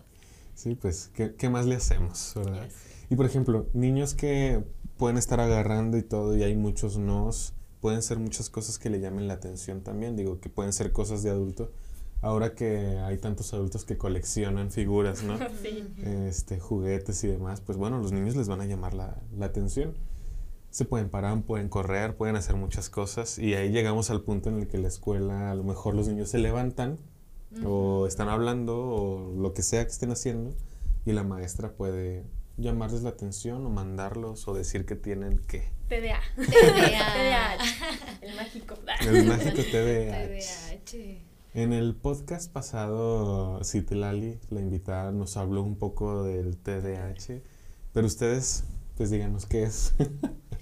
Sí, 0.54 0.74
pues, 0.74 1.10
¿qué, 1.14 1.34
¿qué, 1.34 1.48
más 1.48 1.66
le 1.66 1.76
hacemos, 1.76 2.32
verdad? 2.34 2.68
Y 3.10 3.16
por 3.16 3.26
ejemplo, 3.26 3.68
niños 3.72 4.14
que 4.14 4.64
pueden 4.96 5.16
estar 5.16 5.40
agarrando 5.40 5.96
y 5.96 6.02
todo 6.02 6.36
y 6.36 6.42
hay 6.42 6.56
muchos 6.56 6.98
nos, 6.98 7.54
pueden 7.80 8.02
ser 8.02 8.18
muchas 8.18 8.50
cosas 8.50 8.78
que 8.78 8.90
le 8.90 9.00
llamen 9.00 9.28
la 9.28 9.34
atención 9.34 9.82
también, 9.82 10.16
digo, 10.16 10.40
que 10.40 10.48
pueden 10.50 10.72
ser 10.72 10.92
cosas 10.92 11.22
de 11.22 11.30
adulto, 11.30 11.72
ahora 12.20 12.54
que 12.54 12.98
hay 12.98 13.18
tantos 13.18 13.52
adultos 13.54 13.84
que 13.84 13.96
coleccionan 13.96 14.70
figuras, 14.70 15.22
¿no? 15.22 15.38
Sí. 15.62 15.86
Este, 16.04 16.58
juguetes 16.58 17.22
y 17.24 17.28
demás, 17.28 17.60
pues 17.60 17.78
bueno, 17.78 17.98
los 17.98 18.12
niños 18.12 18.36
les 18.36 18.48
van 18.48 18.60
a 18.60 18.66
llamar 18.66 18.94
la, 18.94 19.16
la, 19.36 19.46
atención. 19.46 19.94
Se 20.70 20.84
pueden 20.84 21.08
parar, 21.08 21.40
pueden 21.42 21.68
correr, 21.68 22.16
pueden 22.16 22.36
hacer 22.36 22.56
muchas 22.56 22.90
cosas 22.90 23.38
y 23.38 23.54
ahí 23.54 23.70
llegamos 23.70 24.10
al 24.10 24.20
punto 24.22 24.50
en 24.50 24.58
el 24.58 24.68
que 24.68 24.78
la 24.78 24.88
escuela, 24.88 25.50
a 25.50 25.54
lo 25.54 25.64
mejor 25.64 25.94
los 25.94 26.08
niños 26.08 26.28
se 26.28 26.38
levantan 26.38 26.98
o 27.64 28.06
están 28.06 28.28
hablando 28.28 28.78
o 28.78 29.34
lo 29.34 29.54
que 29.54 29.62
sea 29.62 29.82
que 29.84 29.90
estén 29.90 30.10
haciendo 30.10 30.54
y 31.06 31.12
la 31.12 31.22
maestra 31.22 31.72
puede 31.72 32.24
llamarles 32.58 33.02
la 33.02 33.10
atención 33.10 33.64
o 33.64 33.70
mandarlos 33.70 34.46
o 34.48 34.54
decir 34.54 34.84
que 34.84 34.96
tienen 34.96 35.38
que. 35.38 35.70
TDA. 35.88 36.20
TDA. 36.36 37.54
El 38.20 38.36
mágico. 38.36 38.74
El 39.00 39.24
mágico 39.24 39.62
TDA. 39.62 40.28
TDAH. 40.28 41.27
En 41.58 41.72
el 41.72 41.96
podcast 41.96 42.52
pasado, 42.52 43.58
Citlali, 43.64 44.38
la 44.48 44.60
invitada, 44.60 45.10
nos 45.10 45.36
habló 45.36 45.64
un 45.64 45.76
poco 45.76 46.22
del 46.22 46.56
TDAH, 46.56 47.40
pero 47.92 48.06
ustedes, 48.06 48.62
pues 48.96 49.10
díganos 49.10 49.44
qué 49.44 49.64
es. 49.64 49.92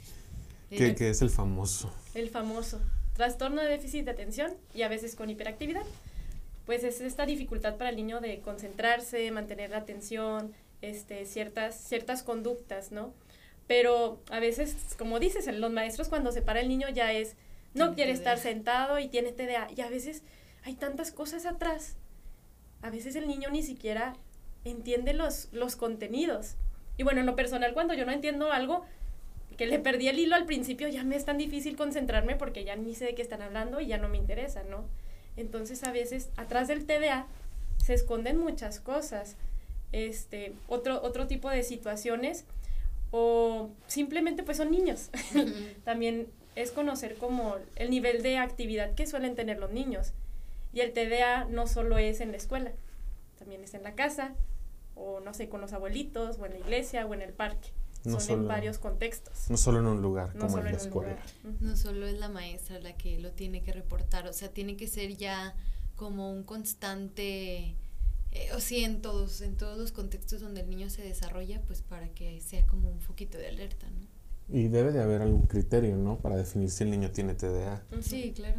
¿Qué, 0.70 0.94
¿Qué, 0.94 1.10
es 1.10 1.20
el 1.20 1.28
famoso? 1.28 1.92
El 2.14 2.30
famoso. 2.30 2.80
Trastorno 3.12 3.60
de 3.60 3.68
déficit 3.68 4.06
de 4.06 4.12
atención 4.12 4.54
y 4.72 4.84
a 4.84 4.88
veces 4.88 5.16
con 5.16 5.28
hiperactividad. 5.28 5.84
Pues 6.64 6.82
es 6.82 7.02
esta 7.02 7.26
dificultad 7.26 7.76
para 7.76 7.90
el 7.90 7.96
niño 7.96 8.22
de 8.22 8.40
concentrarse, 8.40 9.30
mantener 9.32 9.68
la 9.68 9.76
atención, 9.76 10.54
este, 10.80 11.26
ciertas, 11.26 11.78
ciertas 11.78 12.22
conductas, 12.22 12.90
¿no? 12.90 13.12
Pero 13.66 14.18
a 14.30 14.40
veces, 14.40 14.74
como 14.96 15.20
dices, 15.20 15.46
los 15.58 15.72
maestros 15.72 16.08
cuando 16.08 16.32
se 16.32 16.40
para 16.40 16.60
el 16.60 16.68
niño 16.68 16.88
ya 16.88 17.12
es, 17.12 17.36
no 17.74 17.94
quiere 17.94 18.12
estar 18.12 18.38
sentado 18.38 18.98
y 18.98 19.08
tiene 19.08 19.32
TDA. 19.32 19.68
Y 19.76 19.82
a 19.82 19.90
veces 19.90 20.22
hay 20.66 20.74
tantas 20.74 21.12
cosas 21.12 21.46
atrás. 21.46 21.94
A 22.82 22.90
veces 22.90 23.14
el 23.14 23.28
niño 23.28 23.50
ni 23.50 23.62
siquiera 23.62 24.14
entiende 24.64 25.14
los, 25.14 25.48
los 25.52 25.76
contenidos. 25.76 26.56
Y 26.98 27.04
bueno, 27.04 27.20
en 27.20 27.26
lo 27.26 27.36
personal, 27.36 27.72
cuando 27.72 27.94
yo 27.94 28.04
no 28.04 28.10
entiendo 28.10 28.50
algo, 28.50 28.84
que 29.56 29.66
le 29.66 29.78
perdí 29.78 30.08
el 30.08 30.18
hilo 30.18 30.34
al 30.34 30.44
principio, 30.44 30.88
ya 30.88 31.04
me 31.04 31.14
es 31.14 31.24
tan 31.24 31.38
difícil 31.38 31.76
concentrarme 31.76 32.34
porque 32.34 32.64
ya 32.64 32.74
ni 32.74 32.96
sé 32.96 33.04
de 33.04 33.14
qué 33.14 33.22
están 33.22 33.42
hablando 33.42 33.80
y 33.80 33.86
ya 33.86 33.96
no 33.98 34.08
me 34.08 34.18
interesa, 34.18 34.64
¿no? 34.64 34.84
Entonces 35.36 35.84
a 35.84 35.92
veces 35.92 36.30
atrás 36.36 36.66
del 36.66 36.84
TDA 36.84 37.28
se 37.76 37.94
esconden 37.94 38.36
muchas 38.36 38.80
cosas, 38.80 39.36
este, 39.92 40.52
otro, 40.66 41.00
otro 41.00 41.28
tipo 41.28 41.48
de 41.48 41.62
situaciones 41.62 42.44
o 43.12 43.70
simplemente 43.86 44.42
pues 44.42 44.56
son 44.56 44.72
niños. 44.72 45.10
También 45.84 46.26
es 46.56 46.72
conocer 46.72 47.14
como 47.14 47.54
el 47.76 47.88
nivel 47.90 48.24
de 48.24 48.38
actividad 48.38 48.96
que 48.96 49.06
suelen 49.06 49.36
tener 49.36 49.60
los 49.60 49.70
niños 49.70 50.12
Y 50.76 50.82
el 50.82 50.92
TDA 50.92 51.46
no 51.46 51.66
solo 51.66 51.96
es 51.96 52.20
en 52.20 52.32
la 52.32 52.36
escuela, 52.36 52.70
también 53.38 53.64
es 53.64 53.72
en 53.72 53.82
la 53.82 53.94
casa, 53.94 54.34
o 54.94 55.20
no 55.20 55.32
sé, 55.32 55.48
con 55.48 55.62
los 55.62 55.72
abuelitos, 55.72 56.38
o 56.38 56.44
en 56.44 56.52
la 56.52 56.58
iglesia, 56.58 57.06
o 57.06 57.14
en 57.14 57.22
el 57.22 57.32
parque. 57.32 57.70
Son 58.04 58.20
en 58.28 58.46
varios 58.46 58.76
contextos. 58.76 59.48
No 59.48 59.56
solo 59.56 59.78
en 59.78 59.86
un 59.86 60.02
lugar, 60.02 60.36
como 60.36 60.58
en 60.58 60.64
la 60.64 60.72
escuela. 60.72 61.16
No 61.60 61.76
solo 61.76 62.06
es 62.06 62.18
la 62.18 62.28
maestra 62.28 62.78
la 62.78 62.94
que 62.94 63.18
lo 63.18 63.32
tiene 63.32 63.62
que 63.62 63.72
reportar, 63.72 64.28
o 64.28 64.34
sea, 64.34 64.50
tiene 64.50 64.76
que 64.76 64.86
ser 64.86 65.16
ya 65.16 65.56
como 65.94 66.30
un 66.30 66.42
constante, 66.42 67.74
eh, 68.32 68.52
o 68.54 68.60
sí, 68.60 68.84
en 68.84 69.00
todos, 69.00 69.40
en 69.40 69.56
todos 69.56 69.78
los 69.78 69.92
contextos 69.92 70.42
donde 70.42 70.60
el 70.60 70.68
niño 70.68 70.90
se 70.90 71.00
desarrolla, 71.00 71.62
pues 71.62 71.80
para 71.80 72.10
que 72.10 72.42
sea 72.42 72.66
como 72.66 72.90
un 72.90 73.00
foquito 73.00 73.38
de 73.38 73.48
alerta, 73.48 73.88
¿no? 73.88 74.06
Y 74.48 74.68
debe 74.68 74.92
de 74.92 75.02
haber 75.02 75.22
algún 75.22 75.46
criterio, 75.46 75.96
¿no? 75.96 76.18
Para 76.18 76.36
definir 76.36 76.70
si 76.70 76.84
el 76.84 76.90
niño 76.90 77.10
tiene 77.10 77.34
TDA. 77.34 77.84
Sí, 78.00 78.32
claro. 78.34 78.58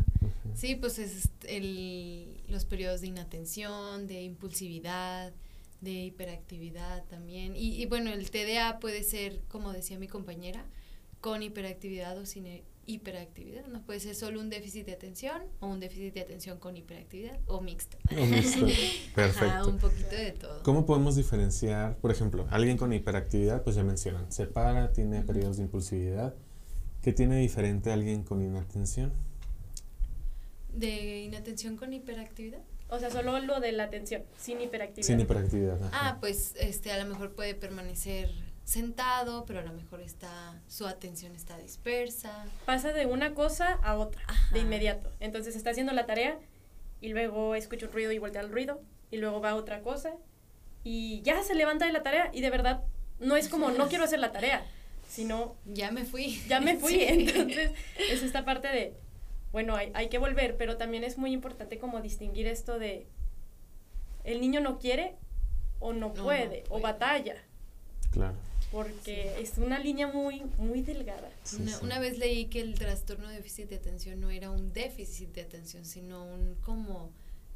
Sí, 0.54 0.76
pues 0.76 1.00
es 1.00 1.30
el, 1.48 2.42
los 2.50 2.66
periodos 2.66 3.02
de 3.02 3.08
inatención, 3.08 4.08
de 4.08 4.24
impulsividad, 4.24 5.32
de 5.82 5.92
hiperactividad 5.92 7.06
también. 7.06 7.56
Y, 7.56 7.82
y, 7.82 7.86
bueno, 7.86 8.12
el 8.12 8.30
TDA 8.30 8.80
puede 8.80 9.04
ser, 9.04 9.40
como 9.48 9.72
decía 9.72 9.98
mi 9.98 10.08
compañera, 10.08 10.66
con 11.22 11.42
hiperactividad 11.42 12.18
o 12.18 12.26
sin 12.26 12.48
hiperactividad. 12.88 13.68
No 13.68 13.84
puede 13.84 14.00
ser 14.00 14.16
solo 14.16 14.40
un 14.40 14.50
déficit 14.50 14.86
de 14.86 14.94
atención 14.94 15.44
o 15.60 15.68
un 15.68 15.80
déficit 15.80 16.14
de 16.16 16.22
atención 16.22 16.58
con 16.58 16.76
hiperactividad 16.76 17.40
o 17.46 17.62
mixto. 17.62 17.98
Perfecto. 19.16 19.70
un 19.70 19.78
poquito 19.78 20.16
de 20.16 20.32
todo. 20.32 20.64
¿Cómo 20.64 20.86
podemos 20.86 21.16
diferenciar, 21.16 21.98
por 21.98 22.12
ejemplo, 22.12 22.48
alguien 22.50 22.78
con 22.78 22.92
hiperactividad, 22.94 23.64
pues 23.64 23.76
ya 23.76 23.84
mencionan, 23.84 24.32
se 24.32 24.48
para, 24.48 24.92
tiene 24.94 25.22
periodos 25.22 25.58
de 25.58 25.64
impulsividad. 25.64 26.34
¿Qué 27.04 27.14
tiene 27.14 27.38
diferente 27.38 27.92
a 27.92 27.94
alguien 27.94 28.24
con 28.24 28.42
inatención? 28.42 29.14
¿De 30.74 31.22
inatención 31.22 31.78
con 31.78 31.94
hiperactividad? 31.94 32.62
O 32.90 33.00
sea, 33.00 33.12
solo 33.12 33.40
lo 33.40 33.60
de 33.60 33.74
la 33.74 33.84
atención, 33.84 34.24
sin 34.38 34.62
hiperactividad. 34.62 35.08
Sin 35.08 35.20
hiperactividad. 35.20 35.78
Ah, 35.92 36.18
pues 36.22 36.56
este 36.58 36.92
a 36.92 37.04
lo 37.04 37.10
mejor 37.10 37.34
puede 37.34 37.54
permanecer 37.54 38.30
sentado, 38.68 39.45
pero 39.45 39.59
a 39.59 39.63
lo 39.63 39.72
mejor 39.72 40.01
está 40.01 40.61
su 40.68 40.86
atención 40.88 41.34
está 41.36 41.57
dispersa. 41.57 42.45
Pasa 42.65 42.91
de 42.91 43.05
una 43.05 43.34
cosa 43.34 43.80
a 43.82 43.95
otra 43.95 44.22
de 44.51 44.59
inmediato. 44.59 45.09
Entonces 45.22 45.55
está 45.55 45.70
haciendo 45.70 45.93
la 45.93 46.05
tarea 46.05 46.38
y 46.99 47.07
luego 47.07 47.55
escucha 47.55 47.86
un 47.86 47.93
ruido 47.93 48.11
y 48.11 48.20
voltea 48.20 48.41
al 48.41 48.51
ruido 48.51 48.82
y 49.09 49.18
luego 49.18 49.39
va 49.39 49.51
a 49.51 49.55
otra 49.55 49.82
cosa 49.82 50.15
y 50.84 51.22
ya 51.22 51.41
se 51.43 51.55
levanta 51.55 51.86
de 51.86 51.93
la 51.93 52.03
tarea 52.03 52.30
y 52.34 52.41
de 52.41 52.49
verdad 52.49 52.84
no 53.20 53.38
es 53.38 53.47
como 53.47 53.72
no 53.72 53.88
quiero 53.88 54.03
hacer 54.03 54.20
la 54.20 54.34
tarea, 54.34 54.65
sino 55.07 55.55
ya 55.65 55.91
me 55.91 56.03
fui. 56.03 56.43
Ya 56.49 56.59
me 56.59 56.76
fui. 56.76 57.01
Entonces 57.07 57.72
es 57.97 58.22
esta 58.22 58.43
parte 58.43 58.68
de 58.68 58.93
bueno, 59.53 59.78
hay, 59.78 59.91
hay 59.93 60.09
que 60.09 60.18
volver, 60.18 60.57
pero 60.57 60.76
también 60.76 61.05
es 61.05 61.18
muy 61.18 61.32
importante 61.32 61.80
como 61.80 62.01
distinguir 62.01 62.47
esto 62.47 62.80
de 62.80 63.07
el 64.26 64.41
niño 64.41 64.59
no 64.59 64.78
quiere 64.78 65.15
o 65.80 65.93
no, 65.93 66.13
puede, 66.13 66.65
o 66.68 66.82
batalla. 66.82 67.38
Claro. 68.11 68.36
Porque 68.72 69.39
es 69.39 69.57
una 69.57 69.80
línea 69.80 70.07
muy, 70.07 70.43
muy 70.57 70.82
delgada. 70.82 71.30
una, 71.82 71.99
vez 71.99 72.18
leí 72.18 72.45
que 72.45 72.59
el 72.59 72.76
trastorno 72.76 73.30
de 73.30 73.36
déficit 73.38 73.70
de 73.70 73.78
atención 73.78 74.20
no 74.20 74.30
era 74.30 74.51
un 74.51 74.74
déficit 74.74 75.30
de 75.34 75.41
atención, 75.41 75.86
sino 75.86 76.26
un 76.26 76.55
como 76.55 77.11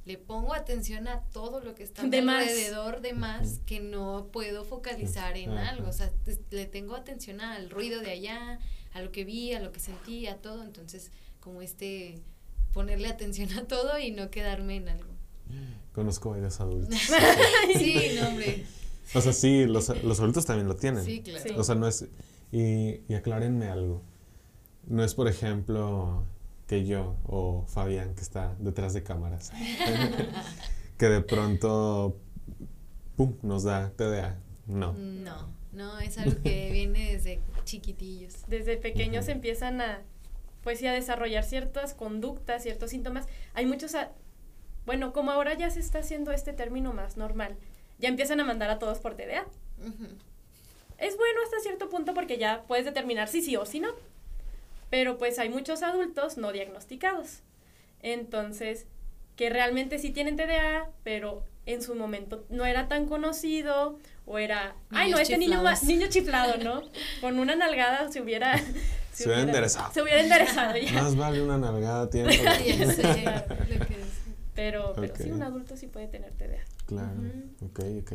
le 0.05 0.17
pongo 0.17 0.53
atención 0.53 1.07
a 1.07 1.21
todo 1.25 1.59
lo 1.59 1.75
que 1.75 1.83
está 1.83 2.01
alrededor 2.01 3.01
de 3.01 3.13
más 3.13 3.59
que 3.65 3.79
no 3.79 4.29
puedo 4.31 4.63
focalizar 4.63 5.37
en 5.37 5.51
algo. 5.51 5.89
O 5.89 5.93
sea, 5.93 6.11
le 6.49 6.65
tengo 6.65 6.95
atención 6.95 7.41
al 7.41 7.69
ruido 7.69 8.01
de 8.01 8.11
allá, 8.11 8.59
a 8.93 9.01
lo 9.01 9.11
que 9.11 9.25
vi, 9.25 9.53
a 9.53 9.59
lo 9.59 9.71
que 9.71 9.79
sentí, 9.79 10.27
a 10.27 10.37
todo. 10.37 10.63
Entonces, 10.63 11.11
como 11.39 11.61
este, 11.61 12.19
ponerle 12.73 13.09
atención 13.09 13.51
a 13.53 13.65
todo 13.65 13.99
y 13.99 14.11
no 14.11 14.31
quedarme 14.31 14.77
en 14.77 14.89
algo. 14.89 15.11
Conozco 15.93 16.31
varios 16.31 16.59
adultos. 16.61 16.97
sí, 17.77 18.17
no, 18.19 18.29
hombre. 18.29 18.65
O 19.13 19.21
sea, 19.21 19.33
sí, 19.33 19.65
los, 19.65 19.89
los 20.03 20.19
adultos 20.19 20.45
también 20.45 20.67
lo 20.67 20.75
tienen. 20.75 21.03
Sí, 21.03 21.21
claro. 21.21 21.59
O 21.59 21.63
sea, 21.63 21.75
no 21.75 21.87
es... 21.87 22.07
Y, 22.51 23.01
y 23.07 23.13
aclárenme 23.13 23.67
algo. 23.67 24.01
No 24.87 25.03
es, 25.03 25.13
por 25.13 25.27
ejemplo, 25.27 26.23
que 26.67 26.85
yo 26.85 27.17
o 27.25 27.65
Fabián, 27.67 28.15
que 28.15 28.21
está 28.21 28.55
detrás 28.59 28.93
de 28.93 29.03
cámaras, 29.03 29.51
que 30.97 31.05
de 31.07 31.21
pronto, 31.21 32.17
¡pum!, 33.15 33.35
nos 33.41 33.63
da 33.63 33.91
TDA. 33.91 34.39
No. 34.67 34.93
No, 34.93 35.49
no, 35.73 35.99
es 35.99 36.17
algo 36.17 36.41
que 36.41 36.71
viene 36.71 37.13
desde 37.13 37.41
chiquitillos. 37.63 38.45
Desde 38.47 38.77
pequeños 38.77 39.27
empiezan 39.27 39.81
a 39.81 40.01
pues 40.63 40.79
sí 40.79 40.87
a 40.87 40.93
desarrollar 40.93 41.43
ciertas 41.43 41.93
conductas, 41.93 42.63
ciertos 42.63 42.91
síntomas. 42.91 43.27
Hay 43.53 43.65
muchos, 43.65 43.93
bueno, 44.85 45.11
como 45.13 45.31
ahora 45.31 45.53
ya 45.55 45.69
se 45.69 45.79
está 45.79 45.99
haciendo 45.99 46.31
este 46.31 46.53
término 46.53 46.93
más 46.93 47.17
normal, 47.17 47.57
ya 48.01 48.09
empiezan 48.09 48.39
a 48.39 48.43
mandar 48.43 48.69
a 48.69 48.79
todos 48.79 48.99
por 48.99 49.15
TDA. 49.15 49.45
Es 50.97 51.17
bueno 51.17 51.39
hasta 51.43 51.59
cierto 51.61 51.89
punto 51.89 52.13
porque 52.13 52.37
ya 52.37 52.63
puedes 52.67 52.85
determinar 52.85 53.27
si 53.27 53.41
sí 53.41 53.55
o 53.55 53.65
si 53.65 53.79
no. 53.79 53.89
Pero 54.89 55.17
pues 55.17 55.39
hay 55.39 55.49
muchos 55.49 55.83
adultos 55.83 56.37
no 56.37 56.51
diagnosticados. 56.51 57.39
Entonces, 58.01 58.87
que 59.35 59.49
realmente 59.49 59.99
sí 59.99 60.09
tienen 60.09 60.35
TDA, 60.35 60.89
pero 61.03 61.43
en 61.65 61.81
su 61.81 61.95
momento 61.95 62.43
no 62.49 62.65
era 62.65 62.87
tan 62.87 63.05
conocido 63.05 63.97
o 64.25 64.37
era, 64.37 64.75
ay 64.89 65.11
no, 65.11 65.17
este 65.17 65.37
niño, 65.37 65.63
niño 65.83 66.07
chiflado, 66.09 66.57
¿no? 66.57 66.81
Con 67.21 67.39
una 67.39 67.55
nalgada 67.55 68.11
se 68.11 68.21
hubiera 68.21 68.57
se, 69.11 69.25
hubiera 69.25 69.41
enderezado. 69.41 69.93
Se 69.93 70.01
hubiera 70.01 70.21
enderezado 70.21 70.77
ya. 70.77 70.91
Más 70.93 71.15
vale 71.15 71.41
una 71.41 71.57
nalgada 71.57 72.03
a 72.03 72.09
tiempo. 72.09 72.33
pero, 74.55 74.93
pero 74.95 75.15
sí, 75.15 75.31
un 75.31 75.43
adulto 75.43 75.77
sí 75.77 75.87
puede 75.87 76.07
tener 76.07 76.31
TDA. 76.33 76.63
Claro, 76.91 77.21
ok, 77.61 77.79
ok. 78.01 78.11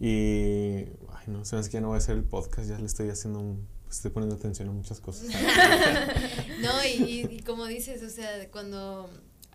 Y, 0.00 0.88
ay, 1.12 1.26
no, 1.28 1.44
sabes 1.44 1.68
que 1.68 1.74
ya 1.74 1.80
no 1.80 1.88
voy 1.88 1.94
a 1.94 1.98
hacer 1.98 2.16
el 2.16 2.24
podcast, 2.24 2.68
ya 2.68 2.78
le 2.78 2.86
estoy 2.86 3.08
haciendo 3.10 3.38
un, 3.38 3.68
estoy 3.88 4.10
poniendo 4.10 4.34
atención 4.34 4.68
a 4.68 4.72
muchas 4.72 4.98
cosas. 4.98 5.28
no, 6.60 6.84
y, 6.84 7.28
y, 7.30 7.40
como 7.44 7.66
dices, 7.66 8.02
o 8.02 8.10
sea, 8.10 8.50
cuando, 8.50 9.08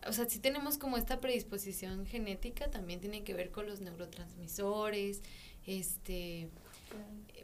o 0.07 0.13
sea, 0.13 0.29
si 0.29 0.39
tenemos 0.39 0.77
como 0.77 0.95
esta 0.95 1.19
predisposición 1.19 2.05
genética, 2.05 2.71
también 2.71 3.01
tiene 3.01 3.25
que 3.25 3.33
ver 3.33 3.51
con 3.51 3.67
los 3.67 3.81
neurotransmisores, 3.81 5.21
este, 5.65 6.49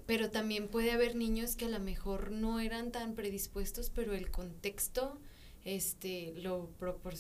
pero 0.06 0.32
también 0.32 0.70
puede 0.70 0.92
haber 0.92 1.18
niños 1.18 1.58
que 1.58 1.66
a 1.66 1.70
lo 1.70 1.82
mejor 1.82 2.32
no 2.32 2.62
eran 2.62 2.94
tan 2.94 3.16
predispuestos, 3.16 3.90
pero 3.90 4.14
el 4.14 4.32
contexto 4.32 5.20
este 5.66 6.34
lo, 6.38 6.70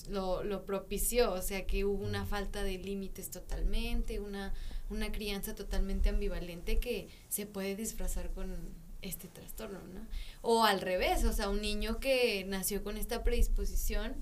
lo, 0.09 0.43
lo, 0.43 0.65
propició, 0.65 1.31
o 1.33 1.41
sea 1.41 1.65
que 1.65 1.85
hubo 1.85 2.03
una 2.03 2.25
falta 2.25 2.63
de 2.63 2.77
límites 2.77 3.29
totalmente, 3.29 4.19
una, 4.19 4.53
una 4.89 5.11
crianza 5.11 5.55
totalmente 5.55 6.09
ambivalente 6.09 6.79
que 6.79 7.07
se 7.29 7.45
puede 7.45 7.75
disfrazar 7.75 8.29
con 8.31 8.53
este 9.01 9.27
trastorno, 9.27 9.79
¿no? 9.93 10.07
O 10.41 10.63
al 10.63 10.81
revés, 10.81 11.23
o 11.25 11.33
sea, 11.33 11.49
un 11.49 11.61
niño 11.61 11.99
que 11.99 12.43
nació 12.45 12.83
con 12.83 12.97
esta 12.97 13.23
predisposición, 13.23 14.13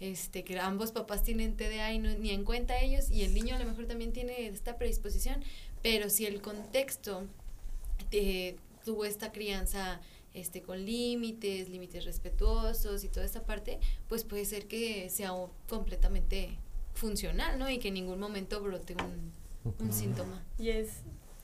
este, 0.00 0.44
que 0.44 0.58
ambos 0.58 0.92
papás 0.92 1.22
tienen 1.22 1.56
TDA 1.56 1.92
y 1.92 1.98
no, 1.98 2.10
ni 2.10 2.30
en 2.30 2.44
cuenta 2.44 2.80
ellos, 2.80 3.10
y 3.10 3.24
el 3.24 3.34
niño 3.34 3.56
a 3.56 3.58
lo 3.58 3.64
mejor 3.64 3.86
también 3.86 4.12
tiene 4.12 4.46
esta 4.48 4.76
predisposición, 4.76 5.42
pero 5.82 6.10
si 6.10 6.26
el 6.26 6.40
contexto 6.40 7.26
eh, 8.10 8.56
tuvo 8.84 9.04
esta 9.04 9.32
crianza 9.32 10.00
este, 10.36 10.60
con 10.60 10.84
límites, 10.84 11.70
límites 11.70 12.04
respetuosos 12.04 13.04
y 13.04 13.08
toda 13.08 13.24
esta 13.24 13.42
parte, 13.44 13.80
pues 14.06 14.22
puede 14.22 14.44
ser 14.44 14.68
que 14.68 15.08
sea 15.08 15.32
completamente 15.66 16.58
funcional, 16.92 17.58
¿no? 17.58 17.70
Y 17.70 17.78
que 17.78 17.88
en 17.88 17.94
ningún 17.94 18.20
momento 18.20 18.60
brote 18.60 18.94
un, 18.94 19.32
un 19.78 19.92
síntoma. 19.92 20.44
Y 20.58 20.68
es, 20.68 20.90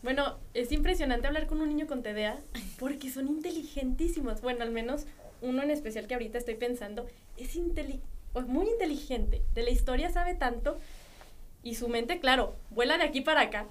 bueno, 0.03 0.37
es 0.53 0.73
impresionante 0.73 1.27
hablar 1.27 1.47
con 1.47 1.63
un 1.63 1.71
niño 1.71 1.87
con 1.87 2.03
TDA 2.03 2.41
porque 2.79 3.11
son 3.11 3.29
inteligentísimos. 3.29 4.43
Bueno, 4.43 4.63
al 4.63 4.71
menos 4.71 5.07
uno 5.41 5.63
en 5.63 5.71
especial 5.71 6.07
que 6.07 6.15
ahorita 6.15 6.37
estoy 6.37 6.57
pensando, 6.57 7.07
es 7.39 7.57
muy 8.47 8.69
inteligente. 8.69 9.43
De 9.55 9.63
la 9.63 9.71
historia 9.71 10.11
sabe 10.11 10.35
tanto 10.35 10.79
y 11.63 11.77
su 11.77 11.89
mente, 11.89 12.21
claro, 12.21 12.57
vuela 12.71 12.99
de 12.99 13.05
aquí 13.05 13.23
para 13.23 13.41
acá 13.41 13.67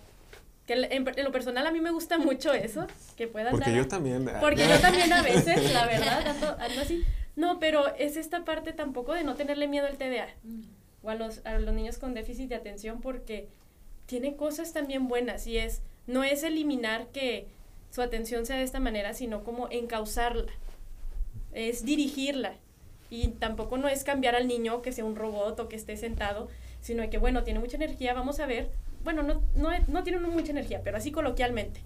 que 0.66 0.74
en, 0.74 1.06
lo 1.24 1.32
personal 1.32 1.66
a 1.66 1.72
mí 1.72 1.82
me 1.82 1.92
gusta 1.92 2.18
mucho 2.18 2.54
eso, 2.54 2.86
que 3.18 3.28
puedas 3.28 3.52
Porque 3.52 3.76
yo 3.76 3.88
también. 3.88 4.30
Porque 4.40 4.68
yo 4.68 4.80
también 4.80 5.12
a 5.12 5.22
veces, 5.22 5.74
la 5.74 5.86
verdad, 5.88 6.28
ando, 6.60 6.82
así. 6.82 7.04
No, 7.36 7.60
pero 7.60 7.96
es 7.96 8.18
esta 8.18 8.46
parte 8.46 8.74
tampoco 8.74 9.14
de 9.14 9.24
no 9.24 9.36
tenerle 9.36 9.68
miedo 9.68 9.88
al 9.88 9.98
TDA 9.98 10.28
mm. 10.44 10.62
o 11.04 11.10
a 11.10 11.16
los, 11.16 11.46
a 11.46 11.58
los 11.58 11.74
niños 11.74 11.98
con 11.98 12.14
déficit 12.14 12.50
de 12.50 12.56
atención 12.56 13.02
porque 13.02 13.48
tiene 14.06 14.36
cosas 14.36 14.74
también 14.74 15.08
buenas 15.08 15.48
y 15.48 15.58
es, 15.58 15.82
no 16.06 16.24
es 16.24 16.44
eliminar 16.44 17.08
que 17.08 17.48
su 17.90 18.02
atención 18.02 18.46
sea 18.46 18.58
de 18.58 18.64
esta 18.64 18.80
manera, 18.80 19.14
sino 19.14 19.44
como 19.44 19.70
encauzarla, 19.72 20.52
es 21.54 21.86
dirigirla. 21.86 22.56
Y 23.10 23.30
tampoco 23.30 23.78
no 23.78 23.90
es 23.90 24.06
cambiar 24.06 24.36
al 24.36 24.48
niño 24.48 24.82
que 24.82 24.94
sea 24.94 25.04
un 25.04 25.18
robot 25.18 25.60
o 25.60 25.68
que 25.68 25.76
esté 25.76 25.98
sentado, 25.98 26.48
sino 26.80 27.10
que, 27.10 27.18
bueno, 27.18 27.44
tiene 27.44 27.60
mucha 27.60 27.76
energía, 27.76 28.14
vamos 28.14 28.40
a 28.40 28.46
ver 28.46 28.70
bueno, 29.04 29.24
no, 29.24 29.42
no, 29.56 29.70
no 29.88 30.04
tiene 30.04 30.20
mucha 30.20 30.52
energía, 30.52 30.82
pero 30.84 30.98
así 30.98 31.12
coloquialmente. 31.12 31.82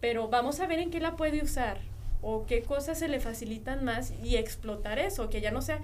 Pero 0.00 0.28
vamos 0.28 0.60
a 0.60 0.66
ver 0.66 0.78
en 0.78 0.90
qué 0.90 1.00
la 1.00 1.16
puede 1.16 1.42
usar 1.42 1.78
o 2.22 2.46
qué 2.46 2.62
cosas 2.62 2.98
se 2.98 3.08
le 3.08 3.20
facilitan 3.20 3.84
más 3.84 4.12
y 4.22 4.36
explotar 4.36 4.98
eso, 4.98 5.28
que 5.30 5.40
ya 5.40 5.50
no 5.50 5.62
sea 5.62 5.80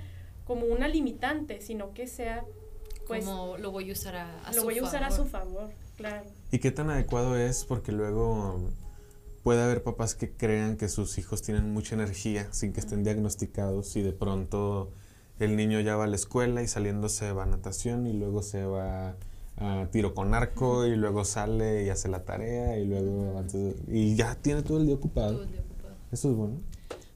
como 0.47 0.67
una 0.67 0.89
limitante, 0.89 1.61
sino 1.61 1.93
que 1.93 2.07
sea 2.07 2.45
pues 3.07 3.25
cómo 3.25 3.57
lo 3.59 3.71
voy 3.71 3.91
a 3.91 3.93
usar 3.93 4.17
a, 4.17 4.41
a 4.43 4.53
lo 4.53 4.61
su 4.61 4.65
voy 4.65 4.79
a 4.79 4.83
usar 4.83 5.05
a 5.05 5.11
su 5.11 5.25
favor, 5.25 5.71
claro. 5.97 6.25
¿Y 6.51 6.59
qué 6.59 6.71
tan 6.71 6.91
adecuado 6.91 7.37
es? 7.37 7.65
Porque 7.65 7.93
luego 7.93 8.71
puede 9.43 9.63
haber 9.63 9.83
papás 9.83 10.15
que 10.15 10.31
crean 10.31 10.77
que 10.77 10.89
sus 10.89 11.19
hijos 11.19 11.43
tienen 11.43 11.73
mucha 11.73 11.95
energía 11.95 12.53
sin 12.53 12.73
que 12.73 12.81
estén 12.81 13.05
diagnosticados 13.05 13.97
y 13.97 14.03
de 14.03 14.13
pronto 14.13 14.93
el 15.39 15.57
niño 15.57 15.81
ya 15.81 15.97
va 15.97 16.05
a 16.05 16.07
la 16.07 16.17
escuela 16.17 16.63
y 16.63 16.69
saliendo 16.69 17.09
se 17.09 17.33
va 17.33 17.45
a 17.45 17.47
natación 17.47 18.07
y 18.07 18.13
luego 18.13 18.43
se 18.43 18.65
va 18.65 19.17
a 19.61 19.89
tiro 19.93 20.15
con 20.15 20.35
arco 20.35 20.87
y 20.87 20.97
luego 20.97 21.25
sale 21.25 21.85
y 21.85 21.91
hace 21.91 22.09
la 22.09 22.25
tarea 22.25 22.79
y 22.79 22.87
luego 22.87 23.39
antes- 23.39 23.77
y 23.89 24.17
ya 24.17 24.35
tiene 24.37 24.63
todo 24.63 24.79
el 24.81 24.87
día 24.87 24.95
ocupado. 24.97 25.33
Todo 25.35 25.43
el 25.45 25.53
día 25.53 25.61
ocupado. 25.61 25.95
Eso 26.11 26.31
es 26.31 26.37
bueno. 26.37 26.61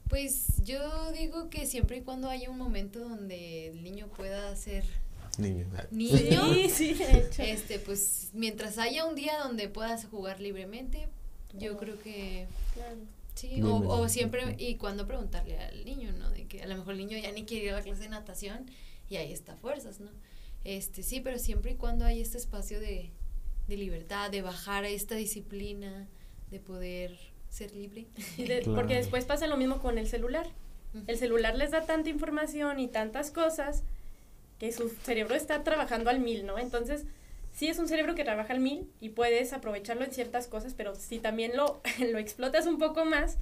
Pues 0.09 0.63
yo 0.63 1.11
digo 1.13 1.49
que 1.49 1.65
siempre 1.65 1.97
y 1.97 2.01
cuando 2.01 2.29
haya 2.29 2.49
un 2.49 2.57
momento 2.59 2.99
donde 2.99 3.67
el 3.69 3.83
niño 3.83 4.07
pueda 4.15 4.55
ser 4.55 4.83
Niño. 5.39 5.65
niño, 5.91 6.53
Sí, 6.53 6.69
sí, 6.69 6.93
de 6.93 7.17
hecho. 7.19 7.41
este, 7.41 7.79
pues 7.79 8.29
mientras 8.33 8.77
haya 8.77 9.05
un 9.05 9.15
día 9.15 9.33
donde 9.43 9.67
puedas 9.67 10.05
jugar 10.05 10.39
libremente, 10.39 11.07
yo 11.57 11.75
creo 11.77 11.99
que 11.99 12.47
Claro. 12.75 12.97
sí, 13.33 13.61
o, 13.63 14.07
siempre, 14.07 14.55
y 14.59 14.75
cuando 14.75 15.07
preguntarle 15.07 15.57
al 15.59 15.83
niño, 15.83 16.11
¿no? 16.19 16.29
De 16.29 16.45
que 16.45 16.61
a 16.61 16.67
lo 16.67 16.77
mejor 16.77 16.93
el 16.93 16.99
niño 16.99 17.17
ya 17.17 17.31
ni 17.31 17.43
quiere 17.43 17.65
ir 17.65 17.71
a 17.71 17.77
la 17.77 17.81
clase 17.81 18.03
de 18.03 18.09
natación 18.09 18.65
y 19.09 19.15
ahí 19.17 19.33
está 19.33 19.55
fuerzas, 19.57 19.99
¿no? 19.99 20.11
Este, 20.65 21.01
sí, 21.03 21.21
pero 21.21 21.39
siempre 21.39 21.71
y 21.71 21.75
cuando 21.75 22.03
hay 22.05 22.19
este 22.19 22.37
espacio 22.37 22.79
de, 22.81 23.11
de 23.67 23.77
libertad, 23.77 24.29
de 24.31 24.41
bajar 24.41 24.83
a 24.83 24.89
esta 24.89 25.15
disciplina, 25.15 26.07
de 26.51 26.59
poder 26.59 27.17
ser 27.49 27.73
libre. 27.73 28.07
Y 28.37 28.43
de- 28.43 28.59
Claro. 28.61 28.75
Porque 28.75 28.95
después 28.95 29.23
pasa 29.25 29.47
lo 29.47 29.55
mismo 29.57 29.79
con 29.79 29.97
el 29.97 30.07
celular. 30.07 30.47
El 31.07 31.17
celular 31.17 31.55
les 31.55 31.71
da 31.71 31.85
tanta 31.85 32.09
información 32.09 32.79
y 32.79 32.87
tantas 32.87 33.29
cosas 33.31 33.83
que 34.59 34.71
su 34.71 34.89
cerebro 34.89 35.35
está 35.35 35.63
trabajando 35.63 36.09
al 36.09 36.19
mil, 36.19 36.45
¿no? 36.45 36.57
Entonces, 36.57 37.05
sí 37.51 37.67
es 37.67 37.77
un 37.79 37.87
cerebro 37.89 38.15
que 38.15 38.23
trabaja 38.23 38.53
al 38.53 38.59
mil 38.61 38.89
y 39.01 39.09
puedes 39.09 39.51
aprovecharlo 39.53 40.03
en 40.05 40.11
ciertas 40.13 40.47
cosas, 40.47 40.73
pero 40.73 40.95
si 40.95 41.19
también 41.19 41.55
lo, 41.57 41.81
lo 42.11 42.17
explotas 42.17 42.65
un 42.65 42.77
poco 42.79 43.03
más, 43.05 43.37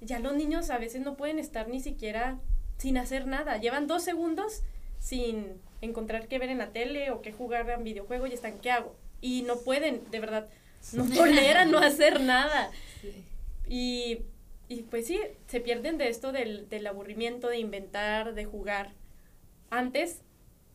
ya 0.00 0.18
los 0.20 0.34
niños 0.34 0.70
a 0.70 0.78
veces 0.78 1.02
no 1.02 1.16
pueden 1.16 1.38
estar 1.40 1.68
ni 1.68 1.80
siquiera 1.80 2.38
sin 2.78 2.96
hacer 2.96 3.26
nada. 3.26 3.58
Llevan 3.58 3.86
dos 3.88 4.02
segundos 4.04 4.62
sin 5.00 5.60
encontrar 5.82 6.28
qué 6.28 6.38
ver 6.38 6.48
en 6.48 6.58
la 6.58 6.72
tele 6.72 7.10
o 7.10 7.20
qué 7.20 7.32
jugar 7.32 7.68
en 7.68 7.84
videojuego 7.84 8.26
y 8.26 8.32
están, 8.32 8.58
¿qué 8.60 8.70
hago? 8.70 8.96
Y 9.20 9.42
no 9.42 9.58
pueden, 9.58 10.10
de 10.10 10.20
verdad, 10.20 10.48
no 10.94 11.04
toleran 11.08 11.70
no 11.70 11.78
hacer 11.80 12.20
nada. 12.20 12.70
Sí. 13.00 13.24
Y, 13.68 14.18
y 14.68 14.84
pues 14.84 15.06
sí, 15.06 15.20
se 15.46 15.60
pierden 15.60 15.98
de 15.98 16.08
esto 16.08 16.32
del, 16.32 16.68
del 16.68 16.86
aburrimiento, 16.86 17.48
de 17.48 17.58
inventar, 17.58 18.34
de 18.34 18.44
jugar. 18.44 18.94
Antes, 19.70 20.22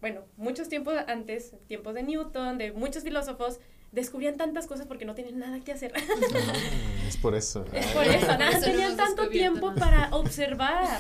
bueno, 0.02 0.26
muchos 0.36 0.70
tiempos 0.70 0.96
antes, 1.08 1.56
tiempos 1.68 1.94
de 1.94 2.04
Newton, 2.04 2.58
de 2.58 2.72
muchos 2.74 3.04
filósofos, 3.04 3.60
descubrían 3.92 4.38
tantas 4.38 4.68
cosas 4.68 4.86
porque 4.88 5.06
no 5.06 5.16
tienen 5.16 5.40
nada 5.40 5.60
que 5.62 5.72
hacer. 5.72 5.94
Es 7.08 7.18
por 7.18 7.36
eso. 7.36 7.66
Es 7.74 7.86
por 7.88 8.04
eso, 8.04 8.28
nada, 8.28 8.50
eso 8.50 8.66
tenían 8.66 8.98
tanto 8.98 9.30
tiempo 9.30 9.72
nada. 9.72 9.80
para 9.80 10.16
observar, 10.16 11.00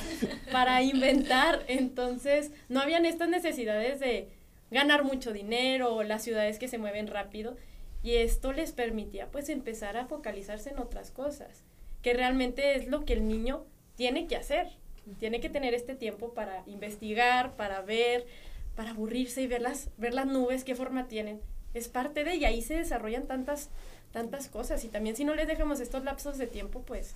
para 0.51 0.81
inventar. 0.81 1.65
Entonces, 1.67 2.51
no 2.69 2.79
habían 2.79 3.05
estas 3.05 3.29
necesidades 3.29 3.99
de 3.99 4.29
ganar 4.71 5.03
mucho 5.03 5.33
dinero 5.33 5.93
o 5.95 6.03
las 6.03 6.23
ciudades 6.23 6.59
que 6.59 6.67
se 6.67 6.77
mueven 6.77 7.07
rápido. 7.07 7.55
Y 8.03 8.15
esto 8.15 8.53
les 8.53 8.71
permitía 8.71 9.29
pues 9.31 9.49
empezar 9.49 9.97
a 9.97 10.05
focalizarse 10.05 10.69
en 10.69 10.79
otras 10.79 11.11
cosas, 11.11 11.63
que 12.01 12.13
realmente 12.13 12.75
es 12.75 12.87
lo 12.87 13.05
que 13.05 13.13
el 13.13 13.27
niño 13.27 13.65
tiene 13.95 14.27
que 14.27 14.37
hacer. 14.37 14.67
Tiene 15.19 15.39
que 15.39 15.49
tener 15.49 15.73
este 15.73 15.95
tiempo 15.95 16.33
para 16.33 16.63
investigar, 16.67 17.55
para 17.55 17.81
ver, 17.81 18.25
para 18.75 18.91
aburrirse 18.91 19.41
y 19.41 19.47
ver 19.47 19.61
las, 19.61 19.89
ver 19.97 20.13
las 20.13 20.27
nubes, 20.27 20.63
qué 20.63 20.75
forma 20.75 21.07
tienen. 21.07 21.41
Es 21.77 21.87
parte 21.87 22.23
de, 22.23 22.35
y 22.35 22.45
ahí 22.45 22.61
se 22.61 22.75
desarrollan 22.75 23.27
tantas, 23.27 23.69
tantas 24.11 24.47
cosas. 24.47 24.83
Y 24.83 24.89
también 24.89 25.15
si 25.15 25.23
no 25.25 25.35
les 25.35 25.47
dejamos 25.47 25.79
estos 25.79 26.03
lapsos 26.03 26.37
de 26.37 26.47
tiempo, 26.47 26.81
pues 26.81 27.15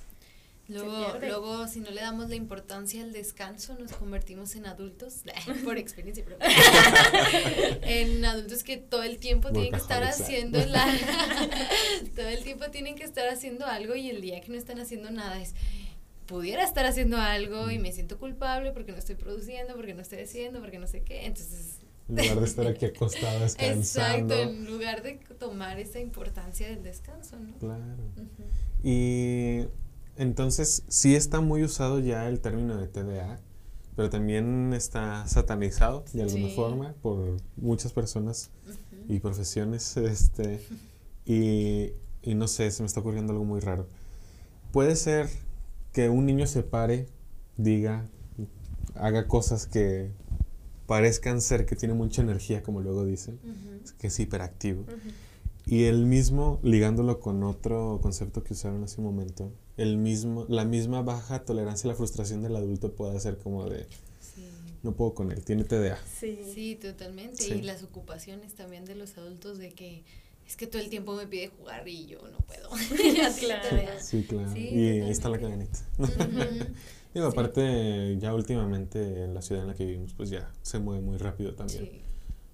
Luego, 0.72 1.18
luego, 1.20 1.68
si 1.68 1.82
no 1.82 1.92
le 1.92 2.00
damos 2.00 2.30
la 2.30 2.36
importancia 2.36 3.04
al 3.04 3.12
descanso, 3.12 3.76
nos 3.78 3.92
convertimos 3.92 4.56
en 4.56 4.66
adultos, 4.66 5.24
por 5.66 5.78
experiencia 5.78 6.24
propia, 6.24 6.48
en 7.82 8.24
adultos 8.24 8.64
que 8.64 8.78
todo 8.78 9.04
el 9.04 9.18
tiempo 9.18 9.52
tienen 9.52 9.72
que 9.72 9.78
estar 9.78 10.04
haciendo 10.04 10.66
la, 10.66 10.86
todo 12.16 12.28
el 12.28 12.42
tiempo 12.44 12.70
tienen 12.72 12.96
que 12.96 13.04
estar 13.04 13.28
haciendo 13.28 13.66
algo 13.66 13.96
y 13.96 14.10
el 14.10 14.22
día 14.22 14.40
que 14.40 14.50
no 14.50 14.58
están 14.58 14.80
haciendo 14.80 15.12
nada 15.12 15.42
es, 15.42 15.56
pudiera 16.26 16.64
estar 16.64 16.86
haciendo 16.86 17.18
algo 17.18 17.70
y 17.70 17.78
me 17.78 17.92
siento 17.92 18.18
culpable 18.18 18.72
porque 18.72 18.94
no 18.94 18.98
estoy 18.98 19.16
produciendo, 19.16 19.76
porque 19.76 19.94
no 19.94 20.02
estoy 20.02 20.20
haciendo, 20.20 20.62
porque 20.62 20.80
no 20.80 20.88
sé 20.88 21.02
qué, 21.02 21.26
entonces... 21.26 21.80
En 22.12 22.18
lugar 22.18 22.40
de 22.40 22.46
estar 22.46 22.68
aquí 22.68 22.86
acostado 22.86 23.40
descansando. 23.42 24.34
Exacto, 24.36 24.52
en 24.54 24.66
lugar 24.66 25.02
de 25.02 25.14
tomar 25.40 25.80
esa 25.80 26.00
importancia 26.00 26.68
del 26.68 26.84
descanso, 26.84 27.38
¿no? 27.40 27.54
Claro. 27.58 27.96
Y 28.84 29.66
entonces 30.18 30.84
sí 30.88 31.16
está 31.16 31.42
muy 31.42 31.64
usado 31.64 32.00
ya 32.00 32.28
el 32.28 32.40
término 32.42 32.78
de 32.78 32.88
TDA, 32.88 33.40
pero 33.96 34.10
también 34.10 34.74
está 34.74 35.26
satanizado 35.28 36.04
de 36.14 36.24
alguna 36.24 36.48
Sí. 36.48 36.56
forma 36.56 36.94
por 37.02 37.38
muchas 37.56 37.94
personas 37.94 38.52
y 39.08 39.20
profesiones. 39.20 39.96
Este, 39.98 40.60
y, 41.26 41.94
y 42.24 42.36
no 42.36 42.48
sé, 42.48 42.70
se 42.72 42.84
me 42.84 42.88
está 42.88 43.00
ocurriendo 43.00 43.32
algo 43.34 43.46
muy 43.46 43.60
raro. 43.62 43.88
Puede 44.72 44.96
ser 44.96 45.30
que 45.94 46.10
un 46.10 46.26
niño 46.26 46.48
se 46.48 46.64
pare, 46.64 47.08
diga, 47.58 48.06
haga 48.96 49.28
cosas 49.28 49.66
que 49.68 50.12
parezcan 50.96 51.40
ser 51.40 51.66
que 51.66 51.78
tiene 51.78 51.94
mucha 51.94 52.22
energía, 52.22 52.62
como 52.64 52.82
luego 52.82 53.06
dicen, 53.06 53.40
Ujú. 53.46 53.94
que 53.98 54.08
es 54.08 54.20
hiperactivo. 54.20 54.82
ujú, 54.82 55.10
Y 55.66 55.84
el 55.86 56.06
mismo, 56.06 56.60
ligándolo 56.64 57.22
con 57.22 57.44
otro 57.44 58.00
concepto 58.02 58.44
que 58.44 58.52
usaron 58.54 58.84
hace 58.84 59.00
un 59.00 59.06
momento, 59.06 59.54
el 59.78 59.96
mismo, 59.96 60.46
la 60.50 60.66
misma 60.66 61.02
baja 61.02 61.46
tolerancia 61.46 61.88
a 61.88 61.94
la 61.94 61.96
frustración 61.96 62.42
del 62.42 62.58
adulto 62.58 62.92
puede 62.94 63.18
ser 63.22 63.38
como 63.38 63.70
de, 63.70 63.86
Sí. 64.20 64.44
no 64.84 64.92
puedo 64.92 65.14
con 65.14 65.32
él, 65.32 65.46
tiene 65.46 65.64
TDA. 65.64 65.98
sí. 66.20 66.40
Sí, 66.54 66.76
totalmente. 66.76 67.42
Sí. 67.42 67.54
Y 67.54 67.62
las 67.62 67.84
ocupaciones 67.84 68.54
también 68.56 68.84
de 68.84 68.96
los 68.96 69.18
adultos 69.18 69.60
de 69.60 69.70
que 69.72 70.04
es 70.46 70.58
que 70.58 70.68
todo 70.68 70.82
el 70.82 70.90
tiempo 70.90 71.16
me 71.16 71.26
pide 71.26 71.48
jugar 71.48 71.88
y 71.88 72.08
yo 72.08 72.20
no 72.30 72.40
puedo. 72.40 72.70
Así 73.26 73.46
Claro. 73.46 73.70
Sí, 74.02 74.26
claro. 74.28 74.52
Sí, 74.52 74.60
y 74.74 74.88
ahí 75.04 75.10
está 75.10 75.30
la 75.30 75.40
cadenita. 75.40 75.80
Ujú. 76.00 76.10
Digo, 77.14 77.30
Sí. 77.30 77.34
aparte, 77.38 78.18
ya 78.20 78.34
últimamente 78.34 79.24
en 79.24 79.34
la 79.34 79.42
ciudad 79.42 79.64
en 79.64 79.68
la 79.70 79.76
que 79.76 79.86
vivimos, 79.86 80.14
pues 80.14 80.30
ya 80.30 80.52
se 80.62 80.80
mueve 80.80 81.02
muy 81.02 81.18
rápido 81.18 81.54
también. 81.56 81.86
Sí, 81.86 82.02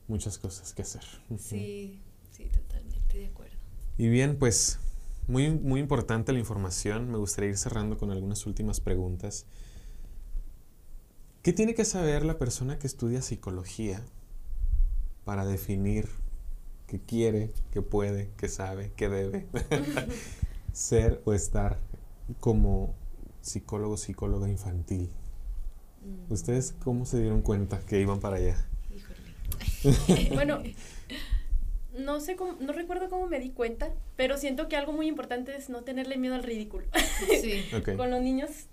Muchas 0.07 0.37
cosas 0.37 0.73
que 0.73 0.83
hacer. 0.83 1.03
Sí, 1.37 2.01
sí, 2.31 2.45
totalmente 2.45 3.17
de 3.19 3.25
acuerdo. 3.27 3.55
Y 3.97 4.07
bien, 4.07 4.37
pues 4.39 4.79
muy, 5.27 5.49
muy 5.51 5.81
importante 5.81 6.31
la 6.31 6.39
información. 6.39 7.11
Me 7.11 7.17
gustaría 7.17 7.49
ir 7.49 7.57
cerrando 7.57 7.97
con 7.97 8.11
algunas 8.11 8.45
últimas 8.45 8.79
preguntas. 8.79 9.45
¿Qué 11.43 11.51
tiene 11.53 11.75
que 11.75 11.83
saber 11.85 12.23
la 12.25 12.37
persona 12.37 12.79
que 12.79 12.87
estudia 12.87 13.21
psicología 13.21 14.01
para 15.25 15.45
definir 15.45 16.07
qué 16.87 16.99
quiere, 17.01 17.51
qué 17.71 17.81
puede, 17.81 18.29
qué 18.37 18.47
sabe, 18.47 18.93
qué 18.95 19.09
debe 19.09 19.45
ser 20.73 21.21
o 21.25 21.33
estar 21.33 21.79
como 22.39 22.95
psicólogo 23.47 23.97
psicóloga 23.97 24.49
infantil? 24.49 25.09
Mm, 26.03 26.31
¿Ustedes 26.31 26.73
cómo 26.83 27.05
se 27.05 27.21
dieron 27.21 27.41
cuenta 27.41 27.79
que 27.79 27.99
iban 27.99 28.19
para 28.19 28.37
allá? 28.37 28.57
Híjole. 28.95 30.29
Bueno, 30.33 30.61
no 31.97 32.19
sé 32.19 32.35
cómo, 32.35 32.57
no 32.59 32.73
recuerdo 32.73 33.09
cómo 33.09 33.27
me 33.27 33.39
di 33.39 33.49
cuenta, 33.49 33.91
pero 34.15 34.37
siento 34.37 34.67
que 34.67 34.75
algo 34.75 34.91
muy 34.91 35.07
importante 35.07 35.55
es 35.55 35.69
no 35.69 35.83
tenerle 35.83 36.17
miedo 36.17 36.35
al 36.35 36.43
ridículo. 36.43 36.85
Sí. 37.41 37.65
Con 37.97 38.11
los 38.11 38.21
niños 38.21 38.67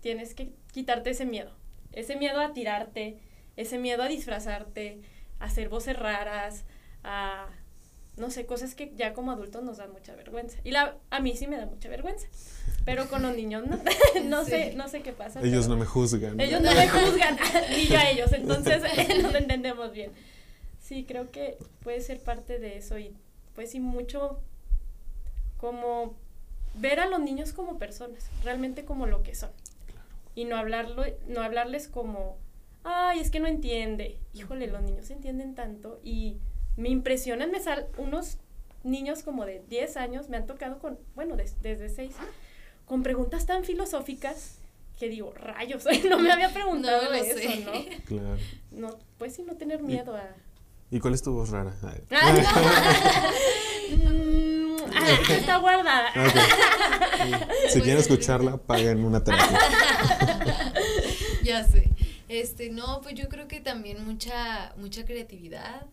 tienes 0.00 0.34
que 0.34 0.52
quitarte 0.72 1.10
ese 1.10 1.24
miedo. 1.24 1.52
Ese 1.92 2.16
miedo 2.16 2.40
a 2.40 2.52
tirarte, 2.52 3.18
ese 3.56 3.78
miedo 3.78 4.02
a 4.02 4.08
disfrazarte, 4.08 5.00
a 5.38 5.46
hacer 5.46 5.68
voces 5.68 5.98
raras, 5.98 6.64
a 7.04 7.48
no 8.16 8.30
sé, 8.30 8.46
cosas 8.46 8.74
que 8.74 8.92
ya 8.96 9.12
como 9.12 9.30
adultos 9.30 9.62
nos 9.62 9.76
dan 9.76 9.92
mucha 9.92 10.14
vergüenza. 10.14 10.58
Y 10.64 10.70
la, 10.70 10.96
a 11.10 11.20
mí 11.20 11.36
sí 11.36 11.46
me 11.46 11.56
da 11.56 11.66
mucha 11.66 11.88
vergüenza. 11.88 12.26
Pero 12.84 13.08
con 13.08 13.22
los 13.22 13.36
niños 13.36 13.66
no. 13.66 13.78
no 14.24 14.44
sé, 14.44 14.74
no 14.74 14.88
sé 14.88 15.02
qué 15.02 15.12
pasa. 15.12 15.40
Ellos 15.42 15.68
no 15.68 15.76
me 15.76 15.84
juzgan. 15.84 16.40
ellos 16.40 16.62
no 16.62 16.72
me 16.72 16.88
juzgan, 16.88 17.36
ni 17.70 17.86
yo 17.86 17.98
a 17.98 18.10
ellos, 18.10 18.32
entonces 18.32 18.82
no 19.22 19.30
lo 19.30 19.38
entendemos 19.38 19.92
bien. 19.92 20.12
Sí, 20.80 21.04
creo 21.04 21.30
que 21.30 21.58
puede 21.82 22.00
ser 22.00 22.20
parte 22.20 22.58
de 22.58 22.78
eso 22.78 22.98
y 22.98 23.14
pues 23.54 23.72
sí 23.72 23.80
mucho 23.80 24.40
como 25.56 26.14
ver 26.74 27.00
a 27.00 27.06
los 27.06 27.20
niños 27.20 27.52
como 27.52 27.78
personas, 27.78 28.30
realmente 28.44 28.84
como 28.84 29.06
lo 29.06 29.22
que 29.22 29.34
son. 29.34 29.50
Y 30.34 30.44
no 30.44 30.56
hablarlo, 30.56 31.04
no 31.26 31.42
hablarles 31.42 31.88
como, 31.88 32.36
ay, 32.84 33.20
es 33.20 33.30
que 33.30 33.40
no 33.40 33.48
entiende. 33.48 34.20
Híjole, 34.32 34.68
los 34.68 34.82
niños 34.82 35.10
entienden 35.10 35.54
tanto 35.54 36.00
y 36.04 36.36
me 36.76 36.88
impresionan, 36.90 37.50
me 37.50 37.60
sal 37.60 37.86
unos 37.98 38.38
niños 38.84 39.22
como 39.22 39.44
de 39.46 39.62
10 39.68 39.96
años, 39.96 40.28
me 40.28 40.36
han 40.36 40.46
tocado 40.46 40.78
con, 40.78 40.98
bueno, 41.14 41.36
des- 41.36 41.60
desde 41.62 41.88
6, 41.88 42.12
con 42.84 43.02
preguntas 43.02 43.46
tan 43.46 43.64
filosóficas 43.64 44.58
que 44.98 45.08
digo, 45.08 45.32
rayos, 45.34 45.84
no 46.08 46.18
me 46.18 46.30
había 46.32 46.50
preguntado 46.50 47.04
No 47.10 47.12
eso, 47.14 47.38
sé. 47.38 47.64
¿no? 47.64 47.72
Claro. 48.06 48.36
No, 48.70 48.98
pues 49.18 49.34
sí, 49.34 49.42
no 49.42 49.56
tener 49.56 49.82
miedo 49.82 50.14
a... 50.16 50.28
¿Y 50.90 51.00
cuál 51.00 51.14
es 51.14 51.22
tu 51.22 51.32
voz 51.32 51.50
rara? 51.50 51.74
Ay. 51.82 52.00
Mm, 53.88 54.76
ah, 54.96 55.08
está 55.30 55.58
guardada. 55.58 56.08
Ok. 56.10 56.36
Si 57.70 57.80
quieren 57.80 58.00
escucharla, 58.00 58.56
paguen 58.56 59.04
una 59.04 59.22
terapia. 59.22 59.58
ya 61.44 61.64
sé. 61.64 61.88
Este, 62.28 62.70
no, 62.70 63.00
pues 63.02 63.14
yo 63.14 63.28
creo 63.28 63.46
que 63.46 63.60
también 63.60 64.04
mucha, 64.04 64.74
mucha 64.76 65.04
creatividad, 65.04 65.86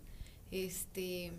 este, 0.54 1.32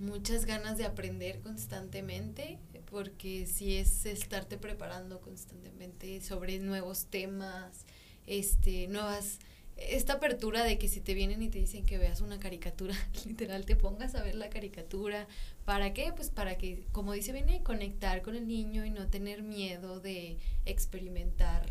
muchas 0.00 0.44
ganas 0.44 0.76
de 0.76 0.84
aprender 0.84 1.40
constantemente, 1.40 2.58
porque 2.90 3.46
si 3.46 3.76
es 3.76 4.06
estarte 4.06 4.58
preparando 4.58 5.20
constantemente 5.20 6.20
sobre 6.20 6.58
nuevos 6.58 7.06
temas, 7.06 7.86
este, 8.26 8.88
nuevas, 8.88 9.38
esta 9.76 10.14
apertura 10.14 10.64
de 10.64 10.78
que 10.78 10.88
si 10.88 11.00
te 11.00 11.14
vienen 11.14 11.42
y 11.42 11.48
te 11.48 11.60
dicen 11.60 11.86
que 11.86 11.96
veas 11.96 12.20
una 12.20 12.40
caricatura, 12.40 12.94
literal 13.24 13.64
te 13.64 13.76
pongas 13.76 14.16
a 14.16 14.22
ver 14.24 14.34
la 14.34 14.50
caricatura, 14.50 15.28
¿para 15.64 15.94
qué? 15.94 16.12
Pues 16.12 16.30
para 16.30 16.58
que, 16.58 16.86
como 16.90 17.12
dice 17.12 17.32
viene, 17.32 17.62
conectar 17.62 18.22
con 18.22 18.34
el 18.34 18.48
niño 18.48 18.84
y 18.84 18.90
no 18.90 19.06
tener 19.06 19.44
miedo 19.44 20.00
de 20.00 20.38
experimentar 20.64 21.70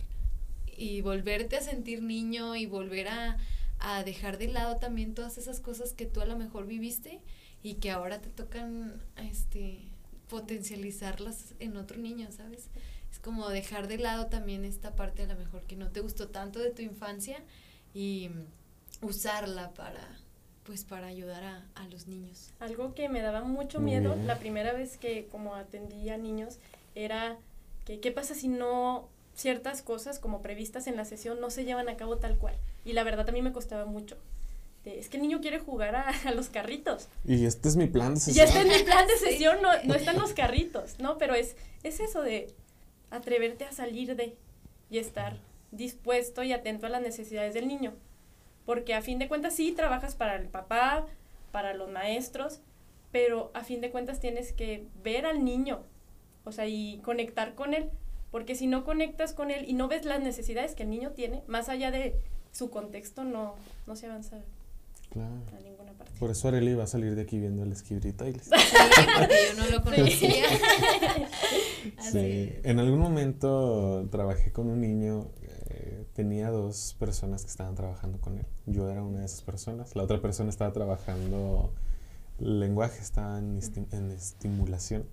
y 0.78 1.02
volverte 1.02 1.58
a 1.58 1.62
sentir 1.62 2.02
niño 2.04 2.56
y 2.56 2.68
volver 2.68 3.10
a, 3.10 3.38
a 3.80 4.04
dejar 4.04 4.38
de 4.38 4.48
lado 4.48 4.78
también 4.78 5.14
todas 5.14 5.38
esas 5.38 5.60
cosas 5.60 5.94
que 5.94 6.06
tú 6.06 6.22
a 6.22 6.26
lo 6.26 6.38
mejor 6.38 6.66
viviste 6.66 7.20
y 7.64 7.76
que 7.76 7.92
ahora 7.92 8.20
te 8.22 8.30
tocan 8.30 9.02
este 9.18 9.80
potencializarlas 10.30 11.56
en 11.60 11.78
otro 11.78 11.98
niño, 11.98 12.30
¿sabes? 12.32 12.68
Es 13.12 13.20
como 13.20 13.48
dejar 13.50 13.88
de 13.88 13.98
lado 13.98 14.28
también 14.28 14.66
esta 14.66 14.96
parte 14.96 15.24
a 15.24 15.28
lo 15.28 15.36
mejor 15.36 15.64
que 15.64 15.76
no 15.76 15.90
te 15.90 16.02
gustó 16.02 16.28
tanto 16.30 16.60
de 16.60 16.72
tu 16.72 16.82
infancia 16.82 17.38
y 17.94 18.30
usarla 19.02 19.72
para 19.74 20.20
pues 20.64 20.84
para 20.84 21.08
ayudar 21.08 21.46
a, 21.46 21.66
a 21.76 21.88
los 21.88 22.08
niños. 22.08 22.52
Algo 22.60 22.94
que 22.94 23.08
me 23.08 23.22
daba 23.22 23.42
mucho 23.42 23.80
miedo 23.80 24.18
la 24.26 24.38
primera 24.38 24.74
vez 24.74 24.98
que 24.98 25.28
como 25.28 25.56
atendí 25.56 26.10
a 26.10 26.18
niños 26.18 26.60
era 26.94 27.38
que 27.86 28.02
qué 28.02 28.12
pasa 28.12 28.36
si 28.36 28.50
no 28.50 29.08
ciertas 29.38 29.82
cosas 29.82 30.20
como 30.20 30.42
previstas 30.42 30.88
en 30.88 30.98
la 30.98 31.06
sesión 31.06 31.40
no 31.40 31.50
se 31.50 31.64
llevan 31.64 31.88
a 31.88 31.96
cabo 31.96 32.18
tal 32.18 32.38
cual. 32.38 32.56
Y 32.84 32.92
la 32.94 33.04
verdad 33.04 33.30
a 33.30 33.32
mí 33.32 33.42
me 33.42 33.54
costaba 33.54 33.86
mucho. 33.86 34.18
De, 34.84 35.00
es 35.00 35.08
que 35.10 35.18
el 35.18 35.24
niño 35.24 35.40
quiere 35.42 35.60
jugar 35.60 35.96
a, 35.96 36.10
a 36.26 36.32
los 36.32 36.50
carritos. 36.50 37.08
Y 37.24 37.46
este 37.46 37.70
es 37.70 37.78
mi 37.78 37.88
plan 37.88 38.16
de 38.16 38.20
Y 38.20 38.22
sesión. 38.24 38.48
este 38.48 38.60
es 38.62 38.68
mi 38.80 38.84
plan 38.84 39.08
de 39.08 39.16
sesión, 39.18 39.62
no, 39.62 39.70
no 39.84 39.94
están 39.96 40.18
los 40.20 40.34
carritos, 40.34 41.00
¿no? 41.00 41.18
Pero 41.18 41.36
es, 41.36 41.56
es 41.84 42.00
eso 42.02 42.22
de 42.22 42.54
atreverte 43.12 43.64
a 43.64 43.72
salir 43.72 44.16
de 44.16 44.36
y 44.90 44.98
estar 45.00 45.38
dispuesto 45.72 46.44
y 46.44 46.54
atento 46.54 46.88
a 46.88 46.90
las 46.90 47.02
necesidades 47.02 47.54
del 47.54 47.68
niño. 47.68 47.94
Porque 48.66 48.94
a 48.96 49.02
fin 49.02 49.20
de 49.20 49.28
cuentas 49.28 49.54
sí 49.56 49.72
trabajas 49.72 50.16
para 50.16 50.36
el 50.36 50.48
papá, 50.48 51.06
para 51.52 51.74
los 51.74 51.90
maestros, 51.90 52.60
pero 53.12 53.52
a 53.54 53.64
fin 53.64 53.82
de 53.82 53.92
cuentas 53.92 54.20
tienes 54.20 54.52
que 54.52 54.86
ver 55.04 55.26
al 55.26 55.44
niño, 55.46 55.84
o 56.44 56.52
sea, 56.52 56.68
y 56.68 57.00
conectar 57.04 57.54
con 57.56 57.74
él. 57.74 57.90
Porque 58.32 58.56
si 58.56 58.68
no 58.68 58.84
conectas 58.84 59.34
con 59.34 59.52
él 59.52 59.66
y 59.68 59.74
no 59.74 59.88
ves 59.88 60.06
las 60.06 60.20
necesidades 60.22 60.76
que 60.76 60.84
el 60.84 60.90
niño 60.90 61.12
tiene, 61.12 61.44
más 61.48 61.70
allá 61.70 61.92
de 61.92 62.20
su 62.52 62.70
contexto, 62.70 63.24
no, 63.24 63.56
no 63.86 63.96
se 63.96 64.08
avanza 64.08 64.38
Claro. 65.10 65.36
a 65.58 65.62
ninguna 65.62 65.94
parte. 65.94 66.12
Por 66.20 66.32
eso 66.32 66.50
Areli 66.50 66.74
va 66.74 66.84
a 66.84 66.88
salir 66.88 67.16
de 67.16 67.22
aquí 67.22 67.40
viendo 67.40 67.64
el 67.64 67.72
Esquibrita 67.72 68.26
Sí, 68.32 68.34
porque 69.18 69.36
yo 69.56 69.64
no 69.64 69.70
lo 69.70 69.82
conocía. 69.84 70.44
Sí, 72.12 72.54
en 72.64 72.80
algún 72.80 73.00
momento 73.00 74.08
trabajé 74.12 74.52
con 74.52 74.68
un 74.70 74.82
niño, 74.82 75.28
eh, 75.70 76.06
tenía 76.14 76.50
dos 76.50 76.96
personas 77.00 77.44
que 77.44 77.50
estaban 77.50 77.76
trabajando 77.76 78.20
con 78.20 78.38
él. 78.38 78.46
Yo 78.66 78.90
era 78.90 79.04
una 79.04 79.20
de 79.20 79.26
esas 79.26 79.42
personas, 79.42 79.96
la 79.96 80.04
otra 80.04 80.22
persona 80.22 80.50
estaba 80.50 80.72
trabajando 80.74 81.72
lenguaje, 82.40 83.00
estaba 83.02 83.40
en, 83.40 83.58
esti- 83.60 83.88
en 83.94 84.12
estimulación 84.12 85.06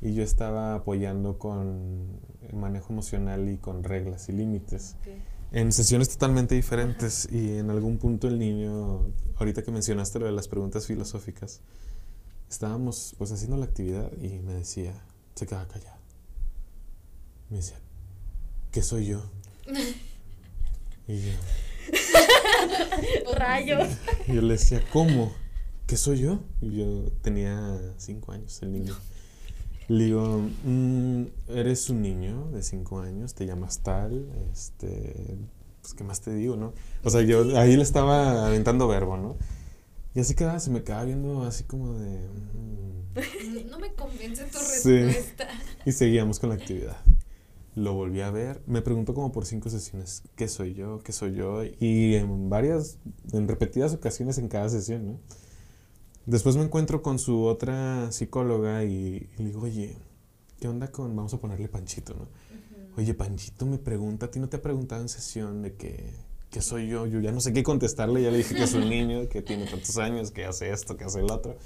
y 0.00 0.14
yo 0.14 0.22
estaba 0.22 0.74
apoyando 0.74 1.38
con 1.38 2.20
el 2.48 2.56
manejo 2.56 2.92
emocional 2.92 3.48
y 3.48 3.58
con 3.58 3.82
reglas 3.84 4.28
y 4.28 4.32
límites. 4.32 4.96
Ok. 5.00 5.08
En 5.50 5.72
sesiones 5.72 6.10
totalmente 6.10 6.54
diferentes 6.54 7.26
y 7.32 7.56
en 7.56 7.70
algún 7.70 7.96
punto 7.96 8.28
el 8.28 8.38
niño, 8.38 9.06
ahorita 9.36 9.62
que 9.62 9.70
mencionaste 9.70 10.18
lo 10.18 10.26
de 10.26 10.32
las 10.32 10.46
preguntas 10.46 10.86
filosóficas, 10.86 11.62
estábamos 12.50 13.14
pues 13.16 13.32
haciendo 13.32 13.56
la 13.56 13.64
actividad 13.64 14.12
y 14.20 14.40
me 14.40 14.52
decía, 14.52 14.92
se 15.34 15.46
quedaba 15.46 15.66
callado. 15.66 15.96
Me 17.48 17.56
decía, 17.56 17.78
¿qué 18.70 18.82
soy 18.82 19.06
yo? 19.06 19.22
Y 21.10 21.22
yo, 21.22 21.32
Rayos. 23.34 23.88
yo 24.26 24.42
le 24.42 24.52
decía, 24.52 24.84
¿cómo? 24.92 25.32
¿Qué 25.86 25.96
soy 25.96 26.18
yo? 26.18 26.40
Y 26.60 26.76
yo 26.76 27.10
tenía 27.22 27.94
cinco 27.96 28.32
años, 28.32 28.60
el 28.60 28.74
niño. 28.74 28.94
Le 29.88 30.04
digo, 30.04 30.42
"Mm, 30.64 31.24
eres 31.48 31.88
un 31.88 32.02
niño 32.02 32.50
de 32.52 32.62
cinco 32.62 33.00
años, 33.00 33.34
te 33.34 33.46
llamas 33.46 33.80
tal, 33.82 34.28
este, 34.52 35.38
pues, 35.80 35.94
¿qué 35.94 36.04
más 36.04 36.20
te 36.20 36.34
digo, 36.34 36.56
no? 36.56 36.74
O 37.04 37.10
sea, 37.10 37.22
yo 37.22 37.56
ahí 37.58 37.74
le 37.74 37.82
estaba 37.82 38.46
aventando 38.46 38.86
verbo, 38.86 39.16
¿no? 39.16 39.36
Y 40.14 40.20
así 40.20 40.34
quedaba, 40.34 40.60
se 40.60 40.70
me 40.70 40.82
quedaba 40.82 41.04
viendo 41.04 41.42
así 41.44 41.64
como 41.64 41.94
de... 41.94 42.18
"Mm". 42.28 42.88
No 43.70 43.78
me 43.78 43.92
convence 43.94 44.44
tu 44.44 44.58
Sí. 44.58 44.98
respuesta. 45.00 45.48
Y 45.86 45.92
seguíamos 45.92 46.38
con 46.38 46.50
la 46.50 46.56
actividad. 46.56 46.98
Lo 47.74 47.94
volví 47.94 48.20
a 48.20 48.30
ver, 48.30 48.60
me 48.66 48.82
preguntó 48.82 49.14
como 49.14 49.32
por 49.32 49.46
cinco 49.46 49.70
sesiones, 49.70 50.22
¿qué 50.36 50.48
soy 50.48 50.74
yo? 50.74 50.98
¿Qué 51.02 51.12
soy 51.12 51.34
yo? 51.34 51.62
Y 51.64 52.14
en 52.16 52.50
varias, 52.50 52.98
en 53.32 53.48
repetidas 53.48 53.94
ocasiones 53.94 54.36
en 54.38 54.48
cada 54.48 54.68
sesión, 54.68 55.06
¿no? 55.06 55.20
Después 56.28 56.56
me 56.56 56.62
encuentro 56.64 57.00
con 57.00 57.18
su 57.18 57.44
otra 57.44 58.12
psicóloga 58.12 58.84
y, 58.84 59.28
y 59.38 59.42
le 59.42 59.44
digo, 59.46 59.62
oye, 59.62 59.96
¿qué 60.60 60.68
onda 60.68 60.92
con, 60.92 61.16
vamos 61.16 61.32
a 61.32 61.38
ponerle 61.40 61.68
Panchito, 61.68 62.12
¿no? 62.14 62.28
Oye, 62.98 63.14
Panchito 63.14 63.64
me 63.64 63.78
pregunta, 63.78 64.26
¿a 64.26 64.30
ti 64.30 64.38
no 64.38 64.46
te 64.50 64.58
ha 64.58 64.62
preguntado 64.62 65.00
en 65.00 65.08
sesión 65.08 65.62
de 65.62 65.74
que, 65.76 66.12
qué 66.50 66.60
soy 66.60 66.86
yo? 66.88 67.06
Yo 67.06 67.20
ya 67.20 67.32
no 67.32 67.40
sé 67.40 67.54
qué 67.54 67.62
contestarle, 67.62 68.22
ya 68.22 68.30
le 68.30 68.36
dije 68.38 68.54
que 68.54 68.64
es 68.64 68.74
un 68.74 68.90
niño, 68.90 69.26
que 69.30 69.40
tiene 69.40 69.64
tantos 69.70 69.96
años, 69.96 70.30
que 70.30 70.44
hace 70.44 70.70
esto, 70.70 70.98
que 70.98 71.04
hace 71.04 71.20
el 71.20 71.30
otro. 71.30 71.56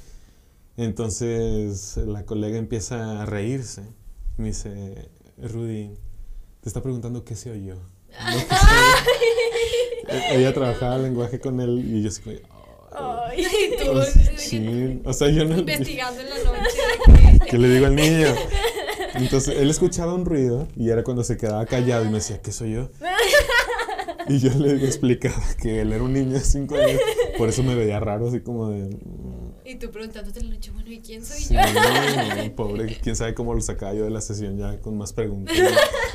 Entonces 0.76 1.96
la 1.96 2.24
colega 2.24 2.56
empieza 2.56 3.22
a 3.22 3.26
reírse. 3.26 3.82
Me 4.36 4.46
dice, 4.48 5.08
Rudy, 5.38 5.90
te 6.60 6.68
está 6.68 6.82
preguntando 6.82 7.24
qué 7.24 7.34
soy 7.34 7.64
yo. 7.64 7.74
No, 7.74 7.80
qué 8.48 8.54
soy- 10.08 10.38
Ella 10.38 10.54
trabajaba 10.54 10.98
lenguaje 10.98 11.40
con 11.40 11.60
él 11.60 11.84
y 11.84 12.02
yo 12.02 12.08
así 12.08 12.22
"Ay". 12.95 13.45
Tú, 13.78 14.03
sea, 14.03 14.38
sí, 14.38 15.01
o 15.05 15.12
sea, 15.12 15.28
yo 15.28 15.45
no... 15.45 15.59
investigando 15.59 16.20
en 16.20 16.30
la 16.30 16.36
noche. 16.36 17.38
¿Qué 17.51 17.59
le 17.59 17.68
digo 17.68 17.86
al 17.86 17.95
niño? 17.97 18.28
Entonces 19.14 19.57
él 19.59 19.68
escuchaba 19.70 20.14
un 20.14 20.24
ruido 20.24 20.68
y 20.76 20.90
era 20.90 21.03
cuando 21.03 21.22
se 21.24 21.36
quedaba 21.36 21.64
callado 21.66 22.05
y 22.05 22.09
me 22.09 22.14
decía, 22.14 22.40
¿qué 22.40 22.53
soy 22.53 22.72
yo? 22.72 22.90
Y 24.28 24.38
yo 24.38 24.51
le 24.55 24.74
explicaba 24.86 25.43
que 25.61 25.80
él 25.80 25.93
era 25.93 26.03
un 26.03 26.12
niño 26.12 26.32
de 26.32 26.40
5 26.40 26.76
años, 26.76 27.01
por 27.36 27.49
eso 27.49 27.62
me 27.64 27.74
veía 27.74 27.99
raro, 27.99 28.28
así 28.28 28.40
como 28.40 28.68
de. 28.70 28.84
mm, 28.84 29.53
Y 29.64 29.74
tú 29.74 29.90
preguntándote 29.90 30.38
en 30.40 30.49
la 30.49 30.55
noche, 30.55 30.70
bueno, 30.70 30.90
¿y 30.90 31.01
quién 31.01 31.24
soy 31.26 31.38
Sí, 31.40 31.55
yo? 31.55 32.55
pobre, 32.55 32.99
quién 33.03 33.16
sabe 33.16 33.34
cómo 33.34 33.53
lo 33.53 33.61
sacaba 33.61 33.95
yo 33.95 34.05
de 34.05 34.11
la 34.11 34.20
sesión 34.20 34.57
ya 34.57 34.78
con 34.80 34.97
más 34.97 35.12
preguntas. 35.12 35.55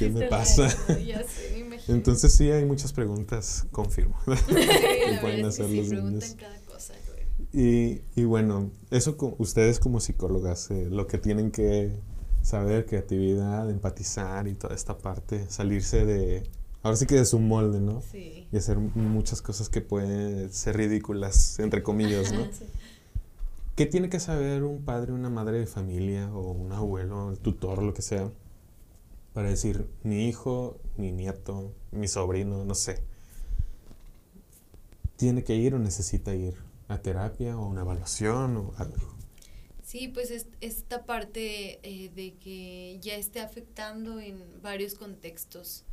¿Qué 0.00 0.10
me 0.10 0.26
pasa? 0.28 0.68
ya 0.98 1.22
sé, 1.24 1.64
me. 1.64 1.78
Entonces 1.88 2.32
sí 2.32 2.50
hay 2.50 2.64
muchas 2.64 2.92
preguntas, 2.92 3.66
confirmo. 3.70 4.16
Sí, 4.26 4.54
la 5.12 5.20
pueden 5.20 5.42
verdad 5.42 5.48
es 5.48 5.60
hacer 5.60 5.66
que 5.66 5.76
los 5.76 5.88
preguntan 5.88 6.12
niños. 6.12 6.36
cada 6.38 6.60
cosa, 6.62 6.94
güey. 7.08 7.26
Y, 7.52 8.02
y 8.16 8.24
bueno, 8.24 8.70
eso 8.90 9.16
ustedes 9.38 9.78
como 9.78 10.00
psicólogas, 10.00 10.70
eh, 10.70 10.88
lo 10.90 11.06
que 11.06 11.18
tienen 11.18 11.50
que 11.50 11.92
saber, 12.42 12.86
creatividad, 12.86 13.68
empatizar 13.70 14.48
y 14.48 14.54
toda 14.54 14.74
esta 14.74 14.96
parte, 14.98 15.44
salirse 15.50 16.06
de, 16.06 16.44
ahora 16.82 16.96
sí 16.96 17.06
que 17.06 17.16
de 17.16 17.26
su 17.26 17.38
molde, 17.38 17.80
¿no? 17.80 18.00
Sí. 18.02 18.46
Y 18.50 18.56
hacer 18.56 18.78
muchas 18.78 19.42
cosas 19.42 19.68
que 19.68 19.80
pueden 19.82 20.52
ser 20.52 20.76
ridículas, 20.76 21.58
entre 21.58 21.82
comillas, 21.82 22.32
¿no? 22.32 22.40
Sí. 22.52 22.64
¿Qué 23.76 23.86
tiene 23.86 24.10
que 24.10 24.20
saber 24.20 24.62
un 24.62 24.84
padre, 24.84 25.12
una 25.12 25.30
madre 25.30 25.58
de 25.58 25.66
familia 25.66 26.30
o 26.34 26.50
un 26.52 26.70
abuelo, 26.72 27.30
el 27.30 27.38
tutor, 27.38 27.82
lo 27.82 27.94
que 27.94 28.02
sea, 28.02 28.30
para 29.32 29.48
decir 29.48 29.86
mi 30.02 30.28
hijo, 30.28 30.80
mi 30.96 31.12
nieto, 31.12 31.72
mi 31.90 32.08
sobrino, 32.08 32.64
no 32.64 32.74
sé, 32.74 33.02
tiene 35.16 35.44
que 35.44 35.54
ir 35.54 35.74
o 35.74 35.78
necesita 35.78 36.34
ir 36.34 36.54
a 36.88 36.98
terapia 36.98 37.56
o 37.58 37.66
una 37.66 37.82
evaluación 37.82 38.56
o 38.56 38.74
algo? 38.78 39.14
Sí, 39.84 40.08
pues 40.08 40.30
es, 40.30 40.46
esta 40.60 41.04
parte 41.04 41.80
eh, 41.82 42.10
de 42.14 42.34
que 42.34 42.98
ya 43.00 43.16
esté 43.16 43.40
afectando 43.40 44.20
en 44.20 44.62
varios 44.62 44.94
contextos, 44.94 45.84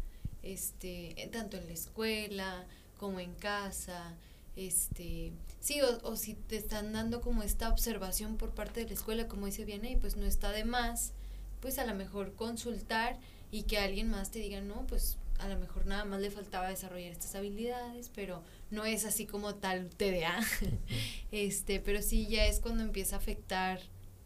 este, 0.43 1.29
tanto 1.31 1.57
en 1.57 1.67
la 1.67 1.73
escuela 1.73 2.67
como 2.97 3.19
en 3.19 3.33
casa, 3.33 4.15
este, 4.55 5.33
sí, 5.59 5.81
o, 5.81 6.07
o 6.07 6.15
si 6.15 6.35
te 6.35 6.57
están 6.57 6.93
dando 6.93 7.21
como 7.21 7.43
esta 7.43 7.69
observación 7.69 8.37
por 8.37 8.51
parte 8.51 8.81
de 8.81 8.87
la 8.87 8.93
escuela, 8.93 9.27
como 9.27 9.45
dice 9.45 9.65
Vianey, 9.65 9.97
pues 9.97 10.15
no 10.15 10.25
está 10.25 10.51
de 10.51 10.63
más, 10.63 11.13
pues 11.61 11.79
a 11.79 11.85
lo 11.85 11.95
mejor 11.95 12.33
consultar 12.33 13.17
y 13.51 13.63
que 13.63 13.77
alguien 13.77 14.09
más 14.09 14.31
te 14.31 14.39
diga, 14.39 14.61
no, 14.61 14.85
pues 14.87 15.17
a 15.39 15.47
lo 15.47 15.57
mejor 15.57 15.85
nada 15.85 16.05
más 16.05 16.19
le 16.19 16.31
faltaba 16.31 16.69
desarrollar 16.69 17.11
estas 17.11 17.35
habilidades, 17.35 18.09
pero 18.13 18.41
no 18.71 18.85
es 18.85 19.05
así 19.05 19.25
como 19.25 19.55
tal 19.55 19.89
TDA. 19.89 20.39
este, 21.31 21.79
pero 21.79 22.01
sí 22.01 22.27
ya 22.27 22.45
es 22.45 22.59
cuando 22.59 22.83
empieza 22.83 23.15
a 23.15 23.19
afectar 23.19 23.79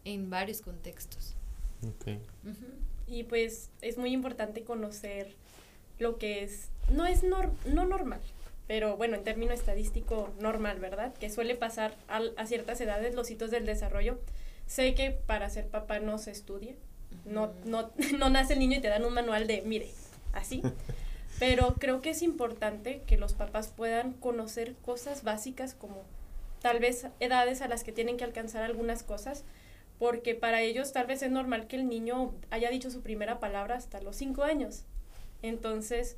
en 0.04 0.30
varios 0.30 0.60
contextos. 0.60 1.34
Okay. 1.98 2.20
Y 3.06 3.24
pues 3.24 3.70
es 3.80 3.98
muy 3.98 4.12
importante 4.12 4.62
conocer 4.62 5.34
lo 5.98 6.18
que 6.18 6.42
es, 6.42 6.68
no 6.90 7.06
es 7.06 7.22
no 7.22 7.86
normal, 7.86 8.20
pero 8.66 8.96
bueno, 8.96 9.16
en 9.16 9.24
término 9.24 9.52
estadístico 9.52 10.30
normal, 10.40 10.78
¿verdad? 10.78 11.12
Que 11.14 11.28
suele 11.28 11.54
pasar 11.56 11.96
a 12.08 12.46
ciertas 12.46 12.80
edades 12.80 13.14
los 13.14 13.30
hitos 13.30 13.50
del 13.50 13.66
desarrollo. 13.66 14.18
Sé 14.66 14.94
que 14.94 15.10
para 15.10 15.50
ser 15.50 15.66
papá 15.68 15.98
no 15.98 16.18
se 16.18 16.30
estudia, 16.30 16.74
no, 17.24 17.52
no, 17.64 17.90
no 18.18 18.30
nace 18.30 18.54
el 18.54 18.58
niño 18.58 18.78
y 18.78 18.80
te 18.80 18.88
dan 18.88 19.04
un 19.04 19.14
manual 19.14 19.46
de, 19.46 19.62
mire, 19.62 19.90
así. 20.32 20.62
Pero 21.38 21.74
creo 21.74 22.02
que 22.02 22.10
es 22.10 22.22
importante 22.22 23.02
que 23.06 23.16
los 23.16 23.32
papás 23.32 23.68
puedan 23.68 24.12
conocer 24.12 24.74
cosas 24.84 25.24
básicas 25.24 25.74
como 25.74 26.04
tal 26.60 26.78
vez 26.78 27.08
edades 27.18 27.62
a 27.62 27.68
las 27.68 27.82
que 27.82 27.90
tienen 27.90 28.16
que 28.16 28.24
alcanzar 28.24 28.62
algunas 28.62 29.02
cosas, 29.02 29.44
porque 29.98 30.34
para 30.34 30.62
ellos 30.62 30.92
tal 30.92 31.06
vez 31.06 31.22
es 31.22 31.30
normal 31.30 31.66
que 31.66 31.76
el 31.76 31.88
niño 31.88 32.32
haya 32.50 32.70
dicho 32.70 32.90
su 32.90 33.02
primera 33.02 33.40
palabra 33.40 33.74
hasta 33.74 34.00
los 34.00 34.16
cinco 34.16 34.44
años. 34.44 34.84
Entonces, 35.42 36.16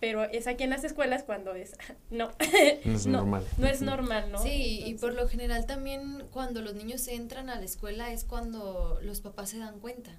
pero 0.00 0.24
es 0.24 0.46
aquí 0.46 0.64
en 0.64 0.70
las 0.70 0.82
escuelas 0.82 1.22
cuando 1.22 1.54
es, 1.54 1.76
no, 2.10 2.30
no 2.84 2.94
es 2.94 3.06
normal. 3.06 3.46
No 3.58 3.66
es 3.66 3.82
normal, 3.82 4.32
¿no? 4.32 4.42
Sí, 4.42 4.82
y 4.84 4.94
por 4.94 5.14
lo 5.14 5.28
general 5.28 5.66
también 5.66 6.24
cuando 6.30 6.62
los 6.62 6.74
niños 6.74 7.06
entran 7.06 7.50
a 7.50 7.56
la 7.56 7.64
escuela 7.64 8.12
es 8.12 8.24
cuando 8.24 8.98
los 9.02 9.20
papás 9.20 9.50
se 9.50 9.58
dan 9.58 9.78
cuenta 9.78 10.10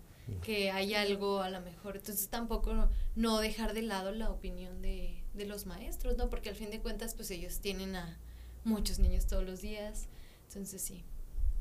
que 0.44 0.72
hay 0.72 0.94
algo 0.94 1.42
a 1.42 1.50
lo 1.50 1.60
mejor. 1.60 1.98
Entonces 1.98 2.30
tampoco 2.30 2.88
no 3.16 3.40
dejar 3.40 3.74
de 3.74 3.82
lado 3.82 4.12
la 4.12 4.30
opinión 4.30 4.82
de, 4.82 5.22
de 5.34 5.46
los 5.46 5.66
maestros, 5.66 6.16
¿no? 6.16 6.30
Porque 6.30 6.50
al 6.50 6.56
fin 6.56 6.70
de 6.70 6.80
cuentas 6.80 7.16
pues 7.16 7.32
ellos 7.32 7.60
tienen 7.60 7.98
a 7.98 8.18
muchos 8.64 9.00
niños 9.00 9.28
todos 9.28 9.44
los 9.44 9.62
días. 9.62 10.08
Entonces 10.48 10.82
sí. 10.82 11.04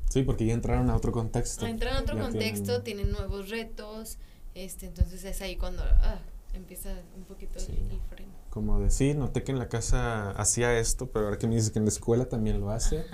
Sí, 0.09 0.23
porque 0.23 0.45
ya 0.45 0.53
entraron 0.53 0.89
a 0.89 0.95
otro 0.95 1.11
contexto. 1.11 1.65
Entraron 1.65 1.99
a 1.99 2.01
otro 2.01 2.17
contexto, 2.17 2.81
tienen... 2.81 3.11
nuevos 3.11 3.49
retos, 3.49 4.17
este, 4.53 4.85
entonces 4.85 5.23
es 5.23 5.41
ahí 5.41 5.55
cuando 5.55 5.83
ah, 5.83 6.19
empieza 6.53 6.89
un 7.15 7.23
poquito 7.23 7.59
el, 7.59 8.01
freno. 8.09 8.31
Como 8.49 8.79
decir, 8.79 9.15
noté 9.15 9.43
que 9.43 9.51
en 9.51 9.59
la 9.59 9.69
casa 9.69 10.31
hacía 10.31 10.77
esto, 10.77 11.09
pero 11.11 11.25
ahora 11.25 11.37
que 11.37 11.47
me 11.47 11.55
dices 11.55 11.71
que 11.71 11.79
en 11.79 11.85
la 11.85 11.91
escuela 11.91 12.25
también 12.25 12.59
lo 12.59 12.71
hace, 12.71 13.05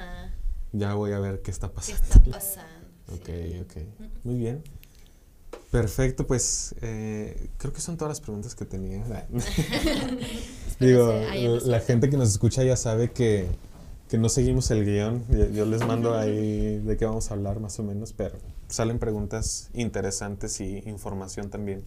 ya 0.72 0.94
voy 0.94 1.12
a 1.14 1.20
ver 1.20 1.42
qué 1.42 1.52
está 1.52 1.72
pasando. 1.72 2.02
¿Qué 2.02 2.30
está 2.30 2.32
pasando? 2.32 2.88
ok, 3.14 3.30
ok. 3.64 3.78
Muy 4.24 4.36
bien. 4.36 4.64
Perfecto, 5.72 6.26
pues 6.26 6.76
eh, 6.82 7.50
creo 7.58 7.74
que 7.74 7.82
son 7.82 7.98
todas 7.98 8.10
las 8.10 8.22
preguntas 8.22 8.56
que 8.56 8.66
tenía. 8.66 9.04
Digo, 10.80 11.14
la 11.66 11.80
gente 11.82 12.10
que 12.10 12.18
nos 12.18 12.30
escucha 12.30 12.64
ya 12.64 12.78
sabe 12.78 13.12
que, 13.12 13.48
que 14.10 14.18
no 14.18 14.30
seguimos 14.30 14.72
el 14.72 14.86
guion. 14.86 15.26
Yo, 15.54 15.66
les 15.66 15.86
mando 15.86 16.16
ahí 16.18 16.80
de 16.80 16.98
qué 16.98 17.06
vamos 17.06 17.30
a 17.32 17.34
hablar 17.34 17.60
más 17.60 17.78
o 17.80 17.84
menos, 17.84 18.14
pero 18.14 18.38
salen 18.70 18.98
preguntas 18.98 19.70
interesantes 19.74 20.62
y 20.62 20.84
información 20.86 21.50
también 21.50 21.84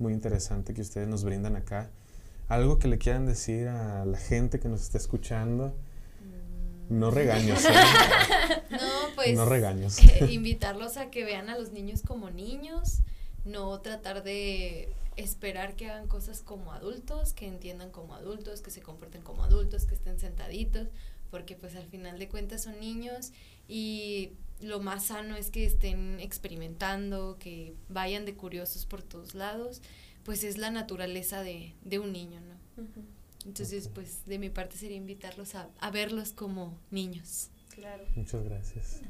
muy 0.00 0.12
interesante 0.12 0.74
que 0.74 0.80
ustedes 0.80 1.08
nos 1.08 1.24
brindan 1.24 1.56
acá. 1.56 1.90
Algo 2.48 2.78
que 2.78 2.88
le 2.88 2.98
quieran 2.98 3.26
decir 3.26 3.68
a 3.68 4.04
la 4.04 4.18
gente 4.18 4.58
que 4.58 4.68
nos 4.68 4.82
está 4.82 4.98
escuchando. 4.98 5.74
No 6.88 7.12
regaños. 7.12 7.64
¿eh? 7.64 7.68
no, 8.70 9.14
pues. 9.14 9.36
No 9.36 9.44
regaños. 9.44 9.98
invitarlos 10.28 10.96
a 10.96 11.10
que 11.10 11.24
vean 11.24 11.48
a 11.48 11.56
los 11.56 11.70
niños 11.70 12.02
como 12.02 12.30
niños, 12.30 13.00
no 13.44 13.80
tratar 13.80 14.24
de 14.24 14.92
esperar 15.16 15.76
que 15.76 15.88
hagan 15.88 16.08
cosas 16.08 16.40
como 16.42 16.72
adultos, 16.72 17.32
que 17.32 17.46
entiendan 17.46 17.90
como 17.90 18.14
adultos, 18.14 18.60
que 18.60 18.70
se 18.70 18.80
comporten 18.80 19.22
como 19.22 19.44
adultos, 19.44 19.84
que 19.84 19.94
estén 19.94 20.18
sentaditos, 20.18 20.88
porque 21.30 21.54
pues 21.54 21.76
al 21.76 21.86
final 21.86 22.18
de 22.18 22.28
cuentas 22.28 22.64
son 22.64 22.80
niños 22.80 23.32
y 23.68 24.32
lo 24.60 24.80
más 24.80 25.06
sano 25.06 25.36
es 25.36 25.50
que 25.50 25.64
estén 25.64 26.20
experimentando, 26.20 27.36
que 27.38 27.74
vayan 27.88 28.24
de 28.24 28.34
curiosos 28.34 28.86
por 28.86 29.02
todos 29.02 29.34
lados, 29.34 29.82
pues 30.24 30.44
es 30.44 30.58
la 30.58 30.70
naturaleza 30.70 31.42
de, 31.42 31.74
de 31.82 31.98
un 31.98 32.12
niño, 32.12 32.40
¿no? 32.40 32.84
Entonces, 33.46 33.88
pues 33.88 34.26
de 34.26 34.38
mi 34.38 34.50
parte 34.50 34.76
sería 34.76 34.96
invitarlos 34.96 35.54
a, 35.54 35.68
a 35.80 35.90
verlos 35.90 36.32
como 36.32 36.78
niños. 36.90 37.50
Claro. 37.74 38.04
Muchas 38.14 38.44
gracias. 38.44 39.00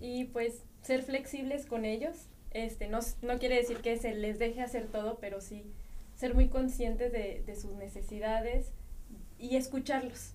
Y 0.00 0.24
pues 0.24 0.62
ser 0.82 1.02
flexibles 1.02 1.66
con 1.66 1.84
ellos, 1.84 2.16
este, 2.50 2.88
no, 2.88 2.98
no 3.22 3.38
quiere 3.38 3.56
decir 3.56 3.78
que 3.78 3.96
se 3.96 4.14
les 4.14 4.38
deje 4.38 4.62
hacer 4.62 4.88
todo, 4.88 5.18
pero 5.20 5.40
sí 5.40 5.64
ser 6.16 6.34
muy 6.34 6.48
conscientes 6.48 7.12
de, 7.12 7.42
de 7.46 7.56
sus 7.56 7.72
necesidades 7.74 8.72
y 9.38 9.56
escucharlos. 9.56 10.32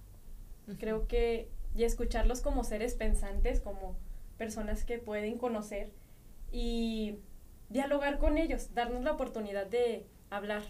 Creo 0.79 1.07
que, 1.07 1.49
y 1.75 1.83
escucharlos 1.83 2.39
como 2.39 2.63
seres 2.63 2.93
pensantes, 2.95 3.59
como 3.59 3.97
personas 4.43 4.83
que 4.83 4.97
pueden 4.97 5.37
conocer 5.37 5.89
y 6.51 7.19
dialogar 7.69 8.19
con 8.19 8.37
ellos, 8.37 8.73
darnos 8.73 9.01
la 9.03 9.13
oportunidad 9.13 9.67
de 9.67 10.05
hablar 10.29 10.63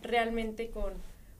realmente 0.00 0.70
con, 0.70 0.94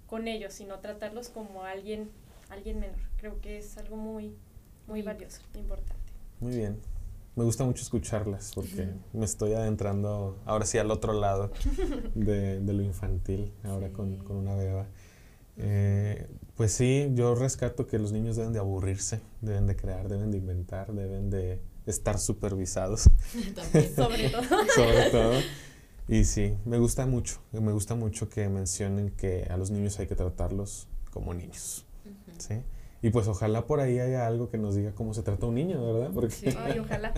con 0.06 0.28
ellos 0.28 0.60
y 0.60 0.66
no 0.66 0.80
tratarlos 0.80 1.30
como 1.30 1.64
alguien, 1.64 2.10
alguien 2.50 2.80
menor. 2.80 3.00
Creo 3.16 3.40
que 3.40 3.56
es 3.56 3.78
algo 3.78 3.96
muy, 3.96 4.36
muy 4.86 5.00
valioso, 5.00 5.40
importante. 5.54 6.12
Muy 6.40 6.54
bien 6.54 6.80
me 7.36 7.44
gusta 7.44 7.64
mucho 7.64 7.82
escucharlas 7.82 8.52
porque 8.54 8.88
me 9.12 9.24
estoy 9.24 9.54
adentrando 9.54 10.38
ahora 10.44 10.66
sí 10.66 10.78
al 10.78 10.90
otro 10.90 11.12
lado 11.12 11.50
de, 12.14 12.60
lo 12.60 12.82
infantil, 12.82 13.52
ahora 13.64 13.90
con, 13.90 14.20
una 14.30 14.54
beba. 14.54 14.86
Eh, 15.56 16.28
pues 16.56 16.72
sí, 16.72 17.10
yo 17.14 17.34
rescato 17.34 17.86
que 17.86 17.98
los 17.98 18.12
niños 18.12 18.36
deben 18.36 18.52
de 18.52 18.58
aburrirse, 18.58 19.20
deben 19.40 19.66
de 19.66 19.76
crear, 19.76 20.08
deben 20.08 20.30
de 20.30 20.38
inventar, 20.38 20.92
deben 20.92 21.30
de 21.30 21.60
estar 21.86 22.18
supervisados. 22.18 23.02
Sobre 23.96 24.28
todo. 24.30 24.44
Sobre 24.74 25.10
todo. 25.10 25.32
Y 26.08 26.24
sí, 26.24 26.54
me 26.64 26.78
gusta 26.78 27.06
mucho, 27.06 27.40
me 27.52 27.72
gusta 27.72 27.94
mucho 27.94 28.28
que 28.28 28.48
mencionen 28.48 29.10
que 29.10 29.46
a 29.50 29.56
los 29.56 29.70
niños 29.70 29.98
hay 29.98 30.06
que 30.06 30.14
tratarlos 30.14 30.86
como 31.10 31.32
niños. 31.32 31.86
¿sí? 32.38 32.62
Y 33.00 33.10
pues 33.10 33.28
ojalá 33.28 33.66
por 33.66 33.80
ahí 33.80 33.98
haya 33.98 34.26
algo 34.26 34.50
que 34.50 34.58
nos 34.58 34.74
diga 34.74 34.92
cómo 34.92 35.12
se 35.12 35.22
trata 35.22 35.46
un 35.46 35.54
niño, 35.54 35.84
¿verdad? 35.92 36.10
Porque 36.14 36.34
sí, 36.34 36.48
ojalá. 36.80 37.12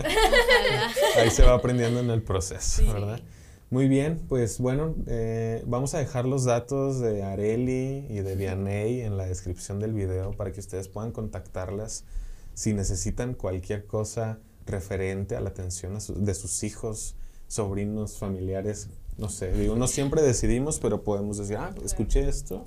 ahí 1.17 1.29
se 1.29 1.43
va 1.43 1.53
aprendiendo 1.53 1.99
en 1.99 2.09
el 2.09 2.21
proceso, 2.21 2.85
¿verdad? 2.91 3.21
Muy 3.69 3.89
bien, 3.89 4.21
pues 4.29 4.59
bueno, 4.59 4.95
eh, 5.07 5.61
vamos 5.67 5.93
a 5.93 5.97
dejar 5.97 6.25
los 6.25 6.45
datos 6.45 7.01
de 7.01 7.23
Areli 7.23 8.05
y 8.09 8.21
de 8.21 8.37
Vianey 8.37 9.01
en 9.01 9.17
la 9.17 9.25
descripción 9.25 9.81
del 9.81 9.91
video 9.91 10.31
para 10.31 10.53
que 10.53 10.61
ustedes 10.61 10.87
puedan 10.87 11.11
contactarlas 11.11 12.05
si 12.53 12.73
necesitan 12.73 13.33
cualquier 13.33 13.85
cosa 13.85 14.39
referente 14.65 15.35
a 15.35 15.41
la 15.41 15.49
atención 15.49 15.97
de 16.15 16.33
sus 16.33 16.63
hijos, 16.63 17.15
sobrinos, 17.49 18.17
familiares, 18.17 18.87
no 19.17 19.27
sé, 19.27 19.51
digo, 19.51 19.75
no 19.75 19.87
siempre 19.87 20.21
decidimos, 20.21 20.79
pero 20.79 21.03
podemos 21.03 21.37
decir, 21.37 21.57
ah, 21.57 21.75
escuché 21.83 22.29
esto 22.29 22.65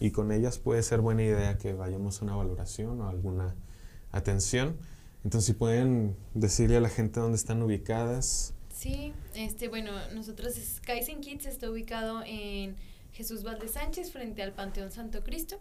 y 0.00 0.10
con 0.10 0.32
ellas 0.32 0.58
puede 0.58 0.82
ser 0.82 1.02
buena 1.02 1.22
idea 1.22 1.56
que 1.56 1.72
vayamos 1.72 2.20
a 2.20 2.24
una 2.24 2.34
valoración 2.34 3.00
o 3.00 3.08
alguna 3.08 3.54
atención. 4.10 4.76
Entonces, 5.22 5.46
si 5.46 5.52
pueden 5.52 6.16
decirle 6.34 6.78
a 6.78 6.80
la 6.80 6.88
gente 6.88 7.20
dónde 7.20 7.36
están 7.36 7.62
ubicadas. 7.62 8.54
Sí, 8.82 9.12
este, 9.36 9.68
bueno, 9.68 9.92
nosotros, 10.08 10.56
Kaizen 10.84 11.20
Kids 11.20 11.46
está 11.46 11.70
ubicado 11.70 12.24
en 12.26 12.74
Jesús 13.12 13.44
Valdez 13.44 13.74
Sánchez, 13.74 14.10
frente 14.10 14.42
al 14.42 14.54
Panteón 14.54 14.90
Santo 14.90 15.22
Cristo. 15.22 15.60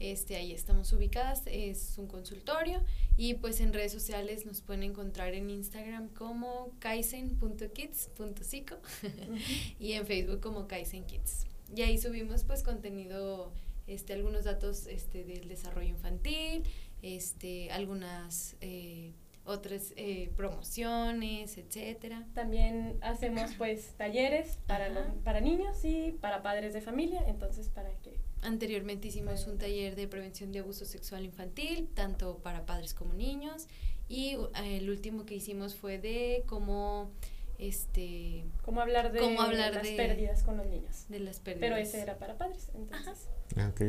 Este, 0.00 0.34
ahí 0.34 0.50
estamos 0.50 0.92
ubicadas, 0.92 1.44
es 1.46 1.94
un 1.98 2.08
consultorio 2.08 2.82
y 3.16 3.34
pues 3.34 3.60
en 3.60 3.72
redes 3.72 3.92
sociales 3.92 4.44
nos 4.44 4.60
pueden 4.60 4.82
encontrar 4.82 5.34
en 5.34 5.50
Instagram 5.50 6.08
como 6.08 6.72
kaizen.kids.psico 6.80 8.74
y 9.78 9.92
en 9.92 10.04
Facebook 10.04 10.40
como 10.40 10.66
Kaizen 10.66 11.04
Kids. 11.04 11.46
Y 11.76 11.82
ahí 11.82 11.96
subimos 11.96 12.42
pues 12.42 12.64
contenido 12.64 13.52
este, 13.86 14.14
algunos 14.14 14.42
datos 14.42 14.88
este, 14.88 15.22
del 15.22 15.46
desarrollo 15.46 15.90
infantil, 15.90 16.64
este, 17.02 17.70
algunas 17.70 18.56
eh, 18.60 19.12
otras 19.48 19.94
eh, 19.96 20.30
promociones, 20.36 21.56
etcétera. 21.56 22.26
También 22.34 22.98
hacemos 23.00 23.54
pues 23.58 23.94
talleres 23.96 24.58
para, 24.66 25.14
para 25.24 25.40
niños 25.40 25.84
y 25.84 26.12
para 26.12 26.42
padres 26.42 26.74
de 26.74 26.80
familia, 26.80 27.24
entonces 27.26 27.68
para 27.68 27.90
que... 28.02 28.18
Anteriormente 28.42 29.08
hicimos 29.08 29.46
un 29.46 29.58
taller 29.58 29.96
de 29.96 30.06
prevención 30.06 30.52
de 30.52 30.60
abuso 30.60 30.84
sexual 30.84 31.24
infantil, 31.24 31.88
tanto 31.94 32.38
para 32.38 32.66
padres 32.66 32.94
como 32.94 33.14
niños, 33.14 33.66
y 34.08 34.36
eh, 34.62 34.76
el 34.76 34.90
último 34.90 35.24
que 35.24 35.34
hicimos 35.34 35.74
fue 35.74 35.98
de 35.98 36.44
cómo 36.46 37.10
este 37.58 38.44
cómo 38.64 38.80
hablar 38.80 39.10
de 39.10 39.20
las 39.20 39.88
pérdidas 39.88 40.44
con 40.44 40.58
los 40.58 40.66
niños. 40.66 41.06
de 41.08 41.18
las 41.18 41.40
pérdidas. 41.40 41.68
Pero 41.68 41.76
ese 41.76 42.00
era 42.00 42.16
para 42.16 42.38
padres 42.38 42.70
entonces. 42.74 43.28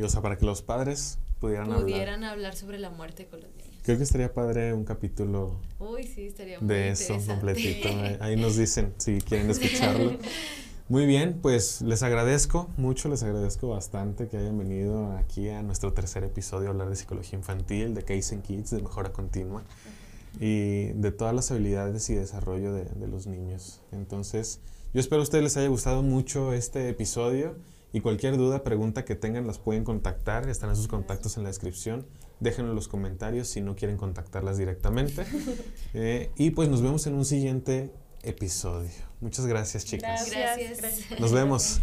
O 0.02 0.08
sea 0.08 0.22
para 0.22 0.36
que 0.36 0.44
los 0.44 0.62
padres 0.62 1.20
pudieran, 1.38 1.72
pudieran 1.72 2.24
hablar. 2.24 2.56
sobre 2.56 2.78
la 2.78 2.90
muerte 2.90 3.26
con 3.26 3.40
los 3.40 3.54
niños 3.54 3.69
creo 3.82 3.96
que 3.96 4.04
estaría 4.04 4.32
padre 4.32 4.72
un 4.72 4.84
capítulo 4.84 5.60
Uy, 5.78 6.04
sí, 6.04 6.26
estaría 6.26 6.60
muy 6.60 6.68
de 6.68 6.90
eso 6.90 7.18
completito. 7.26 7.88
Ahí 8.20 8.36
nos 8.36 8.56
dicen 8.56 8.94
si 8.98 9.20
quieren 9.20 9.50
escucharlo. 9.50 10.18
Muy 10.88 11.06
bien, 11.06 11.38
pues 11.40 11.82
les 11.82 12.02
agradezco 12.02 12.68
mucho, 12.76 13.08
les 13.08 13.22
agradezco 13.22 13.68
bastante 13.68 14.26
que 14.26 14.36
hayan 14.36 14.58
venido 14.58 15.12
aquí 15.12 15.48
a 15.48 15.62
nuestro 15.62 15.92
tercer 15.92 16.24
episodio 16.24 16.68
a 16.68 16.70
hablar 16.72 16.90
de 16.90 16.96
psicología 16.96 17.38
infantil, 17.38 17.94
de 17.94 18.02
Case 18.02 18.34
and 18.34 18.42
Kids, 18.42 18.70
de 18.70 18.82
mejora 18.82 19.12
continua 19.12 19.62
y 20.40 20.86
de 20.86 21.12
todas 21.12 21.32
las 21.32 21.50
habilidades 21.52 22.10
y 22.10 22.14
desarrollo 22.14 22.72
de, 22.72 22.86
de 22.86 23.06
los 23.06 23.28
niños. 23.28 23.80
Entonces, 23.92 24.58
yo 24.92 25.00
espero 25.00 25.20
a 25.20 25.22
ustedes 25.22 25.44
les 25.44 25.56
haya 25.56 25.68
gustado 25.68 26.02
mucho 26.02 26.52
este 26.52 26.88
episodio 26.88 27.54
y 27.92 28.00
cualquier 28.00 28.36
duda, 28.36 28.62
pregunta 28.62 29.04
que 29.04 29.14
tengan 29.14 29.46
las 29.46 29.58
pueden 29.58 29.84
contactar, 29.84 30.48
están 30.48 30.74
sus 30.74 30.88
contactos 30.88 31.36
en 31.36 31.44
la 31.44 31.48
descripción. 31.48 32.06
Déjenlo 32.40 32.70
en 32.70 32.76
los 32.76 32.88
comentarios 32.88 33.48
si 33.48 33.60
no 33.60 33.76
quieren 33.76 33.96
contactarlas 33.96 34.58
directamente. 34.58 35.24
Eh, 35.92 36.30
y 36.36 36.50
pues 36.50 36.68
nos 36.68 36.82
vemos 36.82 37.06
en 37.08 37.14
un 37.14 37.24
siguiente 37.24 37.92
episodio. 38.22 38.90
Muchas 39.20 39.46
gracias, 39.46 39.84
chicas. 39.84 40.30
Gracias. 40.30 40.56
Gracias. 40.56 40.78
gracias. 40.78 41.20
Nos 41.20 41.32
vemos. 41.32 41.80